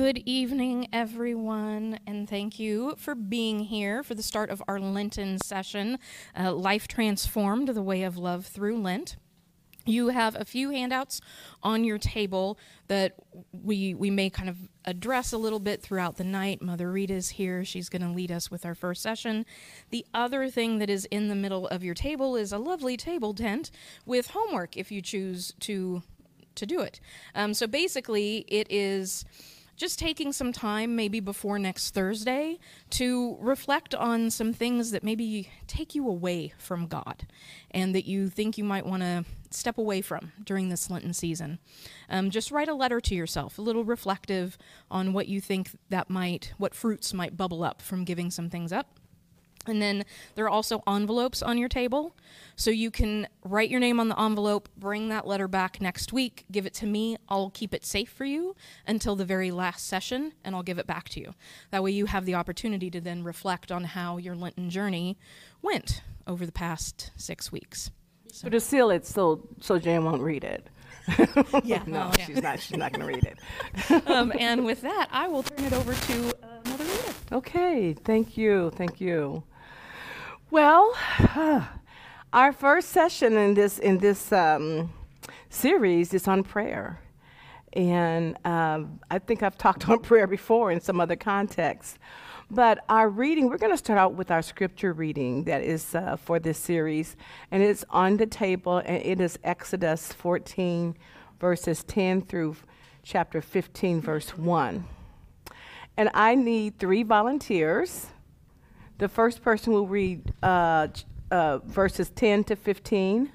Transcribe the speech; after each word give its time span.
Good 0.00 0.22
evening, 0.24 0.88
everyone, 0.94 1.98
and 2.06 2.26
thank 2.26 2.58
you 2.58 2.94
for 2.96 3.14
being 3.14 3.60
here 3.60 4.02
for 4.02 4.14
the 4.14 4.22
start 4.22 4.48
of 4.48 4.62
our 4.66 4.80
Lenten 4.80 5.36
session, 5.36 5.98
uh, 6.34 6.54
Life 6.54 6.88
Transformed, 6.88 7.68
the 7.68 7.82
Way 7.82 8.04
of 8.04 8.16
Love 8.16 8.46
Through 8.46 8.80
Lent. 8.80 9.16
You 9.84 10.08
have 10.08 10.34
a 10.36 10.46
few 10.46 10.70
handouts 10.70 11.20
on 11.62 11.84
your 11.84 11.98
table 11.98 12.58
that 12.88 13.12
we 13.52 13.92
we 13.92 14.08
may 14.08 14.30
kind 14.30 14.48
of 14.48 14.56
address 14.86 15.34
a 15.34 15.38
little 15.38 15.60
bit 15.60 15.82
throughout 15.82 16.16
the 16.16 16.24
night. 16.24 16.62
Mother 16.62 16.90
Rita's 16.90 17.28
here. 17.28 17.62
She's 17.62 17.90
going 17.90 18.00
to 18.00 18.08
lead 18.08 18.32
us 18.32 18.50
with 18.50 18.64
our 18.64 18.74
first 18.74 19.02
session. 19.02 19.44
The 19.90 20.06
other 20.14 20.48
thing 20.48 20.78
that 20.78 20.88
is 20.88 21.04
in 21.10 21.28
the 21.28 21.34
middle 21.34 21.68
of 21.68 21.84
your 21.84 21.94
table 21.94 22.36
is 22.36 22.52
a 22.52 22.58
lovely 22.58 22.96
table 22.96 23.34
tent 23.34 23.70
with 24.06 24.28
homework 24.28 24.78
if 24.78 24.90
you 24.90 25.02
choose 25.02 25.52
to 25.60 26.02
to 26.54 26.64
do 26.64 26.80
it. 26.80 27.00
Um, 27.34 27.52
so 27.52 27.66
basically, 27.66 28.46
it 28.48 28.66
is 28.70 29.26
just 29.80 29.98
taking 29.98 30.30
some 30.30 30.52
time, 30.52 30.94
maybe 30.94 31.20
before 31.20 31.58
next 31.58 31.94
Thursday, 31.94 32.58
to 32.90 33.38
reflect 33.40 33.94
on 33.94 34.30
some 34.30 34.52
things 34.52 34.90
that 34.90 35.02
maybe 35.02 35.48
take 35.66 35.94
you 35.94 36.06
away 36.06 36.52
from 36.58 36.86
God 36.86 37.26
and 37.70 37.94
that 37.94 38.04
you 38.04 38.28
think 38.28 38.58
you 38.58 38.64
might 38.64 38.84
want 38.84 39.02
to 39.02 39.24
step 39.48 39.78
away 39.78 40.02
from 40.02 40.32
during 40.44 40.68
this 40.68 40.90
Lenten 40.90 41.14
season. 41.14 41.58
Um, 42.10 42.28
just 42.28 42.50
write 42.50 42.68
a 42.68 42.74
letter 42.74 43.00
to 43.00 43.14
yourself, 43.14 43.58
a 43.58 43.62
little 43.62 43.82
reflective 43.82 44.58
on 44.90 45.14
what 45.14 45.28
you 45.28 45.40
think 45.40 45.70
that 45.88 46.10
might, 46.10 46.52
what 46.58 46.74
fruits 46.74 47.14
might 47.14 47.38
bubble 47.38 47.64
up 47.64 47.80
from 47.80 48.04
giving 48.04 48.30
some 48.30 48.50
things 48.50 48.74
up. 48.74 48.99
And 49.66 49.80
then 49.80 50.04
there 50.34 50.44
are 50.46 50.50
also 50.50 50.82
envelopes 50.86 51.42
on 51.42 51.58
your 51.58 51.68
table. 51.68 52.16
So 52.56 52.70
you 52.70 52.90
can 52.90 53.26
write 53.44 53.70
your 53.70 53.80
name 53.80 54.00
on 54.00 54.08
the 54.08 54.20
envelope, 54.20 54.68
bring 54.76 55.08
that 55.08 55.26
letter 55.26 55.48
back 55.48 55.80
next 55.80 56.12
week, 56.12 56.44
give 56.50 56.66
it 56.66 56.74
to 56.74 56.86
me. 56.86 57.16
I'll 57.28 57.50
keep 57.50 57.74
it 57.74 57.84
safe 57.84 58.10
for 58.10 58.24
you 58.24 58.54
until 58.86 59.16
the 59.16 59.24
very 59.24 59.50
last 59.50 59.86
session, 59.86 60.32
and 60.44 60.54
I'll 60.54 60.62
give 60.62 60.78
it 60.78 60.86
back 60.86 61.08
to 61.10 61.20
you. 61.20 61.34
That 61.70 61.82
way 61.82 61.90
you 61.90 62.06
have 62.06 62.26
the 62.26 62.34
opportunity 62.34 62.90
to 62.90 63.00
then 63.00 63.22
reflect 63.22 63.70
on 63.70 63.84
how 63.84 64.16
your 64.16 64.34
Lenten 64.34 64.70
journey 64.70 65.18
went 65.62 66.02
over 66.26 66.44
the 66.46 66.52
past 66.52 67.10
six 67.16 67.50
weeks. 67.50 67.90
So 68.32 68.48
to 68.48 68.60
seal 68.60 68.90
it 68.90 69.06
so 69.06 69.48
so 69.60 69.78
Jan 69.78 70.04
won't 70.04 70.22
read 70.22 70.44
it. 70.44 70.68
Yeah, 71.64 71.82
no, 71.86 71.92
well, 71.98 72.14
yeah. 72.18 72.24
she's 72.26 72.42
not. 72.42 72.60
She's 72.60 72.76
not 72.76 72.92
going 72.92 73.00
to 73.00 73.12
read 73.12 73.24
it. 73.24 74.06
um, 74.08 74.32
and 74.38 74.64
with 74.64 74.82
that, 74.82 75.08
I 75.10 75.26
will 75.28 75.42
turn 75.42 75.64
it 75.64 75.72
over 75.72 75.94
to 75.94 76.28
uh, 76.42 76.60
Mother 76.66 76.84
Rita. 76.84 77.14
Okay, 77.32 77.92
thank 77.94 78.36
you, 78.36 78.70
thank 78.76 79.00
you. 79.00 79.42
Well, 80.50 80.92
our 82.32 82.52
first 82.52 82.88
session 82.88 83.36
in 83.36 83.54
this 83.54 83.78
in 83.78 83.98
this 83.98 84.32
um, 84.32 84.92
series 85.48 86.12
is 86.12 86.26
on 86.26 86.42
prayer, 86.42 86.98
and 87.72 88.36
um, 88.44 88.98
I 89.08 89.20
think 89.20 89.44
I've 89.44 89.56
talked 89.56 89.88
on 89.88 90.00
prayer 90.00 90.26
before 90.26 90.72
in 90.72 90.80
some 90.80 91.00
other 91.00 91.14
contexts. 91.14 92.00
But 92.50 92.84
our 92.88 93.08
reading, 93.08 93.48
we're 93.48 93.58
going 93.58 93.72
to 93.72 93.78
start 93.78 94.00
out 94.00 94.14
with 94.14 94.32
our 94.32 94.42
scripture 94.42 94.92
reading 94.92 95.44
that 95.44 95.62
is 95.62 95.94
uh, 95.94 96.16
for 96.16 96.40
this 96.40 96.58
series, 96.58 97.14
and 97.52 97.62
it's 97.62 97.84
on 97.88 98.16
the 98.16 98.26
table, 98.26 98.78
and 98.78 98.96
it 99.04 99.20
is 99.20 99.38
Exodus 99.44 100.12
14, 100.12 100.96
verses 101.38 101.84
10 101.84 102.22
through 102.22 102.56
chapter 103.04 103.40
15, 103.40 104.00
verse 104.00 104.30
1. 104.36 104.84
And 105.96 106.10
I 106.12 106.34
need 106.34 106.80
three 106.80 107.04
volunteers. 107.04 108.08
The 109.00 109.08
first 109.08 109.40
person 109.40 109.72
will 109.72 109.86
read 109.86 110.34
uh, 110.42 110.88
uh, 111.30 111.58
verses 111.60 112.10
10 112.10 112.44
to 112.44 112.54
15. 112.54 113.32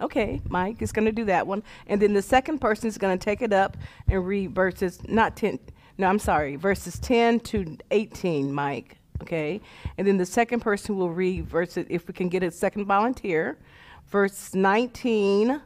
Okay, 0.00 0.40
Mike 0.48 0.80
is 0.80 0.92
going 0.92 1.06
to 1.06 1.12
do 1.12 1.24
that 1.24 1.48
one. 1.48 1.64
And 1.88 2.00
then 2.00 2.12
the 2.12 2.22
second 2.22 2.60
person 2.60 2.86
is 2.86 2.96
going 2.96 3.18
to 3.18 3.22
take 3.22 3.42
it 3.42 3.52
up 3.52 3.76
and 4.06 4.24
read 4.24 4.54
verses, 4.54 5.00
not 5.08 5.36
10, 5.36 5.58
no, 5.98 6.06
I'm 6.06 6.20
sorry, 6.20 6.54
verses 6.54 7.00
10 7.00 7.40
to 7.40 7.76
18, 7.90 8.52
Mike. 8.52 8.98
Okay. 9.20 9.60
And 9.98 10.06
then 10.06 10.16
the 10.16 10.26
second 10.26 10.60
person 10.60 10.96
will 10.96 11.10
read 11.10 11.48
verses, 11.48 11.86
if 11.90 12.06
we 12.06 12.14
can 12.14 12.28
get 12.28 12.44
a 12.44 12.52
second 12.52 12.84
volunteer, 12.84 13.58
verse 14.06 14.54
19 14.54 15.60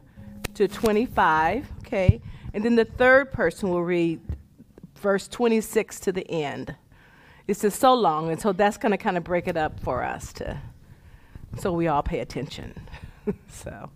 to 0.55 0.67
25. 0.67 1.71
Okay. 1.81 2.19
And 2.55 2.65
then 2.65 2.75
the 2.75 2.85
third 2.85 3.31
person 3.31 3.69
will 3.69 3.83
read 3.83 4.19
verse 4.95 5.27
26 5.27 5.99
to 5.99 6.11
the 6.11 6.27
end. 6.31 6.75
This 7.47 7.63
is 7.63 7.75
so 7.75 7.93
long, 7.93 8.31
and 8.31 8.41
so 8.41 8.53
that's 8.53 8.77
going 8.77 8.91
to 8.91 8.97
kind 8.97 9.17
of 9.17 9.23
break 9.23 9.47
it 9.47 9.55
up 9.55 9.79
for 9.79 10.03
us 10.03 10.33
to, 10.33 10.59
so 11.57 11.71
we 11.71 11.87
all 11.87 12.01
pay 12.01 12.19
attention. 12.19 12.73
so, 13.49 13.89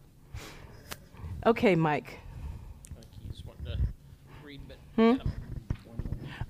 okay, 1.45 1.75
Mike. 1.75 2.19
Just 3.31 3.43
Hmm? 4.95 5.15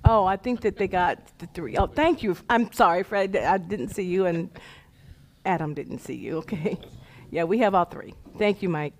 Oh, 0.04 0.24
I 0.24 0.36
think 0.36 0.60
that 0.62 0.76
they 0.76 0.88
got 0.88 1.18
the 1.38 1.46
three. 1.46 1.76
Oh, 1.76 1.86
thank 1.86 2.22
you. 2.22 2.36
I'm 2.48 2.72
sorry, 2.72 3.02
Fred. 3.02 3.36
I 3.36 3.58
didn't 3.58 3.88
see 3.88 4.02
you, 4.02 4.26
and 4.26 4.50
Adam 5.44 5.74
didn't 5.74 6.00
see 6.00 6.14
you. 6.14 6.38
Okay. 6.38 6.78
Yeah, 7.32 7.44
we 7.44 7.58
have 7.58 7.76
all 7.76 7.84
three. 7.84 8.12
Thank 8.38 8.60
you, 8.60 8.68
Mike. 8.68 8.92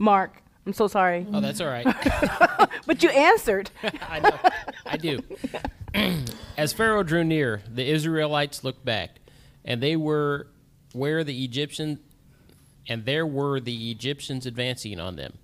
Mark, 0.00 0.42
I'm 0.66 0.72
so 0.72 0.88
sorry, 0.88 1.24
oh, 1.32 1.40
that's 1.40 1.60
all 1.60 1.68
right. 1.68 1.86
but 2.86 3.00
you 3.00 3.08
answered. 3.10 3.70
I 4.08 4.18
know, 4.18 4.38
I 4.84 4.96
do. 4.96 5.20
As 6.56 6.72
Pharaoh 6.72 7.04
drew 7.04 7.22
near, 7.22 7.62
the 7.72 7.88
Israelites 7.88 8.64
looked 8.64 8.84
back, 8.84 9.20
and 9.64 9.80
they 9.80 9.94
were 9.94 10.48
where 10.92 11.22
the 11.22 11.44
Egyptians 11.44 12.00
and 12.88 13.04
there 13.04 13.26
were 13.26 13.60
the 13.60 13.90
Egyptians 13.90 14.46
advancing 14.46 15.00
on 15.00 15.16
them. 15.16 15.34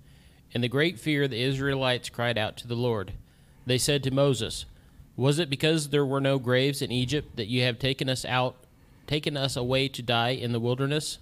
In 0.51 0.61
the 0.61 0.69
great 0.69 0.99
fear, 0.99 1.27
the 1.27 1.41
Israelites 1.41 2.09
cried 2.09 2.37
out 2.37 2.57
to 2.57 2.67
the 2.67 2.75
Lord. 2.75 3.13
They 3.65 3.77
said 3.77 4.03
to 4.03 4.11
Moses, 4.11 4.65
"Was 5.15 5.39
it 5.39 5.49
because 5.49 5.89
there 5.89 6.05
were 6.05 6.21
no 6.21 6.37
graves 6.37 6.81
in 6.81 6.91
Egypt 6.91 7.37
that 7.37 7.47
you 7.47 7.61
have 7.63 7.79
taken 7.79 8.09
us 8.09 8.25
out, 8.25 8.57
taken 9.07 9.37
us 9.37 9.55
away 9.55 9.87
to 9.87 10.01
die 10.01 10.31
in 10.31 10.51
the 10.51 10.59
wilderness? 10.59 11.19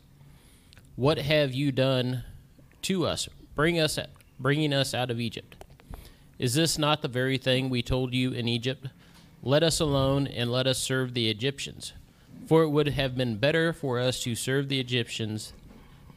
What 0.95 1.19
have 1.19 1.53
you 1.53 1.72
done 1.72 2.23
to 2.84 3.06
us, 3.06 3.29
bring 3.61 3.79
us, 3.79 3.99
bringing 4.39 4.73
us 4.73 4.91
out 4.91 5.11
of 5.11 5.19
Egypt? 5.19 5.55
Is 6.39 6.55
this 6.55 6.79
not 6.79 7.03
the 7.03 7.07
very 7.07 7.38
thing 7.38 7.69
we 7.69 7.83
told 7.83 8.11
you 8.11 8.31
in 8.31 8.47
Egypt? 8.47 8.88
Let 9.44 9.61
us 9.61 9.79
alone 9.79 10.25
and 10.25 10.51
let 10.51 10.66
us 10.66 10.79
serve 10.79 11.13
the 11.13 11.29
Egyptians. 11.29 11.94
For 12.47 12.63
it 12.63 12.69
would 12.69 12.88
have 12.88 13.16
been 13.16 13.38
better 13.38 13.72
for 13.72 13.99
us 13.99 14.23
to 14.23 14.33
serve 14.33 14.67
the 14.67 14.79
Egyptians 14.79 15.53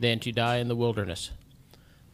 than 0.01 0.21
to 0.21 0.33
die 0.33 0.57
in 0.57 0.69
the 0.69 0.75
wilderness. 0.75 1.33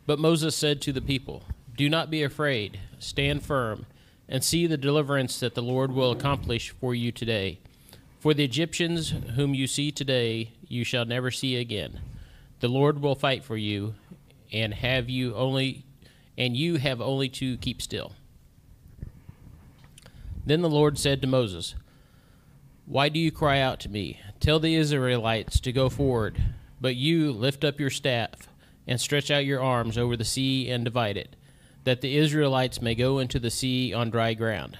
But 0.04 0.18
Moses 0.18 0.56
said 0.56 0.82
to 0.82 0.92
the 0.92 1.00
people, 1.00 1.44
Do 1.76 1.88
not 1.88 2.10
be 2.10 2.24
afraid, 2.24 2.80
stand 2.98 3.44
firm, 3.44 3.86
and 4.28 4.42
see 4.42 4.66
the 4.66 4.76
deliverance 4.76 5.38
that 5.38 5.54
the 5.54 5.62
Lord 5.62 5.92
will 5.92 6.10
accomplish 6.10 6.70
for 6.70 6.92
you 6.92 7.12
today. 7.12 7.60
For 8.18 8.34
the 8.34 8.42
Egyptians 8.42 9.14
whom 9.36 9.54
you 9.54 9.68
see 9.68 9.92
today, 9.92 10.50
you 10.66 10.82
shall 10.82 11.04
never 11.04 11.30
see 11.30 11.54
again. 11.54 12.00
The 12.58 12.66
Lord 12.66 13.00
will 13.00 13.14
fight 13.14 13.44
for 13.44 13.56
you, 13.56 13.94
and 14.52 14.74
have 14.74 15.08
you 15.08 15.34
only 15.34 15.84
and 16.36 16.56
you 16.56 16.76
have 16.76 17.00
only 17.00 17.28
to 17.28 17.56
keep 17.58 17.82
still. 17.82 18.12
Then 20.46 20.62
the 20.62 20.70
Lord 20.70 20.98
said 20.98 21.20
to 21.20 21.26
Moses, 21.26 21.74
Why 22.86 23.08
do 23.08 23.20
you 23.20 23.30
cry 23.30 23.60
out 23.60 23.78
to 23.80 23.88
me? 23.88 24.20
Tell 24.40 24.58
the 24.58 24.74
Israelites 24.74 25.60
to 25.60 25.72
go 25.72 25.90
forward, 25.90 26.42
but 26.80 26.96
you 26.96 27.30
lift 27.30 27.62
up 27.62 27.78
your 27.78 27.90
staff 27.90 28.48
and 28.86 29.00
stretch 29.00 29.30
out 29.30 29.44
your 29.44 29.62
arms 29.62 29.98
over 29.98 30.16
the 30.16 30.24
sea 30.24 30.70
and 30.70 30.84
divide 30.84 31.16
it, 31.16 31.36
that 31.84 32.00
the 32.00 32.16
Israelites 32.16 32.80
may 32.80 32.94
go 32.94 33.18
into 33.18 33.38
the 33.38 33.50
sea 33.50 33.92
on 33.92 34.08
dry 34.10 34.32
ground. 34.32 34.78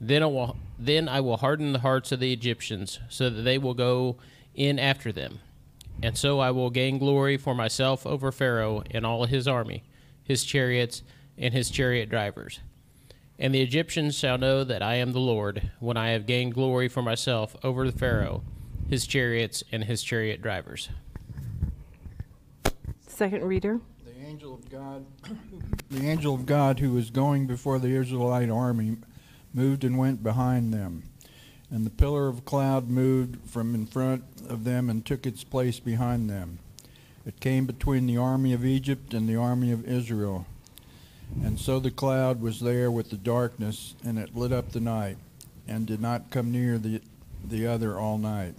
Then 0.00 0.22
I 0.22 0.26
will 0.26 0.56
then 0.78 1.08
I 1.08 1.20
will 1.20 1.36
harden 1.36 1.72
the 1.72 1.80
hearts 1.80 2.10
of 2.10 2.20
the 2.20 2.32
Egyptians, 2.32 2.98
so 3.08 3.30
that 3.30 3.42
they 3.42 3.58
will 3.58 3.74
go 3.74 4.16
in 4.54 4.78
after 4.78 5.12
them. 5.12 5.38
And 6.02 6.16
so 6.16 6.40
I 6.40 6.50
will 6.50 6.70
gain 6.70 6.98
glory 6.98 7.36
for 7.36 7.54
myself 7.54 8.06
over 8.06 8.32
Pharaoh 8.32 8.82
and 8.90 9.04
all 9.04 9.26
his 9.26 9.46
army, 9.46 9.84
his 10.22 10.44
chariots, 10.44 11.02
and 11.36 11.52
his 11.52 11.70
chariot 11.70 12.08
drivers. 12.08 12.60
And 13.38 13.54
the 13.54 13.62
Egyptians 13.62 14.16
shall 14.16 14.38
know 14.38 14.64
that 14.64 14.82
I 14.82 14.96
am 14.96 15.12
the 15.12 15.18
Lord, 15.18 15.70
when 15.78 15.96
I 15.96 16.10
have 16.10 16.26
gained 16.26 16.54
glory 16.54 16.88
for 16.88 17.02
myself 17.02 17.56
over 17.64 17.90
the 17.90 17.98
Pharaoh, 17.98 18.42
his 18.88 19.06
chariots, 19.06 19.62
and 19.72 19.84
his 19.84 20.02
chariot 20.02 20.42
drivers. 20.42 20.90
Second 23.06 23.44
reader. 23.44 23.80
The 24.04 24.26
angel 24.26 24.54
of 24.54 24.70
God, 24.70 25.06
the 25.90 26.06
angel 26.06 26.34
of 26.34 26.46
God 26.46 26.80
who 26.80 26.92
was 26.92 27.10
going 27.10 27.46
before 27.46 27.78
the 27.78 27.94
Israelite 27.94 28.50
army, 28.50 28.96
moved 29.52 29.84
and 29.84 29.98
went 29.98 30.22
behind 30.22 30.72
them. 30.72 31.09
And 31.72 31.86
the 31.86 31.90
pillar 31.90 32.26
of 32.28 32.44
cloud 32.44 32.88
moved 32.88 33.48
from 33.48 33.74
in 33.74 33.86
front 33.86 34.24
of 34.48 34.64
them 34.64 34.90
and 34.90 35.04
took 35.04 35.24
its 35.24 35.44
place 35.44 35.78
behind 35.78 36.28
them. 36.28 36.58
It 37.24 37.38
came 37.38 37.66
between 37.66 38.06
the 38.06 38.16
army 38.16 38.52
of 38.52 38.64
Egypt 38.64 39.14
and 39.14 39.28
the 39.28 39.36
army 39.36 39.70
of 39.70 39.86
Israel. 39.86 40.46
And 41.44 41.60
so 41.60 41.78
the 41.78 41.92
cloud 41.92 42.40
was 42.40 42.60
there 42.60 42.90
with 42.90 43.10
the 43.10 43.16
darkness, 43.16 43.94
and 44.04 44.18
it 44.18 44.34
lit 44.34 44.52
up 44.52 44.72
the 44.72 44.80
night, 44.80 45.16
and 45.68 45.86
did 45.86 46.00
not 46.00 46.30
come 46.30 46.50
near 46.50 46.76
the, 46.76 47.00
the 47.46 47.66
other 47.68 47.98
all 47.98 48.18
night. 48.18 48.54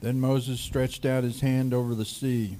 Then 0.00 0.20
Moses 0.20 0.60
stretched 0.60 1.04
out 1.04 1.24
his 1.24 1.40
hand 1.40 1.74
over 1.74 1.94
the 1.94 2.04
sea. 2.04 2.58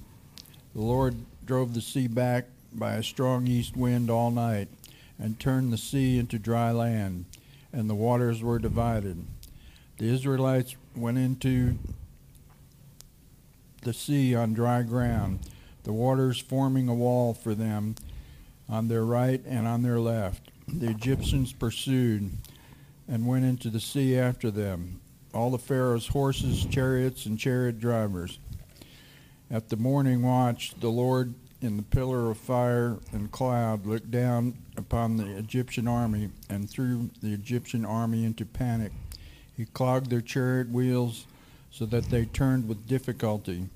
The 0.74 0.80
Lord 0.80 1.14
drove 1.44 1.74
the 1.74 1.80
sea 1.80 2.08
back 2.08 2.46
by 2.72 2.94
a 2.94 3.02
strong 3.04 3.46
east 3.46 3.76
wind 3.76 4.10
all 4.10 4.32
night, 4.32 4.68
and 5.18 5.38
turned 5.38 5.72
the 5.72 5.78
sea 5.78 6.18
into 6.18 6.38
dry 6.38 6.72
land, 6.72 7.26
and 7.72 7.88
the 7.88 7.94
waters 7.94 8.42
were 8.42 8.58
divided. 8.58 9.24
The 9.98 10.12
Israelites 10.12 10.74
went 10.96 11.18
into 11.18 11.78
the 13.82 13.92
sea 13.92 14.34
on 14.34 14.52
dry 14.52 14.82
ground, 14.82 15.40
the 15.84 15.92
waters 15.92 16.38
forming 16.38 16.88
a 16.88 16.94
wall 16.94 17.32
for 17.32 17.54
them 17.54 17.94
on 18.68 18.88
their 18.88 19.04
right 19.04 19.42
and 19.46 19.68
on 19.68 19.82
their 19.82 20.00
left. 20.00 20.50
The 20.66 20.88
Egyptians 20.88 21.52
pursued 21.52 22.32
and 23.06 23.26
went 23.26 23.44
into 23.44 23.70
the 23.70 23.80
sea 23.80 24.18
after 24.18 24.50
them, 24.50 25.00
all 25.32 25.50
the 25.50 25.58
Pharaoh's 25.58 26.08
horses, 26.08 26.64
chariots, 26.64 27.26
and 27.26 27.38
chariot 27.38 27.78
drivers. 27.78 28.38
At 29.50 29.68
the 29.68 29.76
morning 29.76 30.22
watch, 30.22 30.74
the 30.80 30.88
Lord 30.88 31.34
in 31.60 31.76
the 31.76 31.82
pillar 31.82 32.30
of 32.30 32.38
fire 32.38 32.98
and 33.12 33.30
cloud 33.30 33.86
looked 33.86 34.10
down 34.10 34.58
upon 34.76 35.16
the 35.16 35.36
Egyptian 35.36 35.86
army 35.86 36.30
and 36.50 36.68
threw 36.68 37.10
the 37.22 37.32
Egyptian 37.32 37.84
army 37.84 38.24
into 38.24 38.44
panic. 38.44 38.92
He 39.56 39.66
clogged 39.66 40.10
their 40.10 40.20
chariot 40.20 40.70
wheels 40.70 41.26
so 41.70 41.86
that 41.86 42.10
they 42.10 42.24
turned 42.24 42.68
with 42.68 42.86
difficulty. 42.86 43.68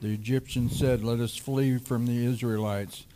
The 0.00 0.12
Egyptians 0.12 0.78
said, 0.78 1.02
Let 1.02 1.20
us 1.20 1.36
flee 1.36 1.78
from 1.78 2.06
the 2.06 2.24
Israelites, 2.24 3.06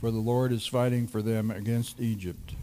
for 0.00 0.10
the 0.10 0.18
Lord 0.18 0.52
is 0.52 0.66
fighting 0.66 1.06
for 1.06 1.22
them 1.22 1.50
against 1.50 2.00
Egypt. 2.00 2.54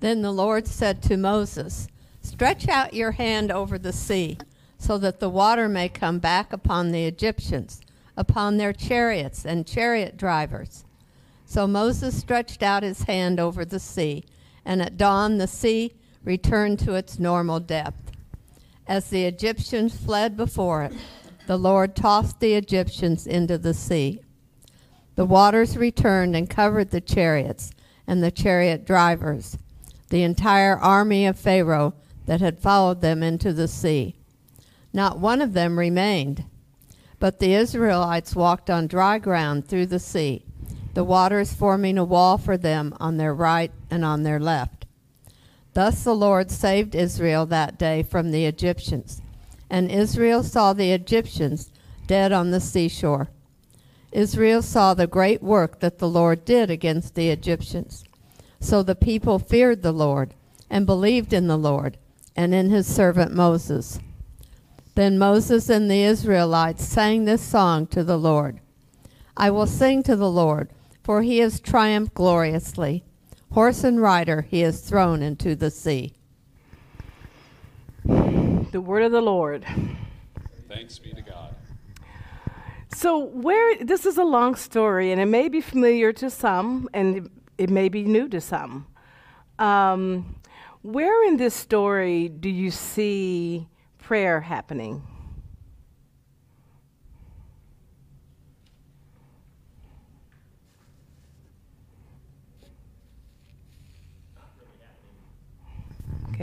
Then 0.00 0.22
the 0.22 0.32
Lord 0.32 0.66
said 0.66 1.02
to 1.04 1.16
Moses, 1.16 1.88
Stretch 2.20 2.68
out 2.68 2.94
your 2.94 3.12
hand 3.12 3.50
over 3.50 3.78
the 3.78 3.92
sea, 3.92 4.38
so 4.78 4.98
that 4.98 5.18
the 5.18 5.28
water 5.28 5.68
may 5.68 5.88
come 5.88 6.18
back 6.18 6.52
upon 6.52 6.92
the 6.92 7.04
Egyptians, 7.04 7.80
upon 8.16 8.56
their 8.56 8.72
chariots 8.72 9.44
and 9.44 9.66
chariot 9.66 10.16
drivers. 10.16 10.84
So 11.46 11.66
Moses 11.66 12.18
stretched 12.18 12.62
out 12.62 12.82
his 12.82 13.02
hand 13.02 13.40
over 13.40 13.64
the 13.64 13.80
sea, 13.80 14.24
and 14.64 14.80
at 14.82 14.96
dawn 14.96 15.38
the 15.38 15.46
sea 15.46 15.94
returned 16.24 16.78
to 16.80 16.94
its 16.94 17.18
normal 17.18 17.60
depth. 17.60 18.12
As 18.86 19.08
the 19.08 19.24
Egyptians 19.24 19.96
fled 19.96 20.36
before 20.36 20.82
it, 20.82 20.92
the 21.46 21.56
Lord 21.56 21.94
tossed 21.94 22.40
the 22.40 22.54
Egyptians 22.54 23.26
into 23.26 23.58
the 23.58 23.74
sea. 23.74 24.20
The 25.16 25.24
waters 25.24 25.76
returned 25.76 26.34
and 26.34 26.50
covered 26.50 26.90
the 26.90 27.00
chariots 27.00 27.70
and 28.06 28.22
the 28.22 28.30
chariot 28.30 28.84
drivers, 28.84 29.56
the 30.10 30.22
entire 30.22 30.76
army 30.78 31.26
of 31.26 31.38
Pharaoh 31.38 31.94
that 32.26 32.40
had 32.40 32.58
followed 32.58 33.00
them 33.00 33.22
into 33.22 33.52
the 33.52 33.68
sea. 33.68 34.16
Not 34.92 35.18
one 35.18 35.42
of 35.42 35.52
them 35.52 35.78
remained. 35.78 36.44
But 37.18 37.38
the 37.38 37.54
Israelites 37.54 38.36
walked 38.36 38.68
on 38.68 38.86
dry 38.86 39.18
ground 39.18 39.66
through 39.66 39.86
the 39.86 39.98
sea, 39.98 40.44
the 40.94 41.04
waters 41.04 41.54
forming 41.54 41.96
a 41.96 42.04
wall 42.04 42.36
for 42.38 42.56
them 42.56 42.94
on 43.00 43.16
their 43.16 43.34
right 43.34 43.72
and 43.90 44.04
on 44.04 44.24
their 44.24 44.38
left. 44.38 44.83
Thus 45.74 46.04
the 46.04 46.14
Lord 46.14 46.50
saved 46.50 46.94
Israel 46.94 47.46
that 47.46 47.78
day 47.78 48.02
from 48.02 48.30
the 48.30 48.46
Egyptians. 48.46 49.20
And 49.68 49.90
Israel 49.90 50.42
saw 50.42 50.72
the 50.72 50.92
Egyptians 50.92 51.70
dead 52.06 52.32
on 52.32 52.50
the 52.50 52.60
seashore. 52.60 53.28
Israel 54.12 54.62
saw 54.62 54.94
the 54.94 55.08
great 55.08 55.42
work 55.42 55.80
that 55.80 55.98
the 55.98 56.08
Lord 56.08 56.44
did 56.44 56.70
against 56.70 57.16
the 57.16 57.30
Egyptians. 57.30 58.04
So 58.60 58.82
the 58.82 58.94
people 58.94 59.40
feared 59.40 59.82
the 59.82 59.92
Lord 59.92 60.34
and 60.70 60.86
believed 60.86 61.32
in 61.32 61.48
the 61.48 61.58
Lord 61.58 61.98
and 62.36 62.54
in 62.54 62.70
his 62.70 62.86
servant 62.86 63.32
Moses. 63.32 63.98
Then 64.94 65.18
Moses 65.18 65.68
and 65.68 65.90
the 65.90 66.02
Israelites 66.02 66.84
sang 66.84 67.24
this 67.24 67.42
song 67.42 67.88
to 67.88 68.04
the 68.04 68.18
Lord 68.18 68.60
I 69.36 69.50
will 69.50 69.66
sing 69.66 70.04
to 70.04 70.14
the 70.14 70.30
Lord, 70.30 70.70
for 71.02 71.22
he 71.22 71.38
has 71.38 71.58
triumphed 71.58 72.14
gloriously. 72.14 73.02
Horse 73.54 73.84
and 73.84 74.02
rider 74.02 74.42
he 74.42 74.64
is 74.64 74.80
thrown 74.80 75.22
into 75.22 75.54
the 75.54 75.70
sea. 75.70 76.14
The 78.04 78.80
word 78.80 79.04
of 79.04 79.12
the 79.12 79.20
Lord. 79.20 79.64
Thanks 80.68 80.98
be 80.98 81.12
to 81.12 81.22
God. 81.22 81.54
So, 82.92 83.16
where 83.16 83.76
this 83.76 84.06
is 84.06 84.18
a 84.18 84.24
long 84.24 84.56
story, 84.56 85.12
and 85.12 85.20
it 85.20 85.26
may 85.26 85.48
be 85.48 85.60
familiar 85.60 86.12
to 86.14 86.30
some, 86.30 86.88
and 86.92 87.30
it 87.56 87.70
may 87.70 87.88
be 87.88 88.02
new 88.02 88.28
to 88.30 88.40
some. 88.40 88.88
Um, 89.60 90.34
where 90.82 91.24
in 91.28 91.36
this 91.36 91.54
story 91.54 92.28
do 92.28 92.48
you 92.48 92.72
see 92.72 93.68
prayer 93.98 94.40
happening? 94.40 95.00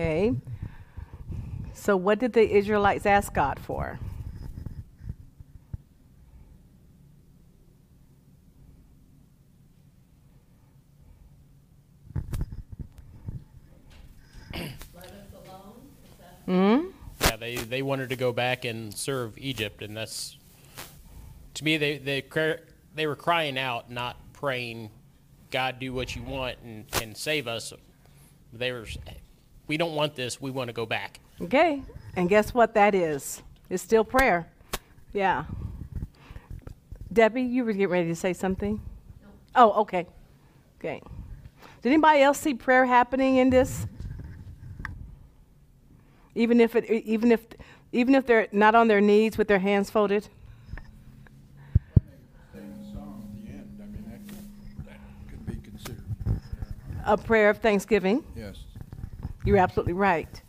Okay. 0.01 0.33
So, 1.75 1.95
what 1.95 2.17
did 2.17 2.33
the 2.33 2.57
Israelites 2.57 3.05
ask 3.05 3.35
God 3.35 3.59
for? 3.59 3.99
Hmm? 16.47 16.87
Yeah, 17.21 17.35
they, 17.39 17.55
they 17.57 17.83
wanted 17.83 18.09
to 18.09 18.15
go 18.15 18.33
back 18.33 18.65
and 18.65 18.91
serve 18.91 19.37
Egypt, 19.37 19.83
and 19.83 19.95
that's 19.95 20.35
to 21.53 21.63
me 21.63 21.77
they 21.77 21.99
they 21.99 22.23
they 22.95 23.05
were 23.05 23.15
crying 23.15 23.59
out, 23.59 23.91
not 23.91 24.17
praying, 24.33 24.89
God 25.51 25.77
do 25.77 25.93
what 25.93 26.15
you 26.15 26.23
want 26.23 26.57
and, 26.63 26.85
and 26.99 27.15
save 27.15 27.47
us. 27.47 27.71
They 28.51 28.71
were, 28.71 28.87
we 29.71 29.77
don't 29.77 29.95
want 29.95 30.15
this. 30.15 30.41
We 30.41 30.51
want 30.51 30.67
to 30.67 30.73
go 30.73 30.85
back. 30.85 31.21
Okay. 31.39 31.81
And 32.17 32.27
guess 32.27 32.53
what 32.53 32.73
that 32.73 32.93
is? 32.93 33.41
It's 33.69 33.81
still 33.81 34.03
prayer. 34.03 34.45
Yeah. 35.13 35.45
Debbie, 37.13 37.43
you 37.43 37.63
were 37.63 37.71
getting 37.71 37.87
ready 37.87 38.09
to 38.09 38.15
say 38.15 38.33
something? 38.33 38.81
Oh, 39.55 39.71
okay. 39.83 40.07
Okay. 40.77 41.01
Did 41.81 41.87
anybody 41.87 42.19
else 42.19 42.39
see 42.39 42.53
prayer 42.53 42.85
happening 42.85 43.37
in 43.37 43.49
this? 43.49 43.87
Even 46.35 46.59
if 46.59 46.75
it, 46.75 46.83
even 46.89 47.31
if, 47.31 47.39
even 47.93 48.13
if 48.13 48.25
they're 48.25 48.49
not 48.51 48.75
on 48.75 48.89
their 48.89 48.99
knees 48.99 49.37
with 49.37 49.47
their 49.47 49.59
hands 49.59 49.89
folded. 49.89 50.27
could 55.29 55.45
be 55.45 55.55
considered. 55.63 56.03
A 57.05 57.15
prayer 57.15 57.49
of 57.49 57.59
thanksgiving. 57.59 58.25
Yes. 58.35 58.65
You're 59.43 59.57
absolutely 59.57 59.93
right. 59.93 60.41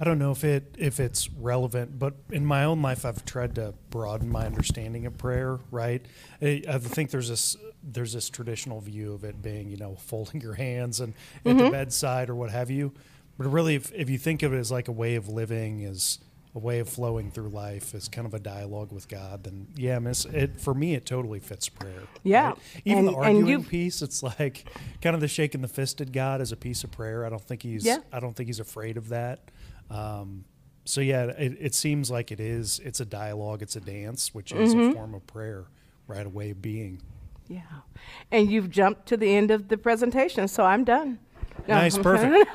I 0.00 0.04
don't 0.04 0.18
know 0.18 0.30
if 0.30 0.44
it 0.44 0.74
if 0.78 0.98
it's 0.98 1.30
relevant, 1.30 1.98
but 1.98 2.14
in 2.30 2.44
my 2.46 2.64
own 2.64 2.80
life, 2.80 3.04
I've 3.04 3.24
tried 3.24 3.54
to 3.56 3.74
broaden 3.90 4.30
my 4.30 4.46
understanding 4.46 5.04
of 5.04 5.18
prayer. 5.18 5.58
Right, 5.70 6.04
I, 6.40 6.62
I 6.68 6.78
think 6.78 7.10
there's 7.10 7.28
this 7.28 7.56
there's 7.82 8.14
this 8.14 8.30
traditional 8.30 8.80
view 8.80 9.12
of 9.12 9.24
it 9.24 9.42
being 9.42 9.68
you 9.68 9.76
know 9.76 9.96
folding 9.96 10.40
your 10.40 10.54
hands 10.54 11.00
and 11.00 11.12
at 11.44 11.56
the 11.56 11.64
mm-hmm. 11.64 11.72
bedside 11.72 12.30
or 12.30 12.34
what 12.34 12.50
have 12.50 12.70
you. 12.70 12.92
But 13.36 13.48
really, 13.48 13.74
if 13.74 13.92
if 13.92 14.08
you 14.08 14.16
think 14.16 14.42
of 14.42 14.54
it 14.54 14.58
as 14.58 14.70
like 14.70 14.88
a 14.88 14.92
way 14.92 15.16
of 15.16 15.28
living, 15.28 15.84
as 15.84 16.18
a 16.54 16.58
way 16.58 16.80
of 16.80 16.88
flowing 16.88 17.30
through 17.30 17.48
life, 17.48 17.94
is 17.94 18.08
kind 18.08 18.26
of 18.26 18.34
a 18.34 18.40
dialogue 18.40 18.90
with 18.92 19.08
God, 19.08 19.44
then 19.44 19.68
yeah, 19.76 19.98
miss 20.00 20.24
it 20.24 20.60
for 20.60 20.74
me. 20.74 20.94
It 20.94 21.06
totally 21.06 21.38
fits 21.38 21.68
prayer. 21.68 22.02
Yeah. 22.24 22.48
right? 22.48 22.58
even 22.84 23.04
the 23.06 23.12
And- 23.12 23.24
and 23.26 23.36
arguing 23.38 23.64
piece, 23.64 24.02
it's 24.02 24.22
like 24.22 24.64
kind 25.00 25.14
of 25.14 25.20
the 25.20 25.28
shaking 25.28 25.60
the 25.60 25.68
fist 25.68 26.00
at 26.00 26.10
God 26.12 26.40
as 26.40 26.50
a 26.52 26.56
piece 26.56 26.82
of 26.82 26.90
prayer. 26.90 27.24
I 27.24 27.28
don't 27.28 27.42
think 27.42 27.62
he's 27.62 27.84
Yeah. 27.84 27.98
I 28.12 28.18
don't 28.20 28.34
think 28.34 28.48
he's 28.48 28.58
afraid 28.60 28.96
of 28.96 29.10
that. 29.10 29.50
Um, 29.90 30.44
so 30.84 31.00
yeah, 31.00 31.26
it, 31.26 31.56
it 31.60 31.74
seems 31.74 32.10
like 32.10 32.32
it 32.32 32.40
is. 32.40 32.80
It's 32.84 32.98
a 33.00 33.04
dialogue. 33.04 33.62
It's 33.62 33.76
a 33.76 33.80
dance, 33.80 34.34
which 34.34 34.50
is 34.50 34.74
Mm-hmm. 34.74 34.90
a 34.90 34.94
form 34.94 35.14
of 35.14 35.26
prayer, 35.28 35.66
right? 36.08 36.26
A 36.26 36.28
way 36.28 36.50
of 36.50 36.60
being. 36.60 37.00
Yeah. 37.46 37.60
And 38.32 38.50
you've 38.50 38.70
jumped 38.70 39.06
to 39.06 39.16
the 39.16 39.34
end 39.36 39.50
of 39.50 39.68
the 39.68 39.76
presentation, 39.76 40.48
so 40.48 40.64
I'm 40.64 40.82
done. 40.84 41.18
No, 41.68 41.74
Nice, 41.74 41.96
I'm 41.96 42.02
perfect. 42.04 42.50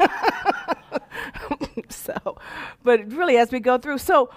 so, 1.90 2.38
but 2.84 3.12
really, 3.12 3.38
as 3.38 3.52
we 3.52 3.60
go 3.60 3.78
through, 3.78 3.98
so, 3.98 4.30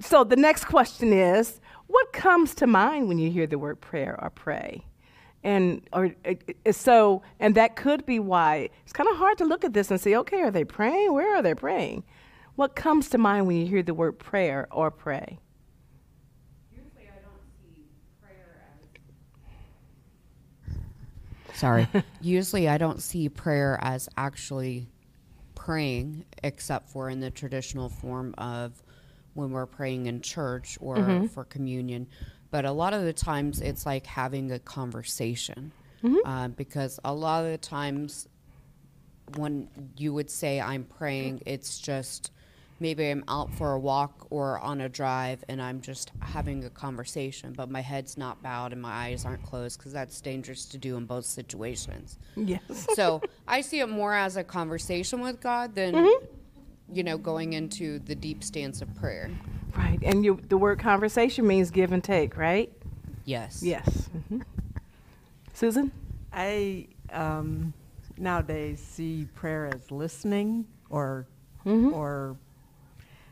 so 0.00 0.24
the 0.24 0.36
next 0.36 0.64
question 0.64 1.12
is, 1.12 1.60
what 1.86 2.12
comes 2.12 2.54
to 2.56 2.66
mind 2.66 3.08
when 3.08 3.18
you 3.18 3.30
hear 3.30 3.46
the 3.46 3.58
word 3.58 3.80
prayer 3.80 4.18
or 4.22 4.30
pray? 4.30 4.84
And 5.42 5.82
or 5.92 6.14
uh, 6.24 6.72
so, 6.72 7.22
and 7.40 7.54
that 7.54 7.74
could 7.74 8.04
be 8.04 8.18
why 8.18 8.68
it's 8.82 8.92
kind 8.92 9.08
of 9.08 9.16
hard 9.16 9.38
to 9.38 9.44
look 9.44 9.64
at 9.64 9.72
this 9.72 9.90
and 9.90 10.00
say, 10.00 10.14
okay, 10.16 10.42
are 10.42 10.50
they 10.50 10.64
praying? 10.64 11.12
Where 11.12 11.34
are 11.34 11.42
they 11.42 11.54
praying? 11.54 12.04
What 12.56 12.76
comes 12.76 13.08
to 13.10 13.18
mind 13.18 13.46
when 13.46 13.56
you 13.56 13.66
hear 13.66 13.82
the 13.82 13.94
word 13.94 14.18
prayer 14.18 14.68
or 14.70 14.90
pray? 14.90 15.38
Usually, 16.70 17.08
I 17.08 17.22
don't 17.22 17.40
see 17.64 17.86
prayer 18.20 18.62
as. 21.48 21.58
Sorry. 21.58 21.88
Usually 22.20 22.68
I 22.68 22.76
don't 22.76 23.02
see 23.02 23.30
prayer 23.30 23.78
as 23.80 24.10
actually 24.18 24.88
praying, 25.70 26.24
except 26.42 26.88
for 26.90 27.08
in 27.08 27.20
the 27.20 27.30
traditional 27.30 27.88
form 27.88 28.34
of 28.38 28.82
when 29.34 29.50
we're 29.52 29.66
praying 29.66 30.06
in 30.06 30.20
church 30.20 30.76
or 30.80 30.98
for 31.28 31.44
communion. 31.44 32.08
But 32.50 32.64
a 32.64 32.72
lot 32.72 32.92
of 32.92 33.02
the 33.04 33.12
times 33.12 33.60
it's 33.60 33.86
like 33.86 34.04
having 34.06 34.50
a 34.50 34.58
conversation. 34.58 35.70
uh, 36.24 36.48
because 36.48 36.98
a 37.04 37.12
lot 37.14 37.44
of 37.44 37.50
the 37.52 37.58
times 37.58 38.26
when 39.36 39.68
you 39.96 40.12
would 40.14 40.30
say 40.30 40.60
I'm 40.60 40.84
praying, 40.84 41.42
it's 41.46 41.78
just 41.78 42.32
maybe 42.80 43.08
I'm 43.10 43.22
out 43.28 43.52
for 43.54 43.72
a 43.72 43.78
walk 43.78 44.26
or 44.30 44.58
on 44.58 44.80
a 44.80 44.88
drive 44.88 45.44
and 45.48 45.60
I'm 45.60 45.80
just 45.82 46.10
having 46.20 46.64
a 46.64 46.70
conversation, 46.70 47.52
but 47.52 47.70
my 47.70 47.80
head's 47.82 48.16
not 48.16 48.42
bowed 48.42 48.72
and 48.72 48.80
my 48.80 48.90
eyes 49.08 49.24
aren't 49.24 49.42
closed 49.44 49.78
because 49.78 49.92
that's 49.92 50.20
dangerous 50.20 50.64
to 50.66 50.78
do 50.78 50.96
in 50.96 51.04
both 51.04 51.26
situations. 51.26 52.18
Yes. 52.36 52.86
so 52.94 53.20
I 53.46 53.60
see 53.60 53.80
it 53.80 53.88
more 53.88 54.14
as 54.14 54.36
a 54.36 54.42
conversation 54.44 55.20
with 55.20 55.40
God 55.40 55.74
than, 55.74 55.94
you 56.92 57.02
know, 57.02 57.18
going 57.18 57.52
into 57.52 57.98
the 58.00 58.14
deep 58.14 58.42
stance 58.42 58.80
of 58.82 58.92
prayer. 58.96 59.30
Right. 59.76 59.98
And 60.02 60.24
you, 60.24 60.40
the 60.48 60.58
word 60.58 60.78
conversation 60.80 61.46
means 61.46 61.70
give 61.70 61.92
and 61.92 62.02
take, 62.02 62.36
right? 62.36 62.72
Yes. 63.26 63.62
Yes. 63.62 64.08
hmm 64.28 64.40
Susan? 65.52 65.92
I 66.32 66.88
um, 67.12 67.74
nowadays 68.16 68.80
see 68.80 69.26
prayer 69.34 69.66
as 69.72 69.90
listening 69.90 70.66
or 70.88 71.26
Mhm. 71.66 71.92
or 71.92 72.36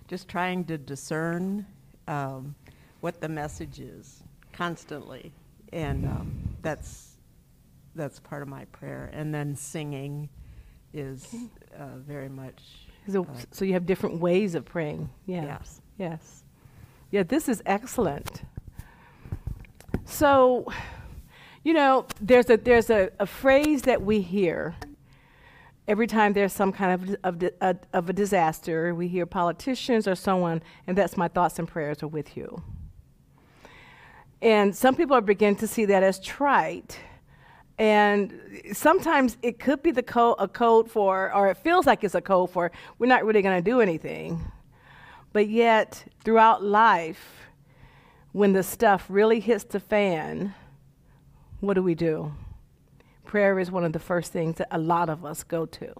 just 0.09 0.27
trying 0.27 0.65
to 0.65 0.79
discern 0.79 1.67
um, 2.09 2.55
what 3.01 3.21
the 3.21 3.29
message 3.29 3.79
is 3.79 4.23
constantly, 4.53 5.33
and 5.73 6.07
um, 6.07 6.33
that's 6.63 7.19
that's 7.95 8.19
part 8.19 8.43
of 8.43 8.49
my 8.49 8.65
prayer. 8.67 9.11
And 9.13 9.33
then 9.35 9.55
singing 9.55 10.29
is 10.95 11.35
uh, 11.79 11.99
very 11.99 12.29
much. 12.29 12.63
So, 13.11 13.23
uh, 13.25 13.27
so 13.51 13.65
you 13.65 13.75
have 13.75 13.87
different 13.87 14.19
ways 14.19 14.55
of 14.55 14.65
praying. 14.65 15.11
Yes. 15.27 15.45
Yes. 15.45 15.81
Yes. 15.99 16.45
Yeah, 17.11 17.23
this 17.23 17.49
is 17.49 17.63
excellent. 17.67 18.43
So, 20.05 20.67
you 21.65 21.75
know, 21.75 22.07
there's 22.21 22.49
a 22.49 22.57
there's 22.57 22.89
a, 22.89 23.11
a 23.19 23.27
phrase 23.27 23.83
that 23.83 24.03
we 24.03 24.21
hear 24.23 24.75
every 25.89 26.07
time 26.07 26.35
there's 26.35 26.53
some 26.53 26.71
kind 26.71 26.93
of 26.93 27.17
of, 27.25 27.51
a, 27.61 27.77
of 27.93 28.09
a 28.09 28.13
disaster. 28.13 28.95
We 28.95 29.09
hear 29.09 29.27
politicians 29.27 30.07
or 30.07 30.15
someone, 30.15 30.63
and 30.87 30.97
that's 30.97 31.17
my 31.17 31.27
thoughts 31.27 31.59
and 31.59 31.67
prayers 31.67 32.03
are 32.03 32.09
with 32.09 32.37
you. 32.37 32.63
And 34.41 34.77
some 34.77 34.95
people 34.95 35.17
are 35.17 35.21
beginning 35.21 35.57
to 35.57 35.67
see 35.67 35.87
that 35.87 36.05
as 36.05 36.21
trite. 36.21 37.01
And 37.79 38.41
sometimes 38.73 39.37
it 39.43 39.59
could 39.59 39.83
be 39.83 39.91
the 39.91 40.03
co- 40.03 40.35
a 40.39 40.47
code 40.47 40.91
for, 40.91 41.33
or 41.35 41.49
it 41.49 41.57
feels 41.57 41.87
like 41.87 42.05
it's 42.05 42.15
a 42.15 42.21
code 42.21 42.51
for, 42.51 42.71
we're 42.99 43.07
not 43.07 43.25
really 43.25 43.43
going 43.43 43.63
to 43.63 43.71
do 43.71 43.81
anything. 43.81 44.53
But 45.33 45.49
yet, 45.49 46.05
throughout 46.25 46.63
life, 46.63 47.47
when 48.33 48.53
the 48.53 48.63
stuff 48.63 49.07
really 49.09 49.41
hits 49.41 49.65
the 49.65 49.81
fan, 49.81 50.55
what 51.61 51.75
do 51.75 51.83
we 51.83 51.95
do? 51.95 52.33
Prayer 53.29 53.59
is 53.59 53.71
one 53.71 53.85
of 53.85 53.93
the 53.93 53.99
first 53.99 54.33
things 54.33 54.57
that 54.57 54.69
a 54.71 54.79
lot 54.79 55.11
of 55.11 55.23
us 55.23 55.45
go 55.45 55.67
to. 55.67 55.93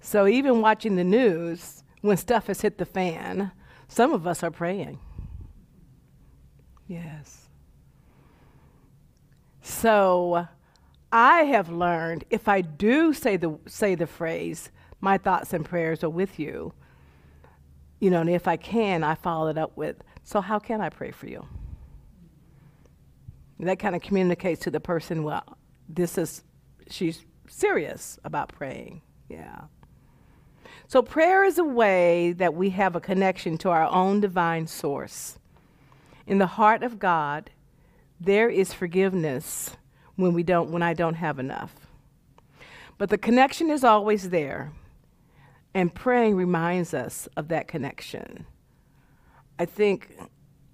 So 0.00 0.26
even 0.26 0.62
watching 0.62 0.96
the 0.96 1.04
news, 1.04 1.84
when 2.00 2.16
stuff 2.16 2.46
has 2.46 2.62
hit 2.62 2.78
the 2.78 2.86
fan, 2.86 3.52
some 3.88 4.14
of 4.14 4.26
us 4.26 4.42
are 4.42 4.50
praying. 4.50 4.98
Yes. 6.88 7.48
So 9.60 10.48
I 11.12 11.42
have 11.42 11.68
learned 11.68 12.24
if 12.30 12.48
I 12.48 12.62
do 12.62 13.12
say 13.12 13.36
the 13.36 13.58
say 13.66 13.96
the 13.96 14.06
phrase, 14.06 14.70
my 15.02 15.18
thoughts 15.18 15.52
and 15.52 15.62
prayers 15.62 16.02
are 16.04 16.08
with 16.08 16.38
you, 16.38 16.72
you 18.00 18.08
know, 18.08 18.22
and 18.22 18.30
if 18.30 18.48
I 18.48 18.56
can, 18.56 19.04
I 19.04 19.14
follow 19.14 19.48
it 19.48 19.58
up 19.58 19.76
with, 19.76 20.02
so 20.24 20.40
how 20.40 20.58
can 20.58 20.80
I 20.80 20.88
pray 20.88 21.10
for 21.10 21.26
you? 21.26 21.46
That 23.58 23.78
kind 23.78 23.96
of 23.96 24.02
communicates 24.02 24.62
to 24.62 24.70
the 24.70 24.80
person, 24.80 25.22
well, 25.22 25.56
this 25.88 26.18
is 26.18 26.44
she's 26.90 27.24
serious 27.48 28.18
about 28.24 28.50
praying. 28.50 29.02
Yeah. 29.28 29.62
So 30.88 31.02
prayer 31.02 31.42
is 31.42 31.58
a 31.58 31.64
way 31.64 32.32
that 32.32 32.54
we 32.54 32.70
have 32.70 32.94
a 32.94 33.00
connection 33.00 33.58
to 33.58 33.70
our 33.70 33.90
own 33.90 34.20
divine 34.20 34.66
source. 34.66 35.38
In 36.26 36.38
the 36.38 36.46
heart 36.46 36.82
of 36.82 36.98
God, 36.98 37.50
there 38.20 38.48
is 38.48 38.72
forgiveness 38.72 39.76
when 40.16 40.32
we 40.32 40.42
don't 40.42 40.70
when 40.70 40.82
I 40.82 40.94
don't 40.94 41.14
have 41.14 41.38
enough. 41.38 41.74
But 42.98 43.10
the 43.10 43.18
connection 43.18 43.70
is 43.70 43.84
always 43.84 44.30
there. 44.30 44.72
And 45.74 45.94
praying 45.94 46.36
reminds 46.36 46.94
us 46.94 47.28
of 47.36 47.48
that 47.48 47.68
connection. 47.68 48.46
I 49.58 49.66
think 49.66 50.16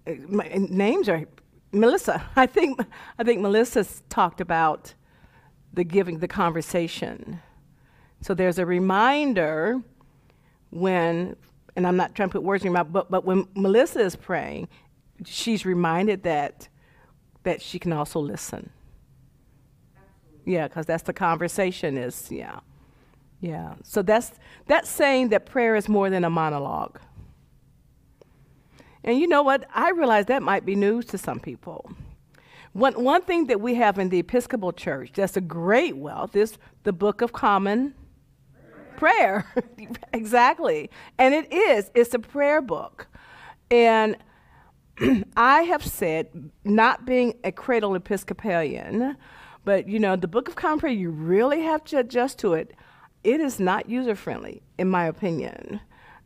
uh, 0.06 0.12
my 0.28 0.48
names 0.54 1.08
are 1.08 1.24
Melissa. 1.72 2.22
I 2.36 2.46
think 2.46 2.80
I 3.18 3.24
think 3.24 3.40
Melissa's 3.40 4.02
talked 4.08 4.40
about 4.40 4.94
the 5.72 5.84
giving 5.84 6.18
the 6.18 6.28
conversation. 6.28 7.40
So 8.20 8.34
there's 8.34 8.58
a 8.58 8.66
reminder 8.66 9.80
when 10.70 11.36
and 11.74 11.86
I'm 11.86 11.96
not 11.96 12.14
trying 12.14 12.28
to 12.28 12.32
put 12.32 12.42
words 12.42 12.62
in 12.62 12.66
your 12.66 12.74
mouth, 12.74 12.92
but 12.92 13.10
but 13.10 13.24
when 13.24 13.48
Melissa 13.54 14.00
is 14.00 14.16
praying, 14.16 14.68
she's 15.24 15.64
reminded 15.64 16.22
that 16.24 16.68
that 17.42 17.62
she 17.62 17.78
can 17.78 17.92
also 17.92 18.20
listen. 18.20 18.70
Yeah, 20.44 20.68
because 20.68 20.86
that's 20.86 21.04
the 21.04 21.12
conversation 21.12 21.96
is 21.96 22.30
yeah, 22.30 22.60
yeah. 23.40 23.74
So 23.82 24.02
that's 24.02 24.32
that's 24.66 24.90
saying 24.90 25.30
that 25.30 25.46
prayer 25.46 25.76
is 25.76 25.88
more 25.88 26.10
than 26.10 26.24
a 26.24 26.30
monologue. 26.30 27.00
And 29.04 29.18
you 29.18 29.26
know 29.26 29.42
what? 29.42 29.66
I 29.74 29.90
realize 29.90 30.26
that 30.26 30.42
might 30.42 30.64
be 30.64 30.76
news 30.76 31.06
to 31.06 31.18
some 31.18 31.40
people. 31.40 31.90
One 32.72 32.94
one 33.04 33.22
thing 33.22 33.48
that 33.48 33.60
we 33.60 33.74
have 33.74 33.98
in 33.98 34.08
the 34.08 34.18
Episcopal 34.18 34.72
Church 34.72 35.12
that's 35.14 35.36
a 35.36 35.42
great 35.42 35.96
wealth 35.96 36.34
is 36.34 36.56
the 36.84 36.92
Book 36.92 37.20
of 37.20 37.32
Common 37.32 37.94
Prayer. 38.96 39.46
exactly, 40.12 40.90
and 41.18 41.34
it 41.34 41.52
is. 41.52 41.90
It's 41.94 42.14
a 42.14 42.18
prayer 42.18 42.62
book, 42.62 43.08
and 43.70 44.16
I 45.36 45.62
have 45.62 45.84
said, 45.84 46.50
not 46.64 47.04
being 47.04 47.34
a 47.44 47.52
cradle 47.52 47.94
Episcopalian, 47.94 49.16
but 49.64 49.88
you 49.88 49.98
know, 49.98 50.16
the 50.16 50.28
Book 50.28 50.48
of 50.48 50.56
Common 50.56 50.78
Prayer, 50.78 50.92
you 50.92 51.10
really 51.10 51.62
have 51.62 51.84
to 51.84 51.98
adjust 51.98 52.38
to 52.40 52.54
it. 52.54 52.72
It 53.22 53.40
is 53.40 53.60
not 53.60 53.88
user 53.88 54.16
friendly, 54.16 54.62
in 54.78 54.88
my 54.88 55.06
opinion. 55.06 55.80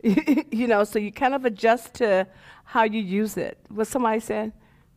you 0.52 0.66
know, 0.66 0.84
so 0.84 0.98
you 0.98 1.10
kind 1.10 1.34
of 1.34 1.44
adjust 1.44 1.94
to 1.94 2.26
how 2.64 2.84
you 2.84 3.00
use 3.00 3.36
it. 3.36 3.58
What 3.68 3.86
somebody 3.86 4.20
said? 4.20 4.52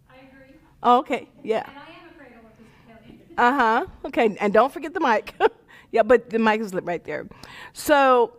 I 0.09 0.15
agree. 0.17 0.55
Oh, 0.83 0.99
okay, 0.99 1.29
yeah. 1.43 1.63
And 1.65 1.75
I 1.77 1.81
am 1.81 2.09
a 2.09 2.17
cradle 2.17 2.41
Episcopalian. 2.59 3.21
Uh 3.37 3.53
huh. 3.53 3.85
Okay, 4.05 4.37
and 4.39 4.53
don't 4.53 4.71
forget 4.71 4.93
the 4.93 4.99
mic. 4.99 5.33
yeah, 5.91 6.03
but 6.03 6.29
the 6.29 6.39
mic 6.39 6.61
is 6.61 6.73
lit 6.73 6.83
right 6.85 7.03
there. 7.03 7.27
So, 7.73 8.33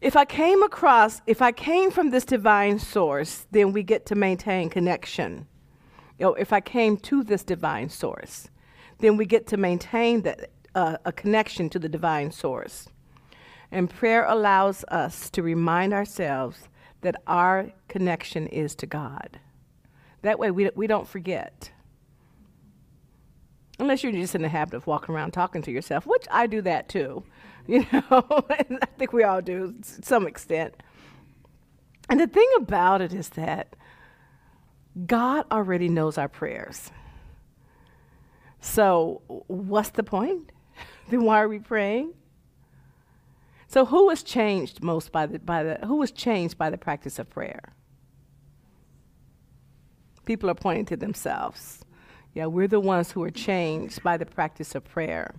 if 0.00 0.16
I 0.16 0.24
came 0.24 0.62
across, 0.62 1.22
if 1.26 1.40
I 1.40 1.52
came 1.52 1.90
from 1.90 2.10
this 2.10 2.24
divine 2.24 2.78
source, 2.78 3.46
then 3.52 3.72
we 3.72 3.82
get 3.82 4.06
to 4.06 4.14
maintain 4.14 4.68
connection. 4.70 5.46
You 6.18 6.26
know, 6.26 6.34
if 6.34 6.52
I 6.52 6.60
came 6.60 6.96
to 6.98 7.22
this 7.22 7.42
divine 7.42 7.88
source, 7.88 8.48
then 8.98 9.16
we 9.16 9.24
get 9.24 9.46
to 9.48 9.56
maintain 9.56 10.22
that 10.22 10.50
uh, 10.74 10.96
a 11.04 11.12
connection 11.12 11.68
to 11.70 11.78
the 11.78 11.88
divine 11.88 12.32
source. 12.32 12.88
And 13.74 13.90
prayer 13.90 14.24
allows 14.24 14.84
us 14.84 15.28
to 15.30 15.42
remind 15.42 15.92
ourselves 15.92 16.68
that 17.00 17.20
our 17.26 17.72
connection 17.88 18.46
is 18.46 18.76
to 18.76 18.86
God. 18.86 19.40
That 20.22 20.38
way, 20.38 20.52
we, 20.52 20.70
we 20.76 20.86
don't 20.86 21.08
forget. 21.08 21.72
Unless 23.80 24.04
you're 24.04 24.12
just 24.12 24.36
in 24.36 24.42
the 24.42 24.48
habit 24.48 24.74
of 24.74 24.86
walking 24.86 25.12
around 25.12 25.32
talking 25.32 25.60
to 25.62 25.72
yourself, 25.72 26.06
which 26.06 26.24
I 26.30 26.46
do 26.46 26.62
that 26.62 26.88
too. 26.88 27.24
You 27.66 27.86
know, 27.90 28.44
I 28.50 28.62
think 28.98 29.14
we 29.14 29.24
all 29.24 29.40
do 29.40 29.72
to 29.72 30.02
some 30.02 30.26
extent. 30.26 30.74
And 32.10 32.20
the 32.20 32.26
thing 32.26 32.48
about 32.58 33.00
it 33.00 33.14
is 33.14 33.30
that 33.30 33.74
God 35.06 35.46
already 35.50 35.88
knows 35.88 36.18
our 36.18 36.28
prayers. 36.28 36.90
So, 38.60 39.22
what's 39.46 39.88
the 39.88 40.02
point? 40.02 40.52
then 41.08 41.24
why 41.24 41.40
are 41.40 41.48
we 41.48 41.58
praying? 41.58 42.12
So, 43.74 43.84
who 43.84 44.06
was 44.06 44.22
changed 44.22 44.84
most 44.84 45.10
by 45.10 45.26
the 45.26 45.40
by 45.40 45.64
the 45.64 45.84
who 45.84 45.96
was 45.96 46.12
changed 46.12 46.56
by 46.56 46.70
the 46.70 46.78
practice 46.78 47.18
of 47.18 47.28
prayer? 47.28 47.74
People 50.24 50.48
are 50.48 50.54
pointing 50.54 50.84
to 50.84 50.96
themselves. 50.96 51.84
Yeah, 52.34 52.46
we're 52.46 52.68
the 52.68 52.78
ones 52.78 53.10
who 53.10 53.24
are 53.24 53.32
changed 53.32 54.00
by 54.04 54.16
the 54.16 54.26
practice 54.26 54.76
of 54.76 54.84
prayer. 54.84 55.34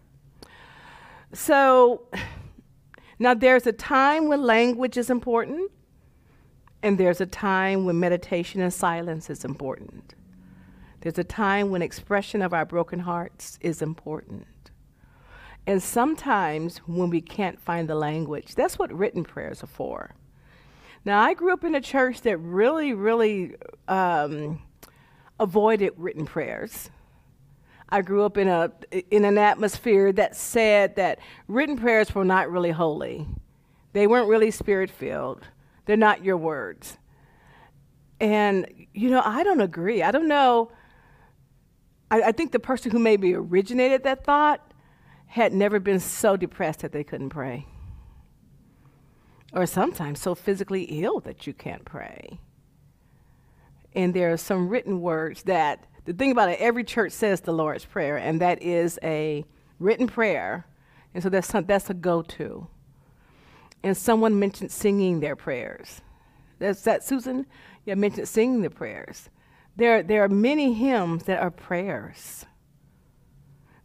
So, 1.32 2.10
now 3.20 3.36
there's 3.36 3.68
a 3.68 3.72
time 3.72 4.28
when 4.28 4.44
language 4.44 4.98
is 4.98 5.10
important, 5.10 5.72
and 6.84 6.98
there's 6.98 7.22
a 7.22 7.26
time 7.26 7.86
when 7.86 8.02
meditation 8.02 8.60
and 8.60 8.74
silence 8.74 9.30
is 9.30 9.46
important. 9.46 10.14
There's 11.00 11.18
a 11.18 11.24
time 11.24 11.70
when 11.70 11.82
expression 11.82 12.42
of 12.42 12.54
our 12.54 12.66
broken 12.66 13.00
hearts 13.00 13.58
is 13.62 13.82
important. 13.82 14.46
And 15.68 15.82
sometimes 15.82 16.78
when 16.80 17.10
we 17.10 17.22
can't 17.22 17.60
find 17.60 17.90
the 17.90 17.96
language, 17.96 18.56
that's 18.56 18.78
what 18.78 18.94
written 18.94 19.24
prayers 19.24 19.64
are 19.64 19.68
for. 19.68 20.14
Now, 21.04 21.22
I 21.22 21.34
grew 21.34 21.54
up 21.54 21.64
in 21.64 21.76
a 21.76 21.82
church 21.82 22.22
that 22.22 22.38
really, 22.38 22.94
really 22.94 23.56
um, 23.88 24.62
avoided 25.40 25.94
written 25.98 26.26
prayers. 26.26 26.90
I 27.90 28.02
grew 28.02 28.24
up 28.24 28.38
in 28.38 28.48
a 28.48 28.72
in 29.12 29.26
an 29.26 29.38
atmosphere 29.38 30.12
that 30.14 30.36
said 30.36 30.96
that 30.96 31.20
written 31.48 31.78
prayers 31.78 32.16
were 32.16 32.26
not 32.26 32.50
really 32.50 32.72
holy. 32.72 33.28
They 33.94 34.08
weren't 34.08 34.28
really 34.28 34.50
spirit 34.50 34.90
filled. 34.90 35.48
They're 35.86 35.96
not 35.96 36.24
your 36.24 36.38
words. 36.38 36.98
And 38.20 38.68
you 38.94 39.12
know, 39.12 39.22
I 39.24 39.44
don't 39.44 39.62
agree. 39.62 40.02
I 40.02 40.10
don't 40.12 40.28
know. 40.28 40.72
I, 42.10 42.24
I 42.24 42.32
think 42.32 42.52
the 42.52 42.60
person 42.60 42.90
who 42.92 42.98
maybe 42.98 43.36
originated 43.36 44.04
that 44.04 44.24
thought 44.24 44.65
had 45.36 45.52
never 45.52 45.82
been 45.82 46.00
so 46.00 46.38
depressed 46.38 46.80
that 46.80 46.94
they 46.94 47.04
couldn't 47.04 47.28
pray. 47.28 47.68
Or 49.52 49.66
sometimes 49.66 50.22
so 50.22 50.34
physically 50.34 50.84
ill 50.84 51.20
that 51.20 51.46
you 51.46 51.54
can't 51.54 51.84
pray. 51.84 52.40
And 53.94 54.14
there 54.14 54.32
are 54.32 54.38
some 54.38 54.70
written 54.70 55.02
words 55.02 55.44
that 55.44 55.88
the 56.06 56.14
thing 56.14 56.32
about 56.32 56.52
it, 56.52 56.62
every 56.62 56.86
church 56.86 57.12
says 57.12 57.42
the 57.42 57.52
Lord's 57.52 57.84
Prayer, 57.84 58.16
and 58.16 58.40
that 58.40 58.64
is 58.64 58.98
a 59.04 59.44
written 59.78 60.08
prayer. 60.08 60.66
And 61.14 61.22
so 61.22 61.28
that's, 61.28 61.50
some, 61.50 61.66
that's 61.66 61.90
a 61.90 61.94
go 61.94 62.22
to. 62.22 62.68
And 63.84 63.98
someone 63.98 64.40
mentioned 64.40 64.72
singing 64.72 65.20
their 65.20 65.36
prayers. 65.36 66.00
That's 66.60 66.82
that, 66.84 67.04
Susan? 67.04 67.46
Yeah, 67.84 67.96
mentioned 67.96 68.30
singing 68.30 68.62
the 68.62 68.70
prayers. 68.70 69.30
There, 69.76 70.02
there 70.02 70.24
are 70.24 70.30
many 70.30 70.74
hymns 70.74 71.24
that 71.24 71.42
are 71.42 71.52
prayers. 71.52 72.46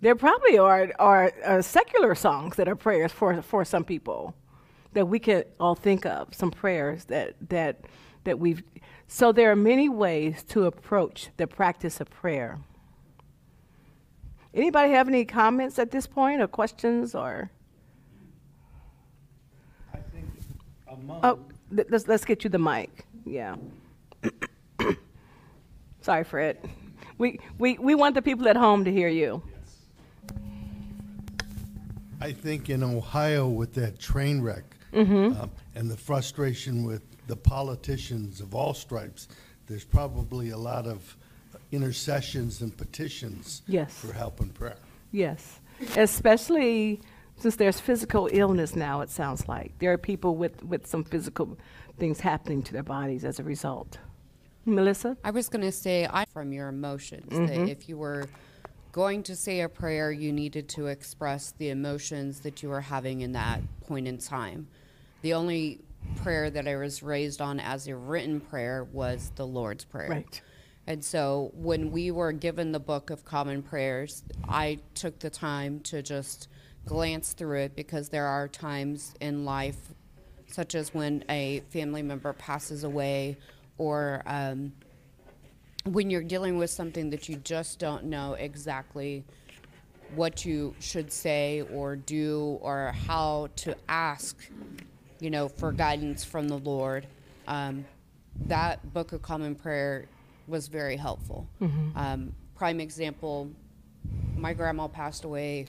There 0.00 0.14
probably 0.14 0.56
are, 0.58 0.90
are, 0.98 1.32
are 1.44 1.62
secular 1.62 2.14
songs 2.14 2.56
that 2.56 2.68
are 2.68 2.76
prayers 2.76 3.12
for, 3.12 3.42
for 3.42 3.64
some 3.64 3.84
people 3.84 4.34
that 4.92 5.06
we 5.06 5.18
can 5.18 5.44
all 5.58 5.74
think 5.74 6.06
of, 6.06 6.34
some 6.34 6.50
prayers 6.50 7.04
that, 7.04 7.34
that, 7.48 7.84
that 8.24 8.38
we've. 8.38 8.62
So 9.06 9.32
there 9.32 9.50
are 9.50 9.56
many 9.56 9.88
ways 9.88 10.42
to 10.44 10.64
approach 10.64 11.28
the 11.36 11.46
practice 11.46 12.00
of 12.00 12.10
prayer. 12.10 12.58
Anybody 14.54 14.92
have 14.92 15.06
any 15.06 15.24
comments 15.24 15.78
at 15.78 15.90
this 15.90 16.06
point 16.06 16.40
or 16.40 16.48
questions 16.48 17.14
or? 17.14 17.50
I 19.92 19.98
think 19.98 20.26
among. 20.88 21.20
Oh, 21.22 21.38
th- 21.74 21.88
let's, 21.90 22.08
let's 22.08 22.24
get 22.24 22.42
you 22.42 22.50
the 22.50 22.58
mic. 22.58 23.04
Yeah. 23.24 23.56
Sorry, 26.00 26.24
Fred. 26.24 26.58
We, 27.18 27.38
we, 27.58 27.78
we 27.78 27.94
want 27.94 28.14
the 28.14 28.22
people 28.22 28.48
at 28.48 28.56
home 28.56 28.84
to 28.84 28.90
hear 28.90 29.08
you. 29.08 29.42
I 32.20 32.32
think 32.32 32.68
in 32.70 32.82
Ohio 32.82 33.48
with 33.48 33.74
that 33.74 33.98
train 33.98 34.40
wreck 34.40 34.64
Mm-hmm. 34.92 35.40
um, 35.40 35.50
and 35.76 35.88
the 35.88 35.96
frustration 35.96 36.82
with 36.84 37.02
the 37.28 37.36
politicians 37.36 38.40
of 38.40 38.56
all 38.56 38.74
stripes, 38.74 39.28
there's 39.68 39.84
probably 39.84 40.50
a 40.50 40.56
lot 40.56 40.88
of 40.88 41.16
intercessions 41.70 42.60
and 42.60 42.76
petitions 42.76 43.62
Yes. 43.68 43.94
for 43.96 44.12
help 44.12 44.40
and 44.40 44.52
prayer. 44.52 44.74
Yes, 45.12 45.60
especially 45.96 47.00
since 47.36 47.54
there's 47.56 47.78
physical 47.80 48.28
illness 48.32 48.74
now, 48.74 49.00
it 49.00 49.10
sounds 49.10 49.46
like. 49.48 49.78
There 49.78 49.92
are 49.92 49.98
people 49.98 50.34
with, 50.34 50.62
with 50.64 50.86
some 50.88 51.04
physical 51.04 51.56
things 51.98 52.18
happening 52.20 52.60
to 52.64 52.72
their 52.72 52.82
bodies 52.82 53.24
as 53.24 53.38
a 53.38 53.44
result. 53.44 53.98
Melissa? 54.66 55.16
I 55.24 55.30
was 55.30 55.48
going 55.48 55.62
to 55.62 55.72
say, 55.72 56.06
I 56.12 56.24
from 56.32 56.52
your 56.52 56.68
emotions 56.68 57.30
that 57.30 57.68
if 57.68 57.88
you 57.88 57.96
were 57.96 58.26
going 58.92 59.22
to 59.24 59.36
say 59.36 59.60
a 59.60 59.68
prayer, 59.68 60.10
you 60.10 60.32
needed 60.32 60.68
to 60.70 60.86
express 60.86 61.52
the 61.58 61.70
emotions 61.70 62.40
that 62.40 62.62
you 62.62 62.68
were 62.68 62.80
having 62.80 63.20
in 63.20 63.32
that 63.32 63.60
point 63.86 64.08
in 64.08 64.18
time. 64.18 64.66
The 65.22 65.34
only 65.34 65.80
prayer 66.16 66.50
that 66.50 66.66
I 66.66 66.76
was 66.76 67.02
raised 67.02 67.40
on 67.40 67.60
as 67.60 67.86
a 67.86 67.94
written 67.94 68.40
prayer 68.40 68.84
was 68.92 69.32
the 69.36 69.46
Lord's 69.46 69.84
Prayer. 69.84 70.10
Right. 70.10 70.42
And 70.86 71.04
so 71.04 71.52
when 71.54 71.92
we 71.92 72.10
were 72.10 72.32
given 72.32 72.72
the 72.72 72.80
Book 72.80 73.10
of 73.10 73.24
Common 73.24 73.62
Prayers, 73.62 74.24
I 74.48 74.78
took 74.94 75.18
the 75.18 75.30
time 75.30 75.80
to 75.80 76.02
just 76.02 76.48
glance 76.86 77.32
through 77.32 77.58
it 77.60 77.76
because 77.76 78.08
there 78.08 78.26
are 78.26 78.48
times 78.48 79.14
in 79.20 79.44
life, 79.44 79.76
such 80.48 80.74
as 80.74 80.92
when 80.92 81.22
a 81.28 81.60
family 81.70 82.02
member 82.02 82.32
passes 82.32 82.82
away 82.82 83.36
or 83.78 84.22
um, 84.26 84.72
when 85.84 86.10
you're 86.10 86.22
dealing 86.22 86.58
with 86.58 86.70
something 86.70 87.10
that 87.10 87.28
you 87.28 87.36
just 87.36 87.78
don't 87.78 88.04
know 88.04 88.34
exactly 88.34 89.24
what 90.14 90.44
you 90.44 90.74
should 90.80 91.10
say 91.12 91.62
or 91.72 91.96
do 91.96 92.58
or 92.60 92.92
how 93.06 93.48
to 93.56 93.74
ask, 93.88 94.36
you 95.20 95.30
know, 95.30 95.48
for 95.48 95.72
guidance 95.72 96.24
from 96.24 96.48
the 96.48 96.58
Lord. 96.58 97.06
Um, 97.46 97.84
that 98.46 98.92
Book 98.92 99.12
of 99.12 99.22
Common 99.22 99.54
Prayer 99.54 100.06
was 100.46 100.68
very 100.68 100.96
helpful. 100.96 101.46
Mhm. 101.60 101.96
Um, 101.96 102.34
prime 102.54 102.80
example, 102.80 103.50
my 104.36 104.52
grandma 104.52 104.88
passed 104.88 105.24
away 105.24 105.66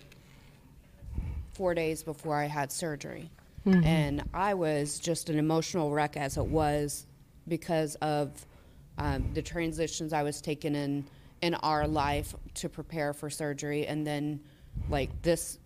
four 1.53 1.73
days 1.73 2.03
before 2.03 2.35
I 2.35 2.45
had 2.45 2.71
surgery. 2.71 3.29
Mhm. 3.65 3.85
And 3.85 4.23
I 4.33 4.55
was 4.55 4.99
just 4.99 5.29
an 5.29 5.37
emotional 5.37 5.91
wreck 5.91 6.17
as 6.17 6.37
it 6.37 6.45
was 6.47 7.05
because 7.47 7.95
of 7.95 8.45
um, 9.01 9.33
the 9.33 9.41
transitions 9.41 10.13
I 10.13 10.23
was 10.23 10.41
taking 10.41 10.75
in 10.75 11.05
in 11.41 11.55
our 11.55 11.87
life 11.87 12.35
to 12.53 12.69
prepare 12.69 13.13
for 13.13 13.29
surgery, 13.29 13.87
and 13.87 14.05
then 14.05 14.39
like 14.89 15.09
this 15.23 15.57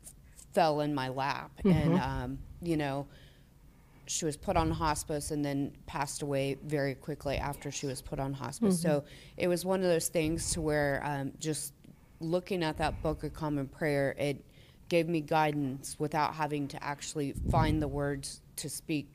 fell 0.54 0.80
in 0.82 0.95
my 0.95 1.10
lap, 1.10 1.52
and 1.65 1.91
Mhm. 1.95 2.02
um, 2.02 2.39
you 2.62 2.78
know, 2.78 3.06
she 4.08 4.24
was 4.24 4.38
put 4.38 4.56
on 4.56 4.71
hospice 4.71 5.32
and 5.32 5.43
then 5.43 5.71
passed 5.86 6.21
away 6.21 6.56
very 6.65 6.95
quickly 6.95 7.38
after 7.38 7.71
she 7.71 7.88
was 7.88 8.02
put 8.02 8.19
on 8.19 8.32
hospice. 8.34 8.78
Mhm. 8.78 8.82
So 8.82 9.04
it 9.36 9.48
was 9.48 9.65
one 9.65 9.80
of 9.82 9.88
those 9.88 10.08
things 10.08 10.52
to 10.54 10.62
where 10.62 11.02
um, 11.04 11.34
just 11.39 11.74
looking 12.21 12.63
at 12.63 12.78
that 12.78 13.02
book 13.04 13.24
of 13.24 13.34
common 13.34 13.67
prayer, 13.67 14.15
it 14.17 14.38
gave 14.89 15.10
me 15.10 15.19
guidance 15.21 16.00
without 16.00 16.36
having 16.36 16.67
to 16.69 16.82
actually 16.84 17.34
find 17.50 17.82
the 17.82 17.88
words 17.88 18.41
to 18.58 18.69
speak 18.69 19.08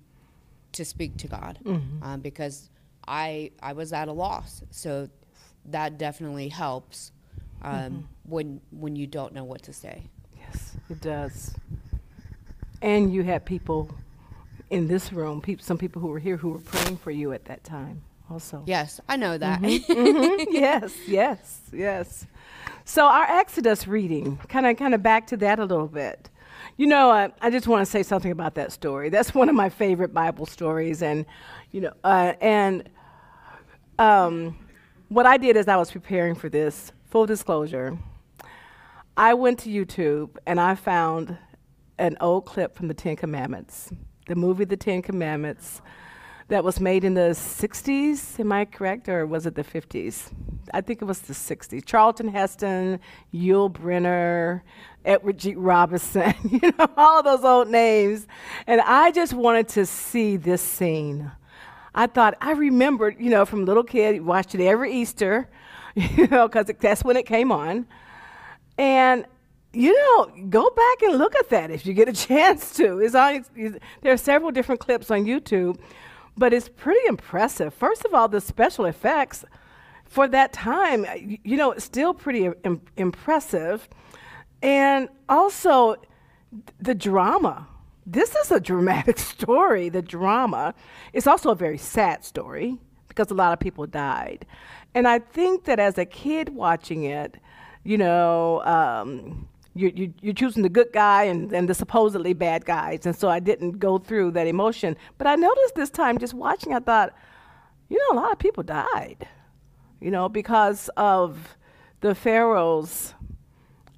to 0.73 0.85
speak 0.85 1.17
to 1.17 1.27
God, 1.29 1.59
Mhm. 1.65 2.03
um, 2.03 2.21
because 2.21 2.69
I 3.11 3.51
I 3.61 3.73
was 3.75 3.93
at 3.93 4.07
a 4.09 4.13
loss. 4.13 4.63
So 4.71 5.09
that 5.67 5.99
definitely 5.99 6.49
helps 6.49 7.13
um, 7.63 7.73
Mhm. 7.73 8.03
when 8.25 8.61
when 8.71 8.97
you 8.97 9.07
don't 9.07 9.35
know 9.35 9.45
what 9.45 9.63
to 9.63 9.73
say. 9.73 10.05
Yes, 10.39 10.77
it 10.89 11.01
does. 11.01 11.55
And 12.83 13.13
you 13.13 13.23
had 13.23 13.45
people 13.45 13.91
in 14.71 14.87
this 14.89 15.13
room, 15.13 15.41
peop 15.43 15.61
some 15.61 15.77
people 15.77 16.01
who 16.01 16.09
were 16.09 16.19
here 16.21 16.37
who 16.37 16.51
were 16.51 16.61
praying 16.61 16.97
for 16.99 17.11
you 17.11 17.33
at 17.33 17.45
that 17.47 17.63
time 17.65 18.01
also. 18.31 18.63
Yes, 18.67 19.01
I 19.09 19.17
know 19.17 19.37
that. 19.37 19.61
Mhm, 19.61 19.85
mhm. 19.89 20.47
yes, 20.51 20.95
yes, 21.07 21.61
yes. 21.73 22.27
So 22.85 23.05
our 23.07 23.25
Exodus 23.25 23.87
reading, 23.87 24.39
kind 24.49 24.67
of, 24.67 24.77
kind 24.77 24.95
of 24.95 25.03
back 25.03 25.27
to 25.29 25.37
that 25.39 25.59
a 25.59 25.65
little 25.65 25.89
bit. 25.89 26.31
You 26.77 26.87
know, 26.87 27.11
uh, 27.11 27.29
I 27.43 27.51
just 27.51 27.67
want 27.69 27.85
to 27.85 27.91
say 27.91 28.03
something 28.03 28.33
about 28.33 28.55
that 28.55 28.73
story. 28.73 29.11
That's 29.11 29.35
one 29.35 29.49
of 29.49 29.55
my 29.55 29.69
favorite 29.69 30.15
Bible 30.15 30.47
stories, 30.47 31.03
and 31.03 31.27
you 31.73 31.83
know, 31.83 31.93
uh, 32.05 32.33
and 32.41 32.89
um, 34.01 34.57
what 35.09 35.27
I 35.27 35.37
did 35.37 35.57
as 35.57 35.69
I 35.69 35.77
was 35.77 35.91
preparing 35.91 36.35
for 36.35 36.49
this, 36.49 36.93
full 37.11 37.27
disclosure, 37.27 37.99
I 39.17 39.35
went 39.35 39.59
to 39.61 39.69
YouTube 39.69 40.37
and 40.47 40.59
I 40.59 40.75
found 40.75 41.37
an 41.99 42.17
old 42.21 42.47
clip 42.47 42.75
from 42.75 42.89
the 42.89 42.95
Ten 42.95 43.15
Commandments, 43.15 43.93
the 44.27 44.35
movie 44.35 44.65
The 44.65 44.77
Ten 44.77 45.03
Commandments, 45.03 45.83
that 46.49 46.65
was 46.65 46.81
made 46.81 47.05
in 47.05 47.15
the 47.15 47.31
60s. 47.31 48.41
Am 48.41 48.51
I 48.51 48.65
correct, 48.65 49.09
or 49.09 49.27
was 49.27 49.47
it 49.47 49.55
the 49.55 49.63
50s? 49.63 50.33
I 50.73 50.81
think 50.81 51.03
it 51.03 51.05
was 51.05 51.21
the 51.21 51.35
60s. 51.35 51.85
Charlton 51.85 52.29
Heston, 52.29 52.99
Yul 53.33 53.71
Brynner, 53.71 54.63
Edward 55.05 55.39
G. 55.39 55.55
Robinson, 55.55 56.35
you 56.51 56.73
know, 56.77 56.89
all 56.97 57.23
those 57.23 57.45
old 57.45 57.69
names. 57.69 58.27
And 58.67 58.81
I 58.81 59.13
just 59.13 59.35
wanted 59.35 59.69
to 59.69 59.85
see 59.87 60.37
this 60.37 60.63
scene. 60.63 61.31
I 61.95 62.07
thought, 62.07 62.35
I 62.41 62.53
remembered, 62.53 63.17
you 63.19 63.31
know, 63.31 63.45
from 63.45 63.65
little 63.65 63.85
kid, 63.85 64.23
watched 64.23 64.55
it 64.55 64.65
every 64.65 64.93
Easter, 64.93 65.49
you 65.95 66.27
know, 66.29 66.49
because 66.49 66.67
that's 66.81 67.05
when 67.05 67.17
it 67.17 67.27
came 67.27 67.51
on. 67.51 67.87
And 68.79 69.27
you 69.73 69.95
know, 69.95 70.33
go 70.49 70.69
back 70.71 71.03
and 71.03 71.19
look 71.19 71.37
at 71.37 71.49
that 71.51 71.71
if 71.71 71.87
you 71.87 71.95
get 71.95 72.09
a 72.09 72.13
chance 72.29 72.75
to. 72.77 72.99
It's 72.99 73.15
on, 73.15 73.45
there 74.03 74.13
are 74.13 74.17
several 74.17 74.51
different 74.51 74.81
clips 74.81 75.11
on 75.11 75.25
YouTube, 75.25 75.79
but 76.37 76.53
it's 76.53 76.69
pretty 76.69 77.07
impressive. 77.07 77.73
First 77.75 78.05
of 78.05 78.15
all, 78.15 78.29
the 78.29 78.41
special 78.41 78.85
effects 78.85 79.45
for 80.05 80.27
that 80.29 80.53
time, 80.53 81.07
you 81.45 81.57
know, 81.57 81.73
it's 81.73 81.85
still 81.85 82.13
pretty 82.15 82.51
Im- 82.65 82.83
impressive. 82.97 83.89
And 84.63 85.09
also 85.29 85.95
th- 85.95 86.05
the 86.81 86.95
drama. 86.95 87.69
This 88.07 88.35
is 88.35 88.51
a 88.51 88.61
dramatic 88.61 89.19
story, 89.35 89.89
the 89.89 90.03
drama. 90.03 90.75
It's 91.13 91.27
also 91.27 91.51
a 91.51 91.55
very 91.55 91.79
sad 91.79 92.25
story 92.25 92.79
because 93.09 93.31
a 93.31 93.35
lot 93.35 93.53
of 93.53 93.61
people 93.61 93.87
died. 93.87 94.47
And 94.95 95.07
I 95.07 95.19
think 95.19 95.65
that 95.65 95.79
as 95.79 95.99
a 95.99 96.05
kid 96.05 96.51
watching 96.51 97.05
it, 97.05 97.37
you 97.85 97.99
know, 97.99 98.63
um, 98.65 99.49
you, 99.75 99.93
you, 99.95 100.15
you're 100.21 100.35
choosing 100.35 100.63
the 100.63 100.69
good 100.69 100.93
guy 100.93 101.25
and, 101.25 101.53
and 101.53 101.69
the 101.69 101.75
supposedly 101.75 102.33
bad 102.33 102.65
guys. 102.65 103.07
And 103.07 103.15
so 103.15 103.29
I 103.29 103.39
didn't 103.41 103.79
go 103.79 103.99
through 103.99 104.33
that 104.33 104.47
emotion. 104.47 104.97
But 105.19 105.27
I 105.27 105.37
noticed 105.37 105.75
this 105.75 105.91
time 105.91 106.19
just 106.19 106.35
watching, 106.35 106.75
I 106.75 106.81
thought, 106.81 107.15
you 107.89 107.99
know, 107.99 108.19
a 108.19 108.21
lot 108.21 108.33
of 108.33 108.39
people 108.39 108.63
died, 108.63 109.29
you 110.01 110.11
know, 110.11 110.29
because 110.29 110.91
of 110.97 111.57
the 112.01 112.15
Pharaoh's 112.15 113.15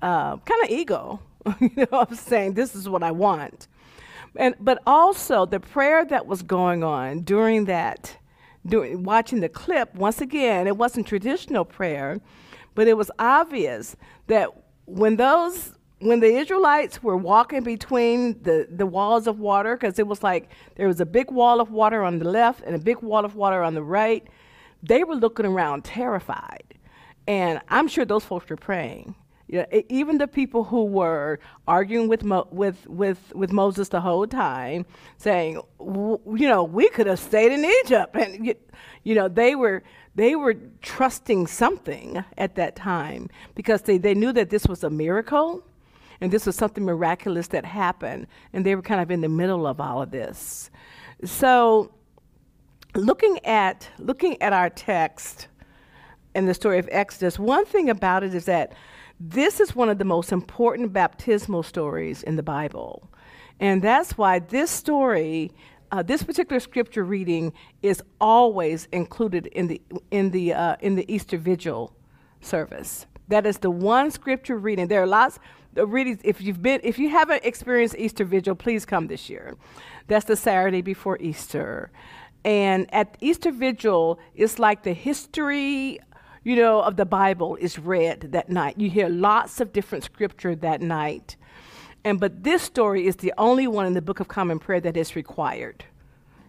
uh, 0.02 0.36
kind 0.38 0.64
of 0.64 0.70
ego, 0.70 1.20
you 1.60 1.70
know, 1.76 2.00
of 2.00 2.18
saying, 2.18 2.54
This 2.54 2.74
is 2.74 2.88
what 2.88 3.02
I 3.02 3.12
want. 3.12 3.68
And, 4.36 4.54
but 4.58 4.82
also 4.86 5.46
the 5.46 5.60
prayer 5.60 6.04
that 6.06 6.26
was 6.26 6.42
going 6.42 6.82
on 6.82 7.20
during 7.20 7.66
that, 7.66 8.16
during, 8.64 9.02
watching 9.02 9.40
the 9.40 9.48
clip, 9.48 9.94
once 9.94 10.20
again, 10.20 10.66
it 10.66 10.76
wasn't 10.76 11.06
traditional 11.06 11.64
prayer, 11.64 12.20
but 12.74 12.88
it 12.88 12.96
was 12.96 13.10
obvious 13.18 13.96
that 14.28 14.48
when 14.86 15.16
those 15.16 15.72
when 16.02 16.18
the 16.18 16.26
Israelites 16.26 17.00
were 17.00 17.16
walking 17.16 17.62
between 17.62 18.42
the, 18.42 18.66
the 18.68 18.86
walls 18.86 19.28
of 19.28 19.38
water, 19.38 19.76
because 19.76 20.00
it 20.00 20.06
was 20.06 20.20
like 20.20 20.50
there 20.74 20.88
was 20.88 21.00
a 21.00 21.06
big 21.06 21.30
wall 21.30 21.60
of 21.60 21.70
water 21.70 22.02
on 22.02 22.18
the 22.18 22.28
left 22.28 22.62
and 22.64 22.74
a 22.74 22.78
big 22.78 23.00
wall 23.02 23.24
of 23.24 23.36
water 23.36 23.62
on 23.62 23.74
the 23.74 23.82
right, 23.82 24.26
they 24.82 25.04
were 25.04 25.14
looking 25.14 25.46
around 25.46 25.84
terrified. 25.84 26.64
And 27.28 27.60
I'm 27.68 27.86
sure 27.86 28.04
those 28.04 28.24
folks 28.24 28.50
were 28.50 28.56
praying. 28.56 29.14
Even 29.88 30.18
the 30.18 30.26
people 30.26 30.64
who 30.64 30.84
were 30.84 31.38
arguing 31.68 32.08
with, 32.08 32.24
Mo- 32.24 32.48
with, 32.50 32.86
with, 32.86 33.32
with 33.34 33.52
Moses 33.52 33.90
the 33.90 34.00
whole 34.00 34.26
time, 34.26 34.86
saying, 35.18 35.60
you 35.78 36.48
know, 36.48 36.64
we 36.64 36.88
could 36.88 37.06
have 37.06 37.18
stayed 37.18 37.52
in 37.52 37.64
Egypt. 37.84 38.16
And, 38.16 38.54
you, 39.04 39.14
know, 39.14 39.28
they 39.28 39.54
were, 39.54 39.82
they 40.14 40.36
were 40.36 40.54
trusting 40.80 41.46
something 41.48 42.24
at 42.38 42.54
that 42.54 42.76
time 42.76 43.28
because 43.54 43.82
they, 43.82 43.98
they 43.98 44.14
knew 44.14 44.32
that 44.32 44.48
this 44.48 44.66
was 44.66 44.84
a 44.84 44.90
miracle 44.90 45.62
and 46.22 46.32
this 46.32 46.46
was 46.46 46.56
something 46.56 46.84
miraculous 46.84 47.48
that 47.48 47.66
happened. 47.66 48.28
And 48.52 48.64
they 48.64 48.74
were 48.74 48.82
kind 48.82 49.02
of 49.02 49.10
in 49.10 49.20
the 49.20 49.28
middle 49.28 49.66
of 49.66 49.80
all 49.80 50.00
of 50.00 50.10
this. 50.12 50.70
So, 51.24 51.92
looking 52.94 53.44
at, 53.44 53.88
looking 53.98 54.40
at 54.40 54.52
our 54.52 54.70
text, 54.70 55.48
in 56.34 56.46
the 56.46 56.54
story 56.54 56.78
of 56.78 56.88
Exodus, 56.90 57.38
one 57.38 57.64
thing 57.66 57.90
about 57.90 58.22
it 58.22 58.34
is 58.34 58.46
that 58.46 58.72
this 59.24 59.60
is 59.60 59.76
one 59.76 59.88
of 59.88 59.98
the 59.98 60.04
most 60.04 60.32
important 60.32 60.92
baptismal 60.92 61.62
stories 61.62 62.24
in 62.24 62.34
the 62.34 62.42
Bible. 62.42 63.08
And 63.60 63.80
that's 63.80 64.18
why 64.18 64.40
this 64.40 64.68
story, 64.68 65.52
uh, 65.92 66.02
this 66.02 66.24
particular 66.24 66.58
scripture 66.58 67.04
reading, 67.04 67.52
is 67.82 68.02
always 68.20 68.88
included 68.90 69.46
in 69.46 69.68
the, 69.68 69.80
in, 70.10 70.32
the, 70.32 70.54
uh, 70.54 70.76
in 70.80 70.96
the 70.96 71.12
Easter 71.12 71.38
Vigil 71.38 71.94
service. 72.40 73.06
That 73.28 73.46
is 73.46 73.58
the 73.58 73.70
one 73.70 74.10
scripture 74.10 74.58
reading. 74.58 74.88
There 74.88 75.02
are 75.02 75.06
lots 75.06 75.38
of 75.76 75.92
readings. 75.92 76.18
If 76.24 76.40
you've 76.40 76.60
been, 76.60 76.80
if 76.82 76.98
you 76.98 77.08
haven't 77.08 77.44
experienced 77.44 77.94
Easter 77.96 78.24
Vigil, 78.24 78.56
please 78.56 78.84
come 78.84 79.06
this 79.06 79.30
year. 79.30 79.54
That's 80.08 80.24
the 80.24 80.34
Saturday 80.34 80.82
before 80.82 81.16
Easter. 81.20 81.92
And 82.44 82.92
at 82.92 83.16
Easter 83.20 83.52
Vigil, 83.52 84.18
it's 84.34 84.58
like 84.58 84.82
the 84.82 84.94
history 84.94 86.00
you 86.44 86.56
know, 86.56 86.80
of 86.80 86.96
the 86.96 87.06
Bible 87.06 87.56
is 87.56 87.78
read 87.78 88.32
that 88.32 88.48
night. 88.48 88.78
You 88.78 88.90
hear 88.90 89.08
lots 89.08 89.60
of 89.60 89.72
different 89.72 90.04
scripture 90.04 90.54
that 90.56 90.80
night. 90.80 91.36
And 92.04 92.18
but 92.18 92.42
this 92.42 92.62
story 92.62 93.06
is 93.06 93.16
the 93.16 93.32
only 93.38 93.66
one 93.66 93.86
in 93.86 93.94
the 93.94 94.02
Book 94.02 94.20
of 94.20 94.28
Common 94.28 94.58
Prayer 94.58 94.80
that 94.80 94.96
is 94.96 95.14
required. 95.14 95.84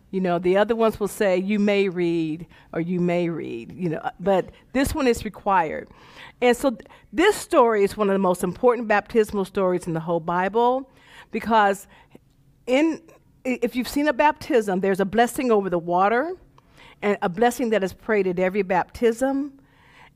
You 0.09 0.21
know, 0.21 0.37
the 0.37 0.57
other 0.57 0.75
ones 0.75 0.99
will 0.99 1.07
say 1.07 1.37
you 1.37 1.57
may 1.57 1.89
read 1.89 2.45
or 2.71 2.79
you 2.79 2.99
may 2.99 3.29
read, 3.29 3.71
you 3.71 3.89
know, 3.89 4.09
but 4.19 4.51
this 4.71 4.93
one 4.93 5.07
is 5.07 5.25
required. 5.25 5.89
And 6.39 6.55
so 6.55 6.69
th- 6.69 6.85
this 7.11 7.35
story 7.35 7.83
is 7.83 7.97
one 7.97 8.09
of 8.09 8.13
the 8.13 8.19
most 8.19 8.43
important 8.43 8.87
baptismal 8.87 9.45
stories 9.45 9.87
in 9.87 9.93
the 9.93 9.99
whole 9.99 10.19
Bible 10.19 10.89
because 11.31 11.87
in 12.67 13.01
if 13.43 13.75
you've 13.75 13.87
seen 13.87 14.07
a 14.07 14.13
baptism, 14.13 14.79
there's 14.79 14.99
a 14.99 15.05
blessing 15.05 15.51
over 15.51 15.69
the 15.69 15.79
water 15.79 16.35
and 17.01 17.17
a 17.21 17.29
blessing 17.29 17.71
that 17.71 17.83
is 17.83 17.93
prayed 17.93 18.27
at 18.27 18.39
every 18.39 18.61
baptism. 18.61 19.59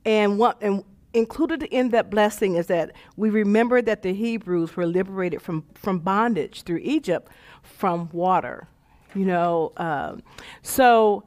And 0.08 0.40
what 0.40 0.58
and 0.62 0.84
included 1.14 1.64
in 1.64 1.90
that 1.90 2.10
blessing 2.10 2.56
is 2.56 2.68
that 2.68 2.94
we 3.18 3.30
remember 3.30 3.82
that 3.82 4.04
the 4.04 4.14
Hebrews 4.14 4.76
were 4.76 4.86
liberated 4.86 5.42
from, 5.42 5.66
from 5.74 6.00
bondage 6.00 6.64
through 6.64 6.80
Egypt 6.82 7.30
from 7.62 8.10
water. 8.14 8.68
You 9.14 9.26
know, 9.26 9.74
um, 9.78 10.24
so 10.62 11.24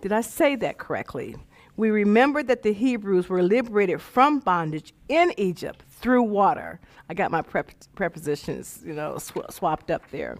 did 0.00 0.12
I 0.12 0.20
say 0.20 0.54
that 0.56 0.78
correctly? 0.78 1.36
We 1.76 1.90
remember 1.90 2.42
that 2.44 2.62
the 2.62 2.72
Hebrews 2.72 3.28
were 3.28 3.42
liberated 3.42 4.00
from 4.00 4.40
bondage 4.40 4.92
in 5.08 5.32
Egypt 5.36 5.82
through 5.88 6.22
water. 6.22 6.80
I 7.08 7.14
got 7.14 7.30
my 7.30 7.42
prep, 7.42 7.70
prepositions, 7.96 8.80
you 8.84 8.92
know, 8.92 9.18
sw- 9.18 9.50
swapped 9.50 9.90
up 9.90 10.08
there. 10.10 10.36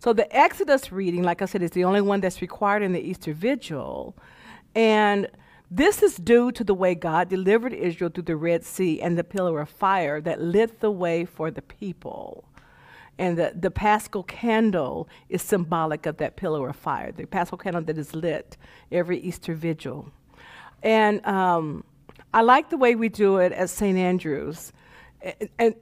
So 0.00 0.12
the 0.12 0.34
Exodus 0.36 0.90
reading, 0.90 1.22
like 1.22 1.42
I 1.42 1.44
said, 1.44 1.62
is 1.62 1.70
the 1.72 1.84
only 1.84 2.00
one 2.00 2.20
that's 2.20 2.40
required 2.40 2.82
in 2.82 2.92
the 2.92 3.00
Easter 3.00 3.32
Vigil. 3.32 4.16
And 4.74 5.28
this 5.74 6.02
is 6.02 6.16
due 6.16 6.52
to 6.52 6.62
the 6.62 6.74
way 6.74 6.94
God 6.94 7.30
delivered 7.30 7.72
Israel 7.72 8.10
through 8.10 8.24
the 8.24 8.36
Red 8.36 8.62
Sea 8.62 9.00
and 9.00 9.16
the 9.16 9.24
pillar 9.24 9.58
of 9.58 9.70
fire 9.70 10.20
that 10.20 10.38
lit 10.38 10.80
the 10.80 10.90
way 10.90 11.24
for 11.24 11.50
the 11.50 11.62
people. 11.62 12.44
And 13.18 13.38
the, 13.38 13.52
the 13.58 13.70
paschal 13.70 14.22
candle 14.22 15.08
is 15.30 15.40
symbolic 15.40 16.04
of 16.04 16.18
that 16.18 16.36
pillar 16.36 16.68
of 16.68 16.76
fire, 16.76 17.10
the 17.10 17.24
paschal 17.24 17.56
candle 17.56 17.80
that 17.82 17.96
is 17.96 18.14
lit 18.14 18.58
every 18.90 19.18
Easter 19.20 19.54
vigil. 19.54 20.12
And 20.82 21.24
um, 21.26 21.84
I 22.34 22.42
like 22.42 22.68
the 22.68 22.76
way 22.76 22.94
we 22.94 23.08
do 23.08 23.38
it 23.38 23.52
at 23.52 23.70
St. 23.70 23.96
Andrew's. 23.96 24.74
And, 25.22 25.48
and 25.58 25.74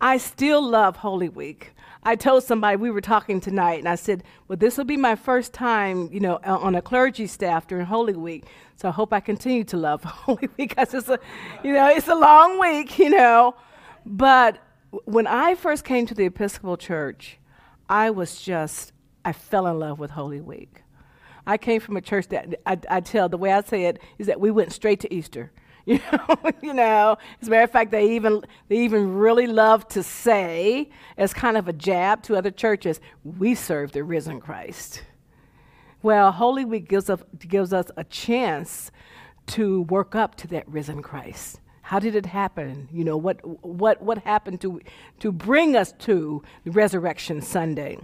I 0.00 0.16
still 0.16 0.62
love 0.66 0.96
Holy 0.96 1.28
Week. 1.28 1.73
I 2.04 2.16
told 2.16 2.44
somebody 2.44 2.76
we 2.76 2.90
were 2.90 3.00
talking 3.00 3.40
tonight, 3.40 3.78
and 3.78 3.88
I 3.88 3.94
said, 3.94 4.22
"Well, 4.46 4.58
this 4.58 4.76
will 4.76 4.84
be 4.84 4.96
my 4.96 5.16
first 5.16 5.54
time, 5.54 6.10
you 6.12 6.20
know, 6.20 6.38
on 6.44 6.74
a 6.74 6.82
clergy 6.82 7.26
staff 7.26 7.66
during 7.66 7.86
Holy 7.86 8.12
Week. 8.12 8.44
So 8.76 8.88
I 8.88 8.92
hope 8.92 9.12
I 9.12 9.20
continue 9.20 9.64
to 9.64 9.76
love 9.76 10.04
Holy 10.04 10.48
Week 10.56 10.68
because 10.68 10.92
it's 10.92 11.08
a, 11.08 11.18
you 11.62 11.72
know, 11.72 11.88
it's 11.88 12.08
a 12.08 12.14
long 12.14 12.60
week, 12.60 12.98
you 12.98 13.10
know. 13.10 13.54
But 14.04 14.58
when 15.04 15.26
I 15.26 15.54
first 15.54 15.84
came 15.84 16.06
to 16.06 16.14
the 16.14 16.26
Episcopal 16.26 16.76
Church, 16.76 17.38
I 17.88 18.10
was 18.10 18.40
just, 18.40 18.92
I 19.24 19.32
fell 19.32 19.66
in 19.66 19.78
love 19.78 19.98
with 19.98 20.10
Holy 20.10 20.40
Week. 20.40 20.82
I 21.46 21.58
came 21.58 21.80
from 21.80 21.96
a 21.96 22.00
church 22.00 22.28
that 22.28 22.60
I, 22.66 22.78
I 22.88 23.00
tell 23.00 23.28
the 23.28 23.36
way 23.36 23.52
I 23.52 23.62
say 23.62 23.84
it 23.84 23.98
is 24.18 24.26
that 24.26 24.40
we 24.40 24.50
went 24.50 24.72
straight 24.72 25.00
to 25.00 25.14
Easter. 25.14 25.52
You 25.86 26.00
know, 26.12 26.36
you 26.62 26.74
know. 26.74 27.18
As 27.40 27.48
a 27.48 27.50
matter 27.50 27.64
of 27.64 27.70
fact, 27.70 27.90
they 27.90 28.14
even 28.14 28.42
they 28.68 28.78
even 28.78 29.14
really 29.14 29.46
love 29.46 29.86
to 29.88 30.02
say, 30.02 30.90
as 31.16 31.34
kind 31.34 31.56
of 31.56 31.68
a 31.68 31.72
jab 31.72 32.22
to 32.24 32.36
other 32.36 32.50
churches, 32.50 33.00
we 33.22 33.54
serve 33.54 33.92
the 33.92 34.02
risen 34.02 34.40
Christ. 34.40 35.02
Well, 36.02 36.32
Holy 36.32 36.64
Week 36.64 36.88
gives 36.88 37.10
us 37.10 37.22
gives 37.38 37.72
us 37.72 37.90
a 37.96 38.04
chance 38.04 38.90
to 39.46 39.82
work 39.82 40.14
up 40.14 40.34
to 40.36 40.48
that 40.48 40.68
risen 40.68 41.02
Christ. 41.02 41.60
How 41.82 41.98
did 41.98 42.14
it 42.14 42.26
happen? 42.26 42.88
You 42.90 43.04
know, 43.04 43.16
what 43.16 43.40
what 43.64 44.00
what 44.02 44.18
happened 44.18 44.60
to 44.62 44.80
to 45.20 45.32
bring 45.32 45.76
us 45.76 45.92
to 46.00 46.42
Resurrection 46.64 47.42
Sunday? 47.42 47.98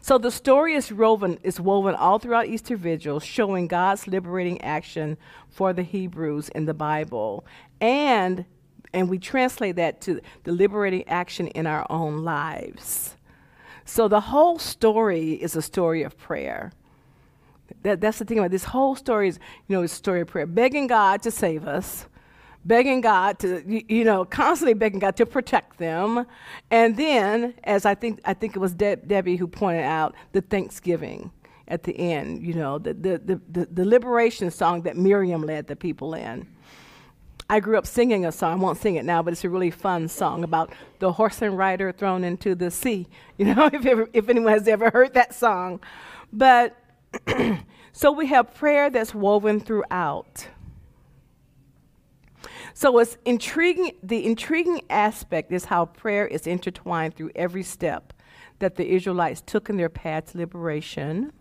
So 0.00 0.18
the 0.18 0.30
story 0.30 0.74
is 0.74 0.92
woven, 0.92 1.38
is 1.42 1.60
woven 1.60 1.94
all 1.94 2.18
throughout 2.18 2.46
Easter 2.46 2.76
Vigil, 2.76 3.20
showing 3.20 3.66
God's 3.66 4.06
liberating 4.06 4.60
action 4.60 5.16
for 5.48 5.72
the 5.72 5.82
Hebrews 5.82 6.48
in 6.50 6.64
the 6.64 6.74
Bible. 6.74 7.44
And, 7.80 8.44
and 8.92 9.08
we 9.08 9.18
translate 9.18 9.76
that 9.76 10.00
to 10.02 10.20
the 10.44 10.52
liberating 10.52 11.06
action 11.08 11.48
in 11.48 11.66
our 11.66 11.86
own 11.90 12.24
lives. 12.24 13.16
So 13.84 14.08
the 14.08 14.20
whole 14.20 14.58
story 14.58 15.32
is 15.32 15.56
a 15.56 15.62
story 15.62 16.02
of 16.02 16.16
prayer. 16.16 16.72
That, 17.82 18.00
that's 18.00 18.18
the 18.18 18.24
thing 18.24 18.38
about 18.38 18.50
this 18.50 18.64
whole 18.64 18.96
story 18.96 19.28
is, 19.28 19.38
you 19.68 19.76
know, 19.76 19.82
it's 19.82 19.92
a 19.92 19.96
story 19.96 20.20
of 20.20 20.28
prayer, 20.28 20.46
begging 20.46 20.86
God 20.86 21.22
to 21.22 21.30
save 21.30 21.66
us, 21.66 22.06
begging 22.64 23.00
God 23.00 23.38
to, 23.40 23.62
you, 23.66 24.04
know, 24.04 24.24
constantly 24.24 24.74
begging 24.74 24.98
God 24.98 25.16
to 25.16 25.26
protect 25.26 25.78
them. 25.78 26.26
And 26.70 26.96
then, 26.96 27.54
as 27.64 27.84
I 27.84 27.94
think, 27.94 28.20
I 28.24 28.34
think 28.34 28.56
it 28.56 28.58
was 28.58 28.74
De- 28.74 28.96
Debbie 28.96 29.36
who 29.36 29.46
pointed 29.46 29.84
out, 29.84 30.14
the 30.32 30.40
thanksgiving 30.40 31.30
at 31.68 31.82
the 31.82 31.98
end, 31.98 32.42
you 32.42 32.54
know, 32.54 32.78
the, 32.78 32.94
the, 32.94 33.18
the, 33.18 33.40
the, 33.48 33.66
the 33.66 33.84
liberation 33.84 34.50
song 34.50 34.82
that 34.82 34.96
Miriam 34.96 35.42
led 35.42 35.66
the 35.66 35.76
people 35.76 36.14
in. 36.14 36.46
I 37.48 37.60
grew 37.60 37.76
up 37.76 37.86
singing 37.86 38.24
a 38.24 38.32
song. 38.32 38.52
I 38.52 38.56
won't 38.56 38.78
sing 38.78 38.96
it 38.96 39.04
now, 39.04 39.22
but 39.22 39.32
it's 39.32 39.44
a 39.44 39.50
really 39.50 39.70
fun 39.70 40.08
song 40.08 40.44
about 40.44 40.72
the 40.98 41.12
horse 41.12 41.42
and 41.42 41.56
rider 41.58 41.92
thrown 41.92 42.24
into 42.24 42.54
the 42.54 42.70
sea. 42.70 43.06
You 43.36 43.52
know, 43.52 43.66
if, 43.72 43.84
ever, 43.84 44.08
if 44.12 44.28
anyone 44.28 44.52
has 44.52 44.68
ever 44.68 44.90
heard 44.90 45.14
that 45.14 45.34
song. 45.34 45.80
But 46.32 46.76
so 47.92 48.12
we 48.12 48.26
have 48.26 48.54
prayer 48.54 48.90
that's 48.90 49.12
woven 49.12 49.58
throughout. 49.58 50.46
So 52.76 52.98
it's 52.98 53.16
intriguing. 53.24 53.92
The 54.02 54.26
intriguing 54.26 54.82
aspect 54.90 55.52
is 55.52 55.66
how 55.66 55.86
prayer 55.86 56.26
is 56.26 56.46
intertwined 56.46 57.14
through 57.14 57.30
every 57.36 57.62
step 57.62 58.12
that 58.58 58.74
the 58.74 58.94
Israelites 58.94 59.42
took 59.46 59.70
in 59.70 59.76
their 59.76 59.88
path 59.88 60.32
to 60.32 60.38
liberation. 60.38 61.32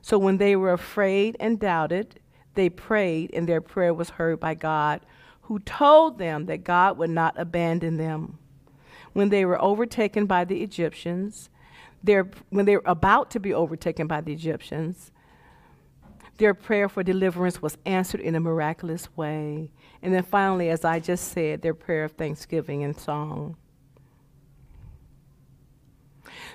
So 0.00 0.16
when 0.16 0.38
they 0.38 0.54
were 0.54 0.72
afraid 0.72 1.36
and 1.40 1.58
doubted, 1.58 2.20
they 2.54 2.68
prayed, 2.68 3.30
and 3.32 3.48
their 3.48 3.60
prayer 3.60 3.92
was 3.92 4.10
heard 4.10 4.40
by 4.40 4.54
God, 4.54 5.00
who 5.42 5.58
told 5.60 6.18
them 6.18 6.46
that 6.46 6.64
God 6.64 6.96
would 6.98 7.10
not 7.10 7.38
abandon 7.38 7.96
them. 7.96 8.38
When 9.12 9.28
they 9.28 9.44
were 9.44 9.60
overtaken 9.60 10.26
by 10.26 10.44
the 10.44 10.62
Egyptians, 10.62 11.50
their, 12.02 12.30
when 12.50 12.64
they 12.64 12.76
were 12.76 12.82
about 12.86 13.30
to 13.32 13.40
be 13.40 13.52
overtaken 13.52 14.06
by 14.06 14.20
the 14.20 14.32
Egyptians, 14.32 15.10
their 16.38 16.54
prayer 16.54 16.88
for 16.88 17.02
deliverance 17.02 17.60
was 17.60 17.76
answered 17.84 18.20
in 18.20 18.34
a 18.34 18.40
miraculous 18.40 19.14
way, 19.16 19.70
And 20.02 20.14
then 20.14 20.22
finally, 20.22 20.70
as 20.70 20.84
I 20.84 20.98
just 20.98 21.32
said, 21.32 21.62
their 21.62 21.74
prayer 21.74 22.04
of 22.04 22.12
thanksgiving 22.12 22.84
and 22.84 22.96
song. 22.96 23.56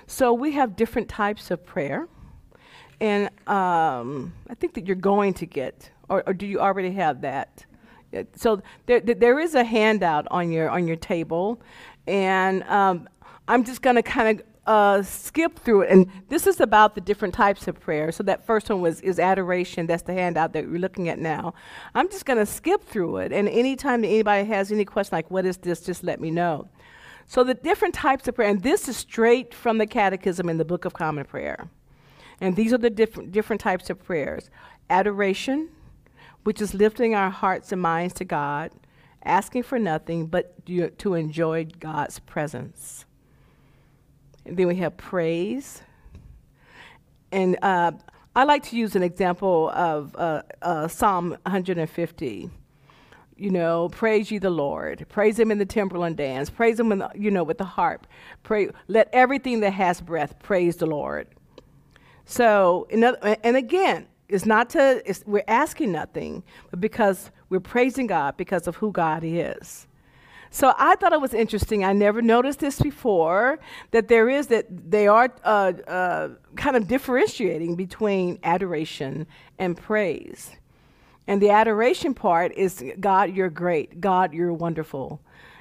So 0.06 0.32
we 0.32 0.52
have 0.52 0.76
different 0.76 1.08
types 1.08 1.50
of 1.50 1.64
prayer. 1.64 2.08
And 3.00 3.28
um, 3.46 4.32
I 4.48 4.54
think 4.54 4.74
that 4.74 4.86
you're 4.86 4.96
going 4.96 5.34
to 5.34 5.46
get, 5.46 5.90
or, 6.08 6.22
or 6.26 6.32
do 6.32 6.46
you 6.46 6.60
already 6.60 6.92
have 6.92 7.20
that? 7.20 7.66
Uh, 8.14 8.22
So 8.34 8.62
there, 8.86 9.00
there 9.00 9.14
there 9.14 9.40
is 9.40 9.54
a 9.54 9.64
handout 9.64 10.26
on 10.30 10.50
your 10.50 10.70
on 10.70 10.86
your 10.86 10.96
table, 10.96 11.60
and 12.06 12.62
um, 12.64 13.08
I'm 13.48 13.64
just 13.64 13.82
going 13.82 13.96
to 13.96 14.02
kind 14.02 14.28
of 14.40 14.46
uh, 14.66 15.02
skip 15.02 15.58
through 15.58 15.82
it. 15.82 15.90
And 15.90 16.10
this 16.28 16.46
is 16.46 16.60
about 16.60 16.94
the 16.94 17.00
different 17.00 17.34
types 17.34 17.68
of 17.68 17.78
prayer. 17.78 18.10
So 18.12 18.22
that 18.24 18.44
first 18.44 18.68
one 18.68 18.80
was 18.80 19.00
is 19.00 19.18
adoration. 19.18 19.86
That's 19.86 20.02
the 20.02 20.12
handout 20.12 20.52
that 20.52 20.66
we're 20.66 20.78
looking 20.78 21.08
at 21.08 21.18
now. 21.18 21.54
I'm 21.94 22.08
just 22.08 22.26
going 22.26 22.38
to 22.38 22.46
skip 22.46 22.84
through 22.84 23.18
it. 23.18 23.32
And 23.32 23.48
anytime 23.48 24.04
anybody 24.04 24.44
has 24.48 24.72
any 24.72 24.84
question 24.84 25.16
like, 25.16 25.30
"What 25.30 25.46
is 25.46 25.56
this?" 25.56 25.80
just 25.80 26.04
let 26.04 26.20
me 26.20 26.30
know. 26.30 26.68
So 27.26 27.42
the 27.42 27.54
different 27.54 27.94
types 27.94 28.28
of 28.28 28.34
prayer, 28.34 28.48
and 28.48 28.62
this 28.62 28.88
is 28.88 28.96
straight 28.96 29.54
from 29.54 29.78
the 29.78 29.86
Catechism 29.86 30.48
in 30.48 30.58
the 30.58 30.64
Book 30.64 30.84
of 30.84 30.92
Common 30.92 31.24
Prayer. 31.24 31.68
And 32.40 32.54
these 32.54 32.72
are 32.72 32.78
the 32.78 32.90
different 32.90 33.32
different 33.32 33.60
types 33.60 33.88
of 33.88 34.02
prayers: 34.02 34.50
adoration, 34.90 35.70
which 36.44 36.60
is 36.60 36.74
lifting 36.74 37.14
our 37.14 37.30
hearts 37.30 37.72
and 37.72 37.80
minds 37.80 38.14
to 38.14 38.24
God, 38.24 38.72
asking 39.24 39.62
for 39.62 39.78
nothing 39.78 40.26
but 40.26 40.66
to 40.66 41.14
enjoy 41.14 41.66
God's 41.80 42.18
presence. 42.18 43.05
And 44.46 44.56
then 44.56 44.68
we 44.68 44.76
have 44.76 44.96
praise. 44.96 45.82
And 47.32 47.58
uh, 47.62 47.92
I 48.34 48.44
like 48.44 48.62
to 48.64 48.76
use 48.76 48.94
an 48.94 49.02
example 49.02 49.70
of 49.70 50.14
uh, 50.16 50.42
uh, 50.62 50.88
Psalm 50.88 51.30
150. 51.30 52.50
You 53.38 53.50
know, 53.50 53.88
praise 53.90 54.30
ye 54.30 54.38
the 54.38 54.50
Lord. 54.50 55.04
Praise 55.08 55.38
Him 55.38 55.50
in 55.50 55.58
the 55.58 55.66
temple 55.66 56.04
and 56.04 56.16
dance. 56.16 56.48
Praise 56.48 56.78
Him, 56.78 56.92
in 56.92 56.98
the, 56.98 57.10
you 57.14 57.30
know, 57.30 57.42
with 57.42 57.58
the 57.58 57.64
harp. 57.64 58.06
Pray. 58.44 58.68
Let 58.88 59.08
everything 59.12 59.60
that 59.60 59.72
has 59.72 60.00
breath 60.00 60.38
praise 60.38 60.76
the 60.76 60.86
Lord. 60.86 61.26
So, 62.24 62.86
and 62.90 63.56
again, 63.56 64.06
it's 64.28 64.46
not 64.46 64.70
to, 64.70 65.02
it's, 65.04 65.22
we're 65.26 65.44
asking 65.46 65.92
nothing, 65.92 66.42
but 66.70 66.80
because 66.80 67.30
we're 67.50 67.60
praising 67.60 68.06
God 68.06 68.36
because 68.36 68.66
of 68.66 68.76
who 68.76 68.90
God 68.90 69.22
is. 69.24 69.86
So 70.50 70.74
I 70.78 70.94
thought 70.96 71.12
it 71.12 71.20
was 71.20 71.34
interesting. 71.34 71.84
I 71.84 71.92
never 71.92 72.22
noticed 72.22 72.60
this 72.60 72.80
before 72.80 73.58
that 73.90 74.08
there 74.08 74.28
is 74.28 74.46
that 74.48 74.66
they 74.90 75.06
are 75.06 75.32
uh, 75.44 75.72
uh, 75.86 76.28
kind 76.56 76.76
of 76.76 76.88
differentiating 76.88 77.76
between 77.76 78.38
adoration 78.42 79.26
and 79.58 79.76
praise. 79.76 80.52
And 81.26 81.42
the 81.42 81.50
adoration 81.50 82.14
part 82.14 82.52
is 82.52 82.84
God, 83.00 83.34
you're 83.34 83.50
great. 83.50 84.00
God, 84.00 84.32
you're 84.32 84.52
wonderful. 84.52 85.20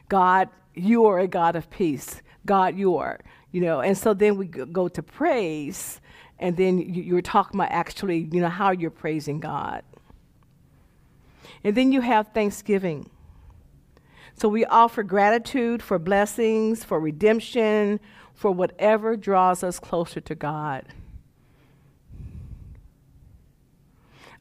God, 0.09 0.49
you 0.75 1.05
are 1.05 1.19
a 1.19 1.27
God 1.27 1.55
of 1.55 1.69
peace. 1.69 2.21
God, 2.45 2.77
you 2.77 2.97
are. 2.97 3.19
You 3.51 3.61
know, 3.61 3.79
and 3.79 3.97
so 3.97 4.13
then 4.13 4.37
we 4.37 4.47
go 4.47 4.89
to 4.89 5.01
praise, 5.01 6.01
and 6.39 6.57
then 6.57 6.77
you, 6.77 7.01
you're 7.01 7.21
talking 7.21 7.59
about 7.59 7.71
actually, 7.71 8.29
you 8.31 8.41
know, 8.41 8.49
how 8.49 8.71
you're 8.71 8.91
praising 8.91 9.39
God. 9.39 9.81
And 11.63 11.75
then 11.75 11.91
you 11.91 12.01
have 12.01 12.33
thanksgiving. 12.33 13.09
So 14.37 14.49
we 14.49 14.65
offer 14.65 15.01
gratitude 15.01 15.81
for 15.81 15.97
blessings, 15.97 16.83
for 16.83 16.99
redemption, 16.99 18.01
for 18.33 18.51
whatever 18.51 19.15
draws 19.15 19.63
us 19.63 19.79
closer 19.79 20.19
to 20.21 20.35
God. 20.35 20.85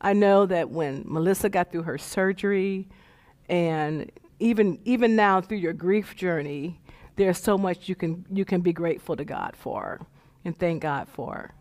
I 0.01 0.13
know 0.13 0.47
that 0.47 0.71
when 0.71 1.05
Melissa 1.07 1.49
got 1.49 1.71
through 1.71 1.85
her 1.85 1.97
surgery, 1.97 2.89
and 3.49 4.11
even 4.41 4.79
even 4.85 5.17
now 5.17 5.41
through 5.41 5.59
your 5.59 5.73
grief 5.73 6.17
journey, 6.17 6.81
there's 7.17 7.39
so 7.39 7.57
much 7.57 7.89
you 7.89 7.95
can 7.95 8.27
you 8.31 8.45
can 8.45 8.61
be 8.61 8.73
grateful 8.73 9.17
to 9.17 9.25
God 9.25 9.55
for 9.57 10.01
and 10.45 10.59
thank 10.59 10.83
God 10.83 11.09
for. 11.09 11.55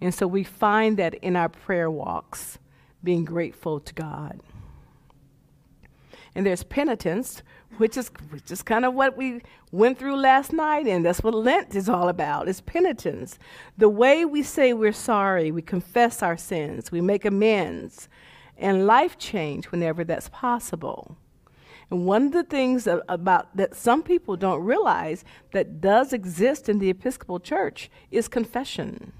And 0.00 0.14
so 0.14 0.26
we 0.26 0.44
find 0.44 0.96
that 0.98 1.14
in 1.14 1.36
our 1.36 1.48
prayer 1.48 1.90
walks, 1.90 2.58
being 3.02 3.24
grateful 3.24 3.80
to 3.80 3.92
God. 3.92 4.40
And 6.34 6.46
there's 6.46 6.62
penitence, 6.62 7.42
which 7.78 7.96
is 7.96 8.10
which 8.30 8.50
is 8.50 8.62
kind 8.62 8.84
of 8.84 8.94
what 8.94 9.16
we 9.16 9.42
went 9.72 9.98
through 9.98 10.16
last 10.16 10.52
night, 10.52 10.86
and 10.86 11.04
that's 11.04 11.22
what 11.22 11.34
Lent 11.34 11.74
is 11.74 11.88
all 11.88 12.08
about. 12.08 12.48
Is 12.48 12.60
penitence. 12.60 13.38
The 13.78 13.88
way 13.88 14.24
we 14.24 14.42
say 14.42 14.72
we're 14.72 14.92
sorry, 14.92 15.50
we 15.50 15.62
confess 15.62 16.22
our 16.22 16.36
sins, 16.36 16.92
we 16.92 17.00
make 17.00 17.24
amends, 17.24 18.08
and 18.56 18.86
life 18.86 19.18
change 19.18 19.66
whenever 19.66 20.04
that's 20.04 20.28
possible. 20.28 21.16
And 21.90 22.06
one 22.06 22.26
of 22.26 22.32
the 22.32 22.44
things 22.44 22.86
about 22.86 23.56
that 23.56 23.74
some 23.74 24.02
people 24.02 24.36
don't 24.36 24.62
realize 24.62 25.24
that 25.52 25.80
does 25.80 26.12
exist 26.12 26.68
in 26.68 26.78
the 26.78 26.90
Episcopal 26.90 27.40
Church 27.40 27.90
is 28.12 28.28
confession. 28.28 29.12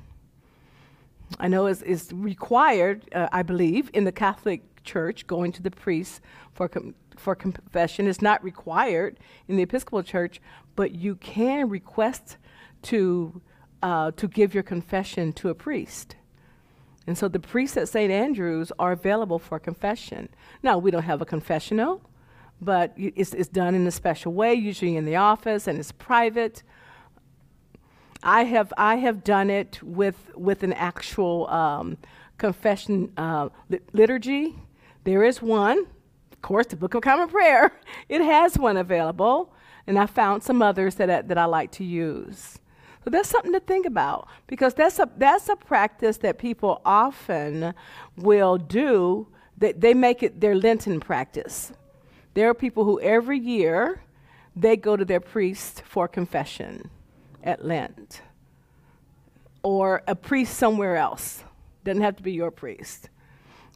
I 1.38 1.48
know 1.48 1.66
it's, 1.66 1.82
is 1.82 2.10
required, 2.12 3.08
uh, 3.12 3.28
I 3.32 3.42
believe, 3.42 3.90
in 3.92 4.04
the 4.04 4.12
Catholic 4.12 4.69
Church, 4.84 5.26
going 5.26 5.52
to 5.52 5.62
the 5.62 5.70
priest 5.70 6.20
for 6.52 6.68
com- 6.68 6.94
for 7.16 7.34
confession 7.34 8.06
is 8.06 8.22
not 8.22 8.42
required 8.42 9.18
in 9.46 9.56
the 9.56 9.62
Episcopal 9.62 10.02
Church, 10.02 10.40
but 10.74 10.92
you 10.92 11.16
can 11.16 11.68
request 11.68 12.38
to 12.82 13.40
uh, 13.82 14.10
to 14.12 14.28
give 14.28 14.54
your 14.54 14.62
confession 14.62 15.32
to 15.34 15.48
a 15.48 15.54
priest. 15.54 16.16
And 17.06 17.16
so 17.16 17.28
the 17.28 17.40
priests 17.40 17.76
at 17.76 17.88
St. 17.88 18.12
Andrews 18.12 18.72
are 18.78 18.92
available 18.92 19.38
for 19.38 19.58
confession. 19.58 20.28
Now, 20.62 20.78
we 20.78 20.90
don't 20.90 21.02
have 21.02 21.22
a 21.22 21.24
confessional, 21.24 22.02
but 22.60 22.92
it's, 22.96 23.32
it's 23.32 23.48
done 23.48 23.74
in 23.74 23.86
a 23.86 23.90
special 23.90 24.32
way, 24.32 24.54
usually 24.54 24.96
in 24.96 25.06
the 25.06 25.16
office, 25.16 25.66
and 25.66 25.78
it's 25.78 25.92
private. 25.92 26.62
I 28.22 28.44
have 28.44 28.72
I 28.76 28.96
have 28.96 29.24
done 29.24 29.48
it 29.48 29.82
with 29.82 30.30
with 30.36 30.62
an 30.62 30.74
actual 30.74 31.48
um, 31.48 31.96
confession 32.36 33.12
uh, 33.16 33.48
lit- 33.70 33.88
liturgy. 33.94 34.56
There 35.04 35.24
is 35.24 35.40
one, 35.40 35.86
of 36.32 36.42
course, 36.42 36.66
the 36.66 36.76
Book 36.76 36.94
of 36.94 37.02
Common 37.02 37.28
Prayer. 37.28 37.72
It 38.08 38.22
has 38.22 38.58
one 38.58 38.76
available, 38.76 39.52
and 39.86 39.98
I 39.98 40.06
found 40.06 40.42
some 40.42 40.62
others 40.62 40.96
that 40.96 41.08
I, 41.08 41.22
that 41.22 41.38
I 41.38 41.44
like 41.44 41.70
to 41.72 41.84
use. 41.84 42.58
So 43.04 43.10
that's 43.10 43.28
something 43.28 43.52
to 43.52 43.60
think 43.60 43.86
about 43.86 44.28
because 44.46 44.74
that's 44.74 44.98
a 44.98 45.08
that's 45.16 45.48
a 45.48 45.56
practice 45.56 46.18
that 46.18 46.38
people 46.38 46.82
often 46.84 47.72
will 48.16 48.58
do. 48.58 49.28
That 49.58 49.80
they 49.80 49.94
make 49.94 50.22
it 50.22 50.40
their 50.40 50.54
Lenten 50.54 51.00
practice. 51.00 51.72
There 52.34 52.48
are 52.48 52.54
people 52.54 52.84
who 52.84 53.00
every 53.00 53.38
year 53.38 54.02
they 54.56 54.76
go 54.76 54.96
to 54.96 55.04
their 55.04 55.20
priest 55.20 55.82
for 55.86 56.08
confession 56.08 56.90
at 57.42 57.64
Lent, 57.64 58.22
or 59.62 60.02
a 60.06 60.14
priest 60.14 60.56
somewhere 60.56 60.96
else. 60.96 61.44
Doesn't 61.84 62.02
have 62.02 62.16
to 62.16 62.22
be 62.22 62.32
your 62.32 62.50
priest. 62.50 63.08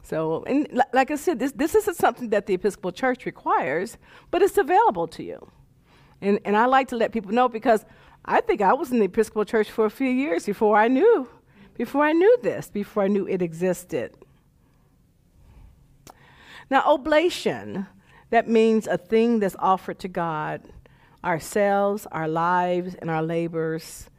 So, 0.05 0.43
and 0.43 0.67
li- 0.71 0.83
like 0.93 1.09
I 1.09 1.15
said, 1.15 1.39
this, 1.39 1.51
this 1.53 1.73
isn't 1.73 1.97
something 1.97 2.29
that 2.29 2.45
the 2.45 2.53
Episcopal 2.53 2.91
Church 2.91 3.25
requires, 3.25 3.97
but 4.29 4.43
it's 4.43 4.57
available 4.57 5.07
to 5.07 5.23
you. 5.23 5.51
And, 6.21 6.39
and 6.45 6.55
I 6.55 6.65
like 6.65 6.89
to 6.89 6.95
let 6.95 7.11
people 7.11 7.31
know 7.31 7.49
because 7.49 7.85
I 8.23 8.41
think 8.41 8.61
I 8.61 8.73
was 8.73 8.91
in 8.91 8.99
the 8.99 9.05
Episcopal 9.05 9.45
Church 9.45 9.71
for 9.71 9.85
a 9.85 9.89
few 9.89 10.09
years 10.09 10.45
before 10.45 10.77
I 10.77 10.89
knew, 10.89 11.27
before 11.75 12.03
I 12.03 12.13
knew 12.13 12.37
this, 12.43 12.69
before 12.69 13.03
I 13.03 13.07
knew 13.07 13.27
it 13.27 13.41
existed. 13.41 14.15
Now, 16.69 16.83
oblation, 16.85 17.87
that 18.29 18.47
means 18.47 18.85
a 18.85 18.97
thing 18.97 19.39
that's 19.39 19.55
offered 19.57 19.97
to 19.99 20.07
God, 20.07 20.61
ourselves, 21.23 22.05
our 22.11 22.27
lives, 22.27 22.93
and 22.95 23.09
our 23.09 23.23
labors 23.23 24.11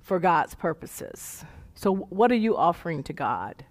for 0.00 0.20
God's 0.20 0.54
purposes. 0.54 1.44
So, 1.74 1.92
what 1.92 2.30
are 2.30 2.36
you 2.36 2.56
offering 2.56 3.02
to 3.04 3.12
God? 3.12 3.64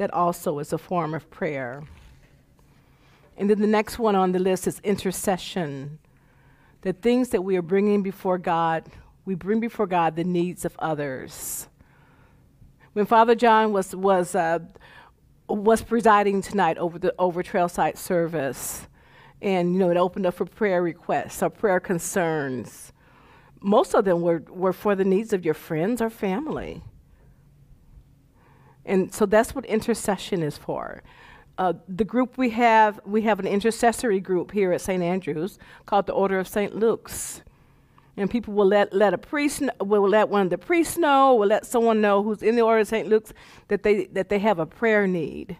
That 0.00 0.14
also 0.14 0.60
is 0.60 0.72
a 0.72 0.78
form 0.78 1.12
of 1.12 1.30
prayer. 1.30 1.82
And 3.36 3.50
then 3.50 3.60
the 3.60 3.66
next 3.66 3.98
one 3.98 4.16
on 4.16 4.32
the 4.32 4.38
list 4.38 4.66
is 4.66 4.80
intercession. 4.82 5.98
The 6.80 6.94
things 6.94 7.28
that 7.28 7.42
we 7.42 7.54
are 7.58 7.62
bringing 7.62 8.02
before 8.02 8.38
God, 8.38 8.86
we 9.26 9.34
bring 9.34 9.60
before 9.60 9.86
God 9.86 10.16
the 10.16 10.24
needs 10.24 10.64
of 10.64 10.74
others. 10.78 11.68
When 12.94 13.04
Father 13.04 13.34
John 13.34 13.74
was, 13.74 13.94
was, 13.94 14.34
uh, 14.34 14.60
was 15.50 15.82
presiding 15.82 16.40
tonight 16.40 16.78
over 16.78 16.98
the 16.98 17.14
over 17.18 17.42
Trailside 17.42 17.98
service, 17.98 18.86
and 19.42 19.74
you 19.74 19.78
know 19.80 19.90
it 19.90 19.98
opened 19.98 20.24
up 20.24 20.32
for 20.32 20.46
prayer 20.46 20.82
requests 20.82 21.42
or 21.42 21.50
prayer 21.50 21.78
concerns. 21.78 22.94
Most 23.60 23.94
of 23.94 24.06
them 24.06 24.22
were, 24.22 24.42
were 24.48 24.72
for 24.72 24.94
the 24.94 25.04
needs 25.04 25.34
of 25.34 25.44
your 25.44 25.52
friends 25.52 26.00
or 26.00 26.08
family. 26.08 26.82
And 28.84 29.12
so 29.14 29.26
that's 29.26 29.54
what 29.54 29.64
intercession 29.66 30.42
is 30.42 30.58
for. 30.58 31.02
Uh, 31.58 31.74
the 31.88 32.04
group 32.04 32.38
we 32.38 32.50
have, 32.50 33.00
we 33.04 33.22
have 33.22 33.38
an 33.40 33.46
intercessory 33.46 34.20
group 34.20 34.52
here 34.52 34.72
at 34.72 34.80
St. 34.80 35.02
Andrews 35.02 35.58
called 35.86 36.06
the 36.06 36.12
Order 36.12 36.38
of 36.38 36.48
St. 36.48 36.74
Luke's. 36.74 37.42
And 38.16 38.30
people 38.30 38.54
will 38.54 38.66
let, 38.66 38.92
let 38.92 39.14
a 39.14 39.18
priest, 39.18 39.60
kn- 39.60 39.70
will 39.80 40.08
let 40.08 40.28
one 40.28 40.42
of 40.42 40.50
the 40.50 40.58
priests 40.58 40.98
know, 40.98 41.34
will 41.34 41.48
let 41.48 41.66
someone 41.66 42.00
know 42.00 42.22
who's 42.22 42.42
in 42.42 42.56
the 42.56 42.62
Order 42.62 42.80
of 42.80 42.88
St. 42.88 43.08
Luke's 43.08 43.32
that 43.68 43.82
they, 43.82 44.06
that 44.06 44.28
they 44.28 44.38
have 44.38 44.58
a 44.58 44.66
prayer 44.66 45.06
need. 45.06 45.56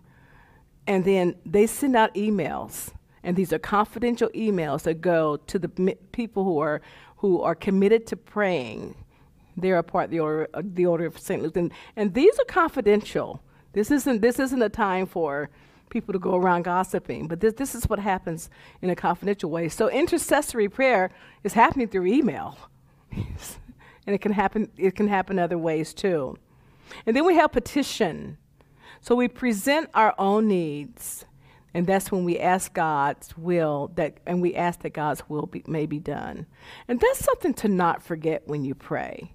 and 0.86 1.04
then 1.04 1.36
they 1.46 1.66
send 1.66 1.96
out 1.96 2.14
emails, 2.14 2.92
and 3.22 3.36
these 3.36 3.52
are 3.52 3.58
confidential 3.60 4.28
emails 4.30 4.82
that 4.82 5.00
go 5.00 5.36
to 5.36 5.58
the 5.58 5.68
people 6.12 6.44
who 6.44 6.58
are 6.58 6.80
who 7.18 7.42
are 7.42 7.54
committed 7.54 8.06
to 8.08 8.16
praying. 8.16 8.94
They're 9.56 9.78
a 9.78 9.82
part 9.82 10.06
of 10.06 10.10
the 10.10 10.20
order, 10.20 10.48
uh, 10.54 10.62
the 10.64 10.86
order 10.86 11.06
of 11.06 11.18
St. 11.18 11.42
Luke, 11.42 11.56
and, 11.56 11.72
and 11.96 12.14
these 12.14 12.38
are 12.38 12.44
confidential. 12.44 13.42
This 13.72 13.90
isn't 13.90 14.20
this 14.20 14.38
isn't 14.38 14.62
a 14.62 14.68
time 14.68 15.06
for 15.06 15.50
people 15.90 16.12
to 16.12 16.18
go 16.18 16.36
around 16.36 16.62
gossiping, 16.62 17.28
but 17.28 17.40
this 17.40 17.54
this 17.54 17.74
is 17.74 17.88
what 17.88 17.98
happens 17.98 18.50
in 18.82 18.90
a 18.90 18.96
confidential 18.96 19.50
way. 19.50 19.68
So 19.68 19.88
intercessory 19.88 20.68
prayer 20.68 21.10
is 21.44 21.52
happening 21.52 21.88
through 21.88 22.06
email, 22.06 22.58
and 23.12 23.26
it 24.06 24.20
can 24.20 24.32
happen 24.32 24.70
it 24.76 24.96
can 24.96 25.08
happen 25.08 25.38
other 25.38 25.58
ways 25.58 25.94
too. 25.94 26.36
And 27.06 27.14
then 27.14 27.24
we 27.24 27.34
have 27.34 27.52
petition. 27.52 28.38
So 29.02 29.14
we 29.14 29.28
present 29.28 29.88
our 29.94 30.14
own 30.18 30.48
needs, 30.48 31.24
and 31.72 31.86
that's 31.86 32.12
when 32.12 32.24
we 32.24 32.38
ask 32.38 32.74
God's 32.74 33.36
will 33.36 33.92
that, 33.94 34.18
and 34.26 34.42
we 34.42 34.54
ask 34.54 34.82
that 34.82 34.92
God's 34.92 35.22
will 35.28 35.46
be, 35.46 35.62
may 35.66 35.86
be 35.86 35.98
done. 35.98 36.46
And 36.86 37.00
that's 37.00 37.24
something 37.24 37.54
to 37.54 37.68
not 37.68 38.02
forget 38.02 38.46
when 38.46 38.64
you 38.64 38.74
pray. 38.74 39.32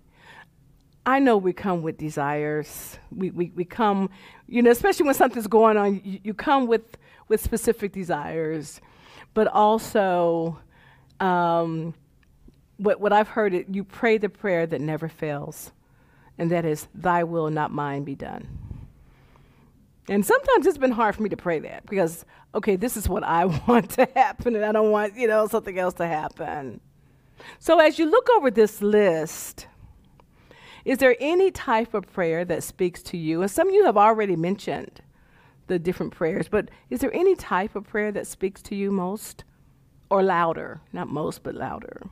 I 1.05 1.19
know 1.19 1.37
we 1.37 1.53
come 1.53 1.83
with 1.83 1.97
desires. 1.97 2.97
We, 3.15 3.29
we, 3.29 3.51
we 3.55 3.63
come, 3.63 4.09
you 4.47 4.61
know, 4.61 4.71
especially 4.71 5.05
when 5.05 5.15
something's 5.15 5.47
going 5.47 5.77
on, 5.77 6.01
you, 6.03 6.19
you 6.23 6.33
come 6.33 6.67
with, 6.67 6.97
with 7.27 7.41
specific 7.41 7.91
desires, 7.91 8.81
but 9.33 9.47
also 9.47 10.57
um, 11.19 11.93
what, 12.77 12.99
what 12.99 13.13
I've 13.13 13.27
heard, 13.27 13.53
it, 13.53 13.67
you 13.69 13.83
pray 13.83 14.17
the 14.17 14.29
prayer 14.29 14.65
that 14.65 14.81
never 14.81 15.07
fails, 15.07 15.71
and 16.37 16.51
that 16.51 16.65
is, 16.65 16.87
Thy 16.95 17.23
will, 17.23 17.49
not 17.49 17.71
mine, 17.71 18.03
be 18.03 18.15
done. 18.15 18.47
And 20.07 20.25
sometimes 20.25 20.65
it's 20.65 20.77
been 20.77 20.91
hard 20.91 21.15
for 21.15 21.23
me 21.23 21.29
to 21.29 21.37
pray 21.37 21.59
that 21.59 21.85
because, 21.85 22.25
okay, 22.53 22.75
this 22.75 22.97
is 22.97 23.07
what 23.07 23.23
I 23.23 23.45
want 23.67 23.91
to 23.91 24.07
happen, 24.15 24.55
and 24.55 24.65
I 24.65 24.71
don't 24.71 24.91
want, 24.91 25.15
you 25.15 25.27
know, 25.27 25.47
something 25.47 25.77
else 25.77 25.93
to 25.95 26.07
happen. 26.07 26.79
So 27.59 27.79
as 27.79 27.99
you 27.99 28.09
look 28.09 28.27
over 28.37 28.49
this 28.49 28.81
list, 28.81 29.67
is 30.85 30.99
there 30.99 31.15
any 31.19 31.49
type 31.49 31.95
of 31.95 32.11
prayer 32.13 32.45
that 32.45 32.63
speaks 32.63 33.01
to 33.03 33.17
you? 33.17 33.41
And 33.41 33.49
some 33.49 33.67
of 33.67 33.73
you 33.73 33.85
have 33.85 33.97
already 33.97 34.35
mentioned 34.35 35.01
the 35.67 35.79
different 35.79 36.13
prayers, 36.13 36.47
but 36.47 36.69
is 36.91 36.99
there 36.99 37.13
any 37.13 37.35
type 37.35 37.75
of 37.75 37.85
prayer 37.85 38.11
that 38.11 38.27
speaks 38.27 38.61
to 38.61 38.75
you 38.75 38.91
most 38.91 39.43
or 40.11 40.21
louder? 40.21 40.81
Not 40.93 41.07
most, 41.07 41.41
but 41.41 41.55
louder. 41.55 42.03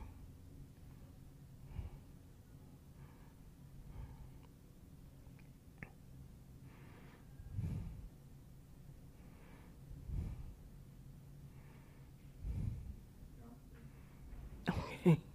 Okay. 14.68 15.18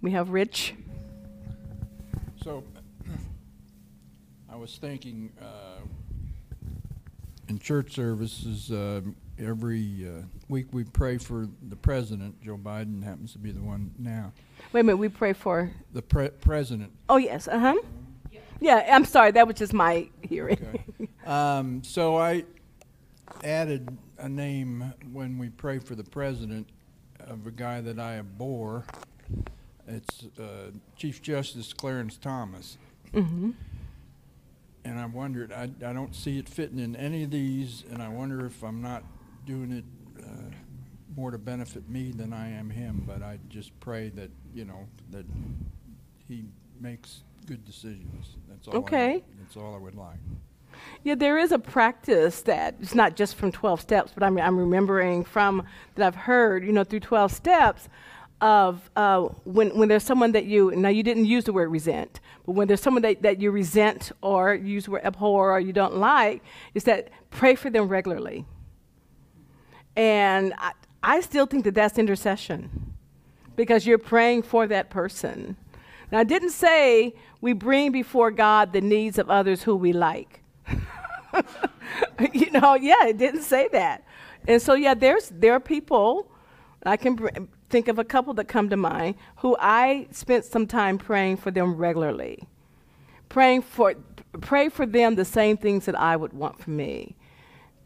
We 0.00 0.10
have 0.10 0.30
Rich. 0.30 0.74
So, 2.42 2.64
I 4.52 4.56
was 4.56 4.76
thinking, 4.76 5.32
uh, 5.40 5.80
in 7.48 7.58
church 7.58 7.94
services, 7.94 8.70
uh, 8.70 9.00
every 9.38 10.06
uh, 10.06 10.22
week 10.48 10.66
we 10.72 10.84
pray 10.84 11.16
for 11.16 11.48
the 11.68 11.76
president. 11.76 12.38
Joe 12.42 12.58
Biden 12.58 13.02
happens 13.02 13.32
to 13.32 13.38
be 13.38 13.50
the 13.50 13.62
one 13.62 13.92
now. 13.98 14.32
Wait 14.72 14.82
a 14.82 14.84
minute, 14.84 14.98
we 14.98 15.08
pray 15.08 15.32
for. 15.32 15.70
The 15.94 16.02
pre- 16.02 16.28
president. 16.28 16.92
Oh, 17.08 17.16
yes, 17.16 17.48
uh 17.48 17.58
huh. 17.58 17.76
Yeah, 18.60 18.86
I'm 18.92 19.06
sorry, 19.06 19.30
that 19.32 19.46
was 19.46 19.56
just 19.56 19.72
my 19.72 20.10
hearing. 20.20 20.58
Okay. 20.62 21.08
Um, 21.26 21.82
so 21.82 22.18
I 22.18 22.44
added 23.42 23.96
a 24.18 24.28
name 24.28 24.92
when 25.12 25.38
we 25.38 25.48
pray 25.48 25.78
for 25.78 25.94
the 25.94 26.04
president 26.04 26.68
of 27.20 27.46
a 27.46 27.50
guy 27.50 27.80
that 27.80 27.98
I 27.98 28.18
abhor. 28.18 28.84
It's 29.88 30.26
uh, 30.38 30.72
Chief 30.96 31.22
Justice 31.22 31.72
Clarence 31.72 32.18
Thomas. 32.18 32.76
Mm-hmm. 33.14 33.52
And 34.84 34.98
I 34.98 35.06
wondered, 35.06 35.52
I, 35.52 35.70
I 35.86 35.92
don't 35.92 36.14
see 36.14 36.38
it 36.38 36.48
fitting 36.48 36.78
in 36.78 36.96
any 36.96 37.22
of 37.24 37.30
these, 37.30 37.84
and 37.90 38.02
I 38.02 38.08
wonder 38.08 38.44
if 38.46 38.62
I'm 38.64 38.82
not 38.82 39.04
doing 39.46 39.70
it 39.70 39.84
uh, 40.20 40.26
more 41.16 41.30
to 41.30 41.38
benefit 41.38 41.88
me 41.88 42.10
than 42.10 42.32
I 42.32 42.48
am 42.50 42.68
him. 42.70 43.04
But 43.06 43.22
I 43.22 43.38
just 43.48 43.78
pray 43.80 44.08
that, 44.10 44.30
you 44.54 44.64
know, 44.64 44.88
that 45.10 45.24
he 46.28 46.44
makes 46.80 47.22
good 47.46 47.64
decisions. 47.64 48.36
That's 48.48 48.66
all. 48.68 48.74
I- 48.74 48.78
Okay. 48.78 49.24
That's 49.40 49.56
all 49.56 49.74
I 49.74 49.78
would 49.78 49.94
like. 49.94 50.18
Yeah, 51.04 51.14
there 51.14 51.38
is 51.38 51.52
a 51.52 51.58
practice 51.58 52.40
that 52.42 52.74
it's 52.80 52.94
not 52.94 53.14
just 53.14 53.36
from 53.36 53.52
12 53.52 53.80
steps, 53.80 54.12
but 54.14 54.24
I'm, 54.24 54.36
I'm 54.38 54.58
remembering 54.58 55.22
from 55.22 55.64
that 55.94 56.04
I've 56.06 56.14
heard, 56.16 56.64
you 56.64 56.72
know, 56.72 56.82
through 56.82 57.00
12 57.00 57.30
steps 57.30 57.88
of 58.40 58.90
uh, 58.96 59.20
when, 59.44 59.76
when 59.78 59.88
there's 59.88 60.02
someone 60.02 60.32
that 60.32 60.46
you, 60.46 60.74
now 60.74 60.88
you 60.88 61.02
didn't 61.04 61.26
use 61.26 61.44
the 61.44 61.52
word 61.52 61.70
resent, 61.70 62.18
but 62.44 62.52
when 62.52 62.68
there's 62.68 62.80
someone 62.80 63.02
that, 63.02 63.22
that 63.22 63.40
you 63.40 63.50
resent 63.50 64.12
or 64.20 64.58
word 64.88 65.04
abhor 65.04 65.52
or 65.52 65.60
you 65.60 65.72
don't 65.72 65.96
like, 65.96 66.42
is 66.74 66.84
that 66.84 67.10
pray 67.30 67.54
for 67.54 67.70
them 67.70 67.88
regularly. 67.88 68.44
And 69.96 70.52
I, 70.58 70.72
I 71.02 71.20
still 71.20 71.46
think 71.46 71.64
that 71.64 71.74
that's 71.74 71.98
intercession 71.98 72.94
because 73.54 73.86
you're 73.86 73.98
praying 73.98 74.42
for 74.42 74.66
that 74.66 74.90
person. 74.90 75.56
Now, 76.10 76.18
I 76.18 76.24
didn't 76.24 76.50
say 76.50 77.14
we 77.40 77.52
bring 77.52 77.92
before 77.92 78.30
God 78.30 78.72
the 78.72 78.80
needs 78.80 79.18
of 79.18 79.30
others 79.30 79.62
who 79.62 79.76
we 79.76 79.92
like. 79.92 80.42
you 82.32 82.50
know, 82.50 82.74
yeah, 82.74 83.06
it 83.06 83.18
didn't 83.18 83.42
say 83.42 83.68
that. 83.72 84.04
And 84.46 84.60
so, 84.60 84.74
yeah, 84.74 84.94
there's 84.94 85.30
there 85.30 85.52
are 85.54 85.60
people. 85.60 86.30
I 86.84 86.96
can 86.96 87.48
think 87.72 87.88
of 87.88 87.98
a 87.98 88.04
couple 88.04 88.34
that 88.34 88.46
come 88.46 88.68
to 88.68 88.76
mind 88.76 89.16
who 89.38 89.56
I 89.58 90.06
spent 90.12 90.44
some 90.44 90.66
time 90.66 90.98
praying 90.98 91.38
for 91.38 91.50
them 91.50 91.74
regularly, 91.74 92.46
praying 93.30 93.62
for 93.62 93.94
pray 94.40 94.68
for 94.68 94.86
them 94.86 95.14
the 95.14 95.24
same 95.24 95.56
things 95.56 95.86
that 95.86 95.98
I 95.98 96.14
would 96.14 96.34
want 96.34 96.60
for 96.60 96.70
me. 96.70 97.16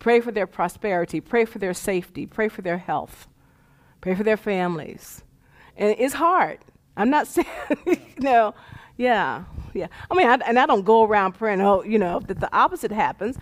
Pray 0.00 0.20
for 0.20 0.32
their 0.32 0.46
prosperity. 0.46 1.20
Pray 1.20 1.44
for 1.44 1.58
their 1.58 1.72
safety. 1.72 2.26
Pray 2.26 2.48
for 2.48 2.62
their 2.62 2.78
health. 2.78 3.28
Pray 4.00 4.14
for 4.14 4.24
their 4.24 4.36
families. 4.36 5.22
And 5.76 5.94
it's 5.98 6.14
hard. 6.14 6.58
I'm 6.96 7.08
not 7.08 7.26
saying, 7.34 7.46
you 7.86 7.98
know, 8.18 8.54
yeah, 8.96 9.44
yeah. 9.72 9.86
I 10.10 10.14
mean, 10.14 10.26
I, 10.26 10.34
and 10.46 10.58
I 10.58 10.66
don't 10.66 10.84
go 10.84 11.04
around 11.04 11.32
praying, 11.32 11.60
oh, 11.60 11.82
you 11.84 11.98
know, 11.98 12.20
that 12.20 12.40
the 12.40 12.54
opposite 12.56 12.90
happens. 12.90 13.38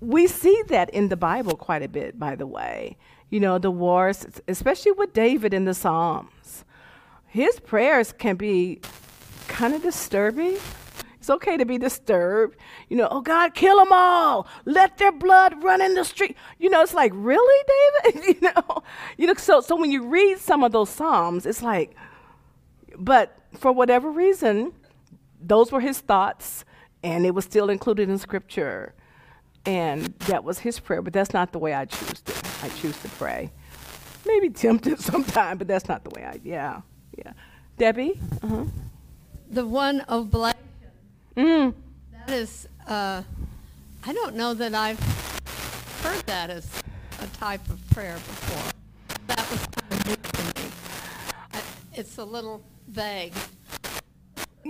We 0.00 0.26
see 0.26 0.62
that 0.68 0.90
in 0.90 1.08
the 1.08 1.16
Bible 1.16 1.56
quite 1.56 1.82
a 1.82 1.88
bit, 1.88 2.18
by 2.18 2.36
the 2.36 2.46
way. 2.46 2.96
You 3.30 3.40
know, 3.40 3.58
the 3.58 3.70
wars, 3.70 4.26
especially 4.46 4.92
with 4.92 5.12
David 5.12 5.52
in 5.52 5.64
the 5.64 5.74
Psalms. 5.74 6.64
His 7.26 7.60
prayers 7.60 8.12
can 8.12 8.36
be 8.36 8.80
kind 9.48 9.74
of 9.74 9.82
disturbing. 9.82 10.56
It's 11.18 11.28
okay 11.28 11.58
to 11.58 11.66
be 11.66 11.76
disturbed. 11.76 12.56
You 12.88 12.96
know, 12.96 13.08
oh 13.10 13.20
God, 13.20 13.54
kill 13.54 13.76
them 13.76 13.92
all. 13.92 14.46
Let 14.64 14.96
their 14.96 15.12
blood 15.12 15.62
run 15.62 15.82
in 15.82 15.94
the 15.94 16.04
street. 16.04 16.36
You 16.58 16.70
know, 16.70 16.80
it's 16.80 16.94
like, 16.94 17.12
really, 17.14 17.64
David? 18.04 18.24
you 18.42 18.48
know, 18.48 18.82
you 19.18 19.26
look 19.26 19.38
So, 19.38 19.60
so 19.60 19.76
when 19.76 19.90
you 19.90 20.06
read 20.06 20.38
some 20.38 20.62
of 20.62 20.72
those 20.72 20.88
psalms, 20.88 21.44
it's 21.44 21.62
like, 21.62 21.94
but 22.96 23.36
for 23.58 23.72
whatever 23.72 24.10
reason, 24.10 24.72
those 25.40 25.70
were 25.70 25.80
his 25.80 25.98
thoughts, 25.98 26.64
and 27.02 27.26
it 27.26 27.34
was 27.34 27.44
still 27.44 27.68
included 27.68 28.08
in 28.08 28.18
Scripture, 28.18 28.94
and 29.68 30.06
that 30.20 30.44
was 30.44 30.58
his 30.58 30.80
prayer. 30.80 31.02
But 31.02 31.12
that's 31.12 31.34
not 31.34 31.52
the 31.52 31.58
way 31.58 31.74
I 31.74 31.84
choose 31.84 32.22
to. 32.22 32.32
I 32.62 32.70
choose 32.70 32.98
to 33.02 33.08
pray. 33.10 33.52
Maybe 34.26 34.48
tempted 34.48 34.98
sometime, 35.10 35.58
but 35.58 35.68
that's 35.68 35.88
not 35.88 36.02
the 36.04 36.10
way 36.10 36.24
I. 36.24 36.40
Yeah, 36.42 36.80
yeah. 37.16 37.32
Debbie. 37.76 38.18
Uh-huh. 38.42 38.64
The 39.50 39.66
one 39.66 40.04
oblation. 40.08 40.58
Mm. 41.36 41.74
That 42.12 42.30
is, 42.30 42.66
uh, 42.86 43.22
I 44.04 44.12
don't 44.12 44.34
know 44.34 44.54
that 44.54 44.74
I've 44.74 44.98
heard 46.02 46.26
that 46.26 46.50
as 46.50 46.68
a 47.20 47.26
type 47.38 47.68
of 47.68 47.78
prayer 47.90 48.14
before. 48.14 48.72
That 49.26 49.50
was 49.50 49.66
kind 49.66 49.92
of 49.92 50.06
new 50.06 50.16
to 50.16 50.62
me. 50.62 50.70
I, 51.52 51.62
it's 51.92 52.16
a 52.16 52.24
little 52.24 52.62
vague. 52.88 53.34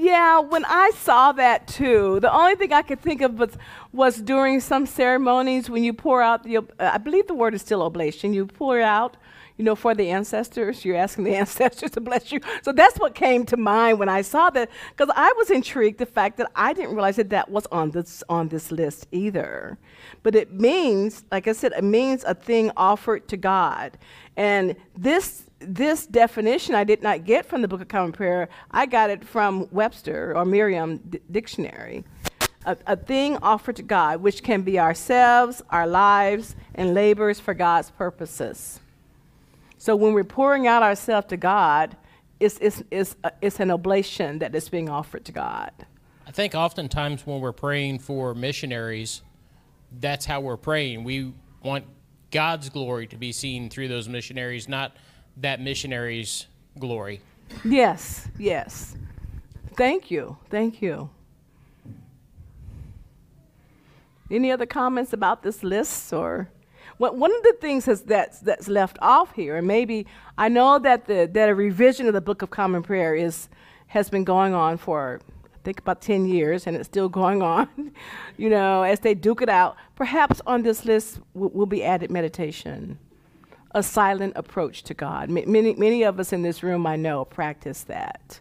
Yeah, 0.01 0.39
when 0.39 0.65
I 0.65 0.93
saw 0.95 1.33
that 1.33 1.67
too, 1.67 2.21
the 2.21 2.33
only 2.33 2.55
thing 2.55 2.73
I 2.73 2.83
could 2.83 3.01
think 3.01 3.21
of 3.21 3.37
was, 3.37 3.59
was 3.93 4.19
during 4.19 4.61
some 4.61 4.87
ceremonies 4.87 5.69
when 5.69 5.83
you 5.83 5.93
pour 5.93 6.23
out 6.23 6.45
the, 6.45 6.59
uh, 6.59 6.63
I 6.79 6.99
believe 6.99 7.27
the 7.27 7.35
word 7.35 7.53
is 7.53 7.63
still 7.63 7.83
oblation, 7.83 8.33
you 8.33 8.47
pour 8.47 8.81
out, 8.81 9.17
you 9.57 9.65
know, 9.65 9.75
for 9.75 9.97
the 9.97 10.09
ancestors. 10.11 10.85
You're 10.85 10.95
asking 10.95 11.25
the 11.25 11.35
ancestors 11.43 11.91
to 11.91 12.01
bless 12.01 12.31
you. 12.31 12.39
So 12.63 12.71
that's 12.71 12.97
what 13.01 13.17
came 13.17 13.45
to 13.47 13.57
mind 13.57 13.99
when 13.99 14.09
I 14.09 14.23
saw 14.23 14.51
that, 14.51 14.71
because 14.97 15.13
I 15.17 15.33
was 15.37 15.51
intrigued 15.51 15.99
the 15.99 16.07
fact 16.07 16.37
that 16.37 16.49
I 16.55 16.75
didn't 16.75 16.93
realize 16.95 17.17
that 17.17 17.31
that 17.31 17.51
was 17.51 17.67
on 17.73 17.91
this 17.91 18.23
on 18.29 18.51
this 18.51 18.71
list 18.71 19.09
either. 19.11 19.79
But 20.23 20.37
it 20.37 20.53
means, 20.53 21.25
like 21.33 21.49
I 21.49 21.53
said, 21.53 21.73
it 21.77 21.83
means 21.83 22.23
a 22.23 22.35
thing 22.35 22.71
offered 22.77 23.27
to 23.31 23.37
God, 23.37 23.99
and 24.37 24.77
this 24.97 25.48
this 25.61 26.07
definition 26.07 26.75
I 26.75 26.85
did 26.85 27.03
not 27.03 27.25
get 27.25 27.47
from 27.47 27.63
the 27.63 27.69
Book 27.69 27.81
of 27.81 27.89
Common 27.89 28.13
Prayer. 28.13 28.49
I 28.71 28.87
got 28.87 29.11
it 29.11 29.25
from 29.25 29.69
Webster 29.71 30.33
or 30.37 30.45
Merriam 30.45 30.99
D- 30.99 31.21
Dictionary. 31.31 32.05
a, 32.65 32.77
a 32.87 32.97
thing 32.97 33.37
offered 33.39 33.77
to 33.77 33.83
God, 33.83 34.21
which 34.21 34.43
can 34.43 34.63
be 34.63 34.79
ourselves, 34.79 35.63
our 35.71 35.87
lives, 35.87 36.55
and 36.75 36.95
labors 36.95 37.41
for 37.41 37.55
God's 37.55 37.91
purposes. 37.91 38.81
So 39.79 39.97
when 39.97 40.13
we're 40.13 40.25
pouring 40.25 40.67
out 40.67 40.83
ourselves 40.83 41.29
to 41.29 41.37
God, 41.37 41.97
it's, 42.41 42.59
it's, 42.61 42.83
it's, 42.91 43.17
uh, 43.25 43.31
it's 43.41 43.59
an 43.59 43.71
oblation 43.71 44.39
that 44.41 44.55
is 44.55 44.69
being 44.69 44.89
offered 44.89 45.25
to 45.25 45.33
God. 45.33 45.73
I 46.27 46.31
think 46.31 46.55
oftentimes 46.55 47.27
when 47.27 47.41
we're 47.41 47.53
praying 47.53 48.01
for 48.01 48.35
missionaries, 48.35 49.23
that's 50.01 50.27
how 50.27 50.41
we're 50.41 50.59
praying. 50.59 51.05
We 51.05 51.33
want 51.63 51.87
God's 52.31 52.69
glory 52.69 53.07
to 53.07 53.17
be 53.17 53.33
seen 53.33 53.71
through 53.71 53.89
those 53.89 54.09
missionaries, 54.09 54.69
not 54.69 54.95
that 55.41 55.61
missionary's 55.61 56.47
glory. 56.79 57.21
Yes, 57.65 58.29
yes. 58.39 58.97
Thank 59.75 60.11
you. 60.11 60.37
Thank 60.51 60.83
you. 60.83 61.11
Any 64.31 64.53
other 64.53 64.67
comments 64.67 65.13
about 65.13 65.43
this 65.43 65.63
list 65.63 66.13
or 66.13 66.51
one 66.99 67.33
of 67.33 67.43
the 67.43 67.57
things 67.61 67.87
is 67.87 68.03
that's 68.03 68.41
that's 68.41 68.67
left 68.69 68.99
off 69.01 69.33
here, 69.33 69.57
and 69.57 69.67
maybe 69.67 70.07
I 70.37 70.49
know 70.49 70.81
that 70.81 71.07
the 71.07 71.31
that 71.33 71.49
a 71.49 71.55
revision 71.55 72.09
of 72.09 72.13
the 72.13 72.21
Book 72.21 72.43
of 72.43 72.51
Common 72.51 72.83
Prayer 72.83 73.15
is 73.15 73.49
has 73.87 74.11
been 74.11 74.25
going 74.25 74.53
on 74.53 74.79
for 74.79 75.21
I 75.45 75.59
think 75.63 75.79
about 75.79 76.03
ten 76.03 76.27
years, 76.27 76.67
and 76.67 76.77
it's 76.77 76.89
still 76.89 77.09
going 77.09 77.41
on. 77.41 77.93
you 78.37 78.51
know, 78.51 78.83
as 78.83 79.01
they 79.01 79.15
duke 79.15 79.43
it 79.43 79.49
out. 79.49 79.77
Perhaps 79.95 80.41
on 80.47 80.63
this 80.63 80.85
list 80.85 81.21
will, 81.35 81.51
will 81.51 81.67
be 81.67 81.85
added 81.85 82.11
meditation, 82.11 82.99
a 83.73 83.83
silent 83.83 84.33
approach 84.37 84.83
to 84.85 84.95
God. 84.95 85.29
M- 85.31 85.51
many 85.51 85.75
many 85.75 86.03
of 86.03 86.19
us 86.19 86.33
in 86.33 86.43
this 86.43 86.63
room, 86.63 86.87
I 86.87 86.97
know, 86.97 87.25
practice 87.25 87.83
that. 87.85 88.41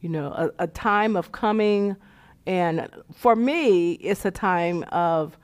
You 0.00 0.08
know, 0.08 0.32
a, 0.32 0.64
a 0.64 0.66
time 0.66 1.16
of 1.16 1.32
coming 1.32 1.96
and 2.46 2.88
for 3.14 3.36
me, 3.36 3.92
it's 3.92 4.24
a 4.24 4.30
time 4.30 4.84
of 4.90 5.38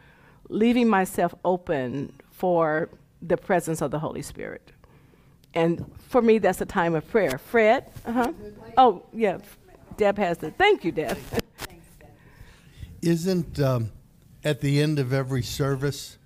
leaving 0.49 0.89
myself 0.89 1.35
open 1.45 2.13
for 2.31 2.89
the 3.23 3.37
presence 3.37 3.81
of 3.83 3.91
the 3.91 3.99
Holy 3.99 4.23
Spirit. 4.23 4.73
And 5.55 5.91
for 6.09 6.23
me, 6.23 6.39
that's 6.39 6.61
a 6.61 6.67
time 6.67 6.95
of 6.95 7.09
prayer. 7.09 7.39
Fred? 7.39 7.91
Uh 8.05 8.13
huh. 8.13 8.33
Oh, 8.77 9.03
yeah. 9.13 9.39
Deb 9.97 10.19
has 10.19 10.43
it. 10.43 10.55
Thank 10.59 10.85
you, 10.85 10.93
Deb. 10.93 11.19
Isn't 13.03 13.61
um, 13.61 13.93
at 14.45 14.61
the 14.61 14.81
end 14.81 14.99
of 14.99 15.13
every 15.13 15.43
service 15.43 16.18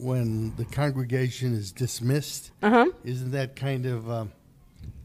when 0.00 0.54
the 0.56 0.64
congregation 0.64 1.54
is 1.54 1.72
dismissed? 1.72 2.50
Uh-huh. 2.62 2.86
Isn't 3.04 3.30
that 3.32 3.56
kind 3.56 3.86
of 3.86 4.10
um, 4.10 4.32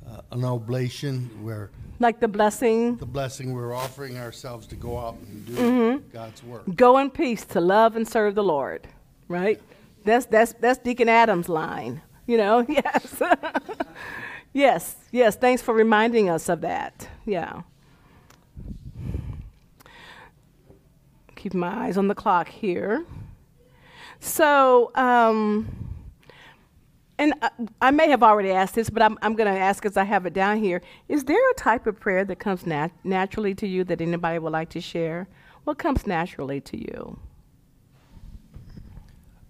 uh, 0.10 0.22
an 0.32 0.44
oblation 0.46 1.30
where 1.44 1.70
like 2.00 2.20
the 2.20 2.28
blessing? 2.28 2.98
the 2.98 3.06
blessing 3.06 3.54
we're 3.54 3.74
offering 3.74 4.18
ourselves 4.18 4.68
to 4.68 4.76
go 4.76 4.98
out 4.98 5.16
and 5.16 5.46
do 5.46 5.54
Mm-hmm. 5.54 6.10
God's 6.12 6.44
work? 6.44 6.64
Go 6.76 6.98
in 6.98 7.10
peace 7.10 7.46
to 7.46 7.62
love 7.62 7.96
and 7.96 8.08
serve 8.08 8.36
the 8.36 8.44
Lord. 8.44 8.88
Right? 9.28 9.62
That's 10.04 10.26
that's 10.28 10.54
that's 10.60 10.78
Deacon 10.80 11.10
Adams' 11.10 11.50
line. 11.50 12.02
You 12.28 12.38
know, 12.38 12.66
yes. 12.70 13.22
yes, 14.54 14.96
yes. 15.12 15.36
Thanks 15.36 15.62
for 15.62 15.74
reminding 15.74 16.30
us 16.30 16.50
of 16.50 16.62
that. 16.62 17.08
Yeah. 17.26 17.62
Keep 21.36 21.54
my 21.54 21.86
eyes 21.86 21.98
on 21.98 22.08
the 22.08 22.16
clock 22.16 22.48
here. 22.50 23.06
So, 24.26 24.92
um, 24.96 25.68
and 27.20 27.36
I, 27.44 27.50
I 27.80 27.92
may 27.92 28.10
have 28.10 28.24
already 28.24 28.50
asked 28.50 28.74
this, 28.74 28.90
but 28.90 29.04
I'm, 29.04 29.20
I'm 29.22 29.36
going 29.36 29.54
to 29.54 29.58
ask 29.58 29.86
as 29.86 29.98
I 29.98 30.04
have 30.04 30.26
it 30.26 30.34
down 30.34 30.58
here. 30.58 30.82
Is 31.08 31.26
there 31.26 31.52
a 31.52 31.54
type 31.54 31.86
of 31.86 32.00
prayer 32.00 32.26
that 32.26 32.40
comes 32.40 32.66
nat- 32.66 32.92
naturally 33.04 33.54
to 33.54 33.68
you 33.68 33.84
that 33.84 34.02
anybody 34.02 34.40
would 34.40 34.52
like 34.52 34.70
to 34.70 34.82
share? 34.82 35.28
What 35.64 35.78
comes 35.78 36.08
naturally 36.08 36.60
to 36.62 36.78
you? 36.78 37.20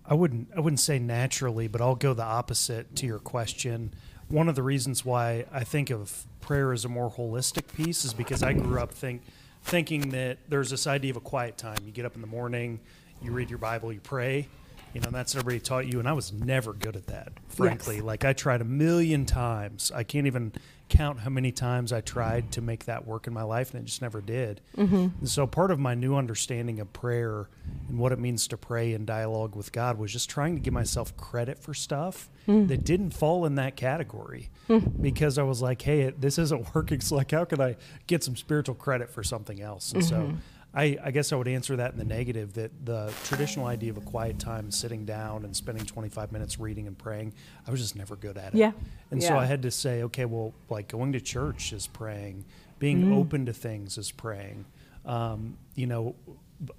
I 0.06 0.14
wouldn't 0.14 0.50
I 0.56 0.60
wouldn't 0.60 0.82
say 0.82 1.00
naturally, 1.00 1.68
but 1.68 1.82
I'll 1.82 1.96
go 1.96 2.14
the 2.14 2.24
opposite 2.24 2.96
to 2.98 3.08
your 3.08 3.18
question. 3.18 3.94
One 4.28 4.50
of 4.50 4.56
the 4.56 4.62
reasons 4.62 5.04
why 5.04 5.46
I 5.52 5.64
think 5.64 5.90
of 5.90 6.28
prayer 6.42 6.74
as 6.74 6.86
a 6.86 6.90
more 6.90 7.10
holistic 7.10 7.74
piece 7.74 8.06
is 8.06 8.14
because 8.14 8.44
I 8.44 8.54
grew 8.54 8.80
up 8.80 8.92
think 8.92 9.24
thinking 9.64 10.10
that 10.10 10.38
there's 10.48 10.70
this 10.70 10.86
idea 10.86 11.12
of 11.12 11.18
a 11.18 11.22
quiet 11.22 11.58
time. 11.58 11.78
You 11.86 11.92
get 11.92 12.06
up 12.06 12.14
in 12.14 12.22
the 12.22 12.28
morning, 12.28 12.82
you 13.22 13.32
read 13.32 13.50
your 13.50 13.58
Bible, 13.58 13.92
you 13.92 14.02
pray. 14.02 14.48
You 14.96 15.02
know, 15.02 15.10
that's 15.12 15.36
what 15.36 15.42
everybody 15.42 15.60
taught 15.60 15.92
you, 15.92 16.00
and 16.00 16.08
I 16.08 16.14
was 16.14 16.32
never 16.32 16.72
good 16.72 16.96
at 16.96 17.08
that, 17.08 17.34
frankly. 17.50 18.00
Like 18.00 18.24
I 18.24 18.32
tried 18.32 18.62
a 18.62 18.66
million 18.66 19.26
times. 19.26 19.92
I 19.94 20.04
can't 20.04 20.26
even 20.26 20.54
count 20.88 21.20
how 21.20 21.30
many 21.30 21.52
times 21.52 21.92
I 21.92 22.00
tried 22.00 22.54
to 22.54 22.62
make 22.62 22.86
that 22.86 23.06
work 23.06 23.28
in 23.28 23.34
my 23.34 23.44
life, 23.44 23.74
and 23.74 23.84
it 23.84 23.88
just 23.88 24.02
never 24.02 24.22
did. 24.22 24.62
Mm-hmm. 24.78 25.08
And 25.20 25.30
so, 25.30 25.46
part 25.48 25.72
of 25.72 25.80
my 25.80 25.96
new 25.96 26.16
understanding 26.16 26.80
of 26.80 26.94
prayer 26.94 27.50
and 27.90 28.00
what 28.00 28.14
it 28.14 28.20
means 28.20 28.48
to 28.48 28.58
pray 28.58 28.94
in 28.94 29.04
dialogue 29.04 29.54
with 29.54 29.74
God 29.74 29.98
was 29.98 30.14
just 30.14 30.30
trying 30.30 30.56
to 30.56 30.62
give 30.62 30.74
myself 30.74 31.18
credit 31.18 31.60
for 31.60 31.74
stuff 31.74 32.30
hmm. 32.46 32.68
that 32.68 32.86
didn't 32.86 33.12
fall 33.12 33.46
in 33.46 33.56
that 33.56 33.76
category 33.76 34.50
hmm. 34.68 34.80
because 35.02 35.38
I 35.38 35.44
was 35.44 35.62
like, 35.62 35.82
hey, 35.82 36.04
it, 36.04 36.22
this 36.22 36.38
isn't 36.40 36.74
working. 36.76 37.02
So, 37.02 37.18
like, 37.18 37.32
how 37.32 37.44
can 37.44 37.60
I 37.60 37.76
get 38.08 38.24
some 38.24 38.38
spiritual 38.38 38.76
credit 38.76 39.10
for 39.10 39.24
something 39.24 39.62
else? 39.62 39.92
And 39.92 40.06
so, 40.06 40.16
mm-hmm. 40.16 40.38
I, 40.76 40.98
I 41.02 41.12
guess 41.12 41.32
I 41.32 41.38
would 41.38 41.48
answer 41.48 41.78
that 41.78 41.94
in 41.94 41.98
the 41.98 42.06
negative 42.06 42.54
that 42.54 42.86
the 42.86 43.14
traditional 43.24 43.66
idea 43.66 43.92
of 43.92 43.98
a 43.98 44.02
quiet 44.02 44.40
time, 44.40 44.72
sitting 44.72 45.06
down 45.06 45.46
and 45.46 45.56
spending 45.56 45.86
25 45.86 46.34
minutes 46.34 46.60
reading 46.60 46.86
and 46.86 46.98
praying, 46.98 47.34
I 47.66 47.72
was 47.72 47.80
just 47.80 47.96
never 47.96 48.18
good 48.18 48.38
at 48.38 48.54
it. 48.54 48.58
Yeah. 48.58 48.72
And 49.10 49.24
so 49.24 49.38
I 49.38 49.46
had 49.46 49.62
to 49.62 49.72
say, 49.72 50.04
okay, 50.04 50.26
well, 50.26 50.54
like 50.70 50.90
going 50.90 51.14
to 51.14 51.22
church 51.22 51.72
is 51.72 51.88
praying, 51.88 52.44
being 52.78 53.14
open 53.14 53.46
to 53.46 53.54
things 53.54 53.98
is 53.98 54.12
praying. 54.12 54.66
Um, 55.06 55.58
you 55.76 55.88
know, 55.88 56.16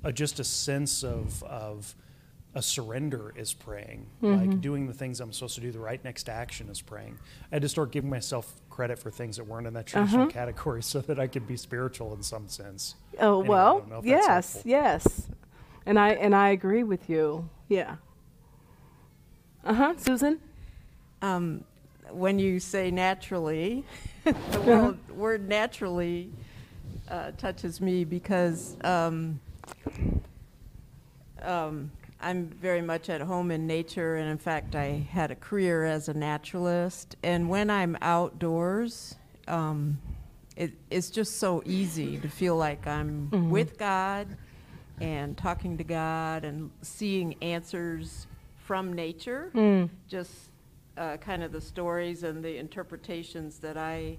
uh, 0.05 0.13
just 0.13 0.41
a 0.41 0.45
sense 0.45 1.03
of, 1.03 1.43
of 1.45 1.95
a 2.57 2.63
surrender 2.63 3.35
is 3.37 3.53
praying. 3.53 4.07
Like 4.23 4.63
doing 4.63 4.87
the 4.87 4.95
things 4.95 5.21
I'm 5.21 5.31
supposed 5.31 5.57
to 5.57 5.61
do, 5.61 5.71
the 5.71 5.79
right 5.79 6.03
next 6.03 6.31
action 6.31 6.71
is 6.71 6.81
praying. 6.81 7.19
I 7.53 7.57
had 7.57 7.63
to 7.63 7.69
start 7.69 7.93
giving 7.93 8.09
myself 8.09 8.51
credit 8.71 8.99
for 8.99 9.11
things 9.11 9.37
that 9.37 9.45
weren't 9.45 9.67
in 9.67 9.75
that 9.75 9.87
traditional 9.87 10.27
category 10.29 10.83
so 10.83 11.01
that 11.03 11.21
I 11.21 11.27
could 11.27 11.47
be 11.47 11.59
spiritual 11.59 12.15
in 12.15 12.23
some 12.23 12.49
sense. 12.49 12.95
Oh 13.21 13.41
Anyway, 13.41 13.49
well, 13.49 13.79
don't 13.81 13.91
know 13.91 13.99
if 13.99 14.05
that's 14.07 14.27
yes, 14.27 14.53
helpful. 14.55 14.71
yes, 14.71 15.29
and 15.85 15.99
I 15.99 16.09
and 16.13 16.35
I 16.35 16.49
agree 16.49 16.83
with 16.83 17.11
you. 17.11 17.47
Yeah. 17.69 17.97
Uh 19.63 19.75
huh, 19.75 19.95
Susan. 19.99 20.41
Um, 21.21 21.63
when 22.11 22.39
you 22.39 22.59
say 22.59 22.91
naturally, 22.91 23.85
the 24.25 24.61
word, 24.63 25.11
word 25.15 25.49
naturally 25.49 26.31
uh, 27.11 27.33
touches 27.37 27.83
me 27.83 28.05
because 28.05 28.77
um, 28.83 29.41
um, 31.43 31.91
I'm 32.21 32.47
very 32.47 32.83
much 32.83 33.09
at 33.11 33.21
home 33.21 33.51
in 33.51 33.67
nature, 33.67 34.17
and 34.17 34.31
in 34.31 34.39
fact, 34.39 34.75
I 34.75 35.07
had 35.11 35.31
a 35.31 35.35
career 35.35 35.85
as 35.85 36.09
a 36.09 36.15
naturalist. 36.15 37.17
And 37.23 37.49
when 37.49 37.69
I'm 37.71 37.97
outdoors, 38.01 39.17
um, 39.49 39.99
it, 40.57 40.73
it's 40.91 41.11
just 41.11 41.39
so 41.39 41.63
easy 41.67 42.19
to 42.19 42.29
feel 42.29 42.57
like 42.57 42.87
I'm 42.87 43.29
with 43.51 43.77
God 43.79 44.29
and 45.01 45.37
talking 45.37 45.77
to 45.77 45.85
God 45.85 46.45
and 46.45 46.71
seeing 46.81 47.35
answers 47.43 48.27
from 48.57 48.95
nature. 48.95 49.51
Just 50.09 50.33
uh, 50.97 51.19
kind 51.19 51.43
of 51.43 51.53
the 51.53 51.61
stories 51.61 52.23
and 52.23 52.43
the 52.43 52.57
interpretations 52.57 53.59
that 53.59 53.77
I 53.77 54.17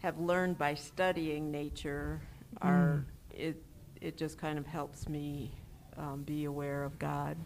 have 0.00 0.18
learned 0.18 0.58
by 0.58 0.74
studying 0.74 1.50
nature 1.50 2.20
are 2.60 3.04
it 3.30 3.56
it 4.02 4.18
just 4.18 4.36
kind 4.38 4.58
of 4.58 4.66
helps 4.66 5.08
me 5.08 5.50
um, 5.98 6.22
be 6.22 6.44
aware 6.44 6.84
of 6.84 6.98
God. 6.98 7.36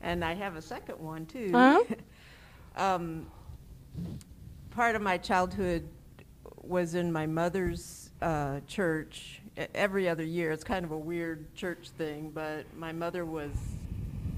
And 0.00 0.24
I 0.24 0.34
have 0.34 0.56
a 0.56 0.62
second 0.62 0.98
one 0.98 1.26
too. 1.26 1.50
Huh? 1.52 1.82
um, 2.76 3.26
part 4.70 4.96
of 4.96 5.02
my 5.02 5.18
childhood 5.18 5.88
was 6.62 6.94
in 6.94 7.12
my 7.12 7.26
mother's 7.26 8.10
uh, 8.20 8.60
church 8.66 9.40
every 9.74 10.08
other 10.08 10.24
year. 10.24 10.50
It's 10.52 10.64
kind 10.64 10.84
of 10.84 10.92
a 10.92 10.98
weird 10.98 11.54
church 11.54 11.90
thing, 11.98 12.30
but 12.34 12.64
my 12.76 12.92
mother 12.92 13.24
was 13.24 13.50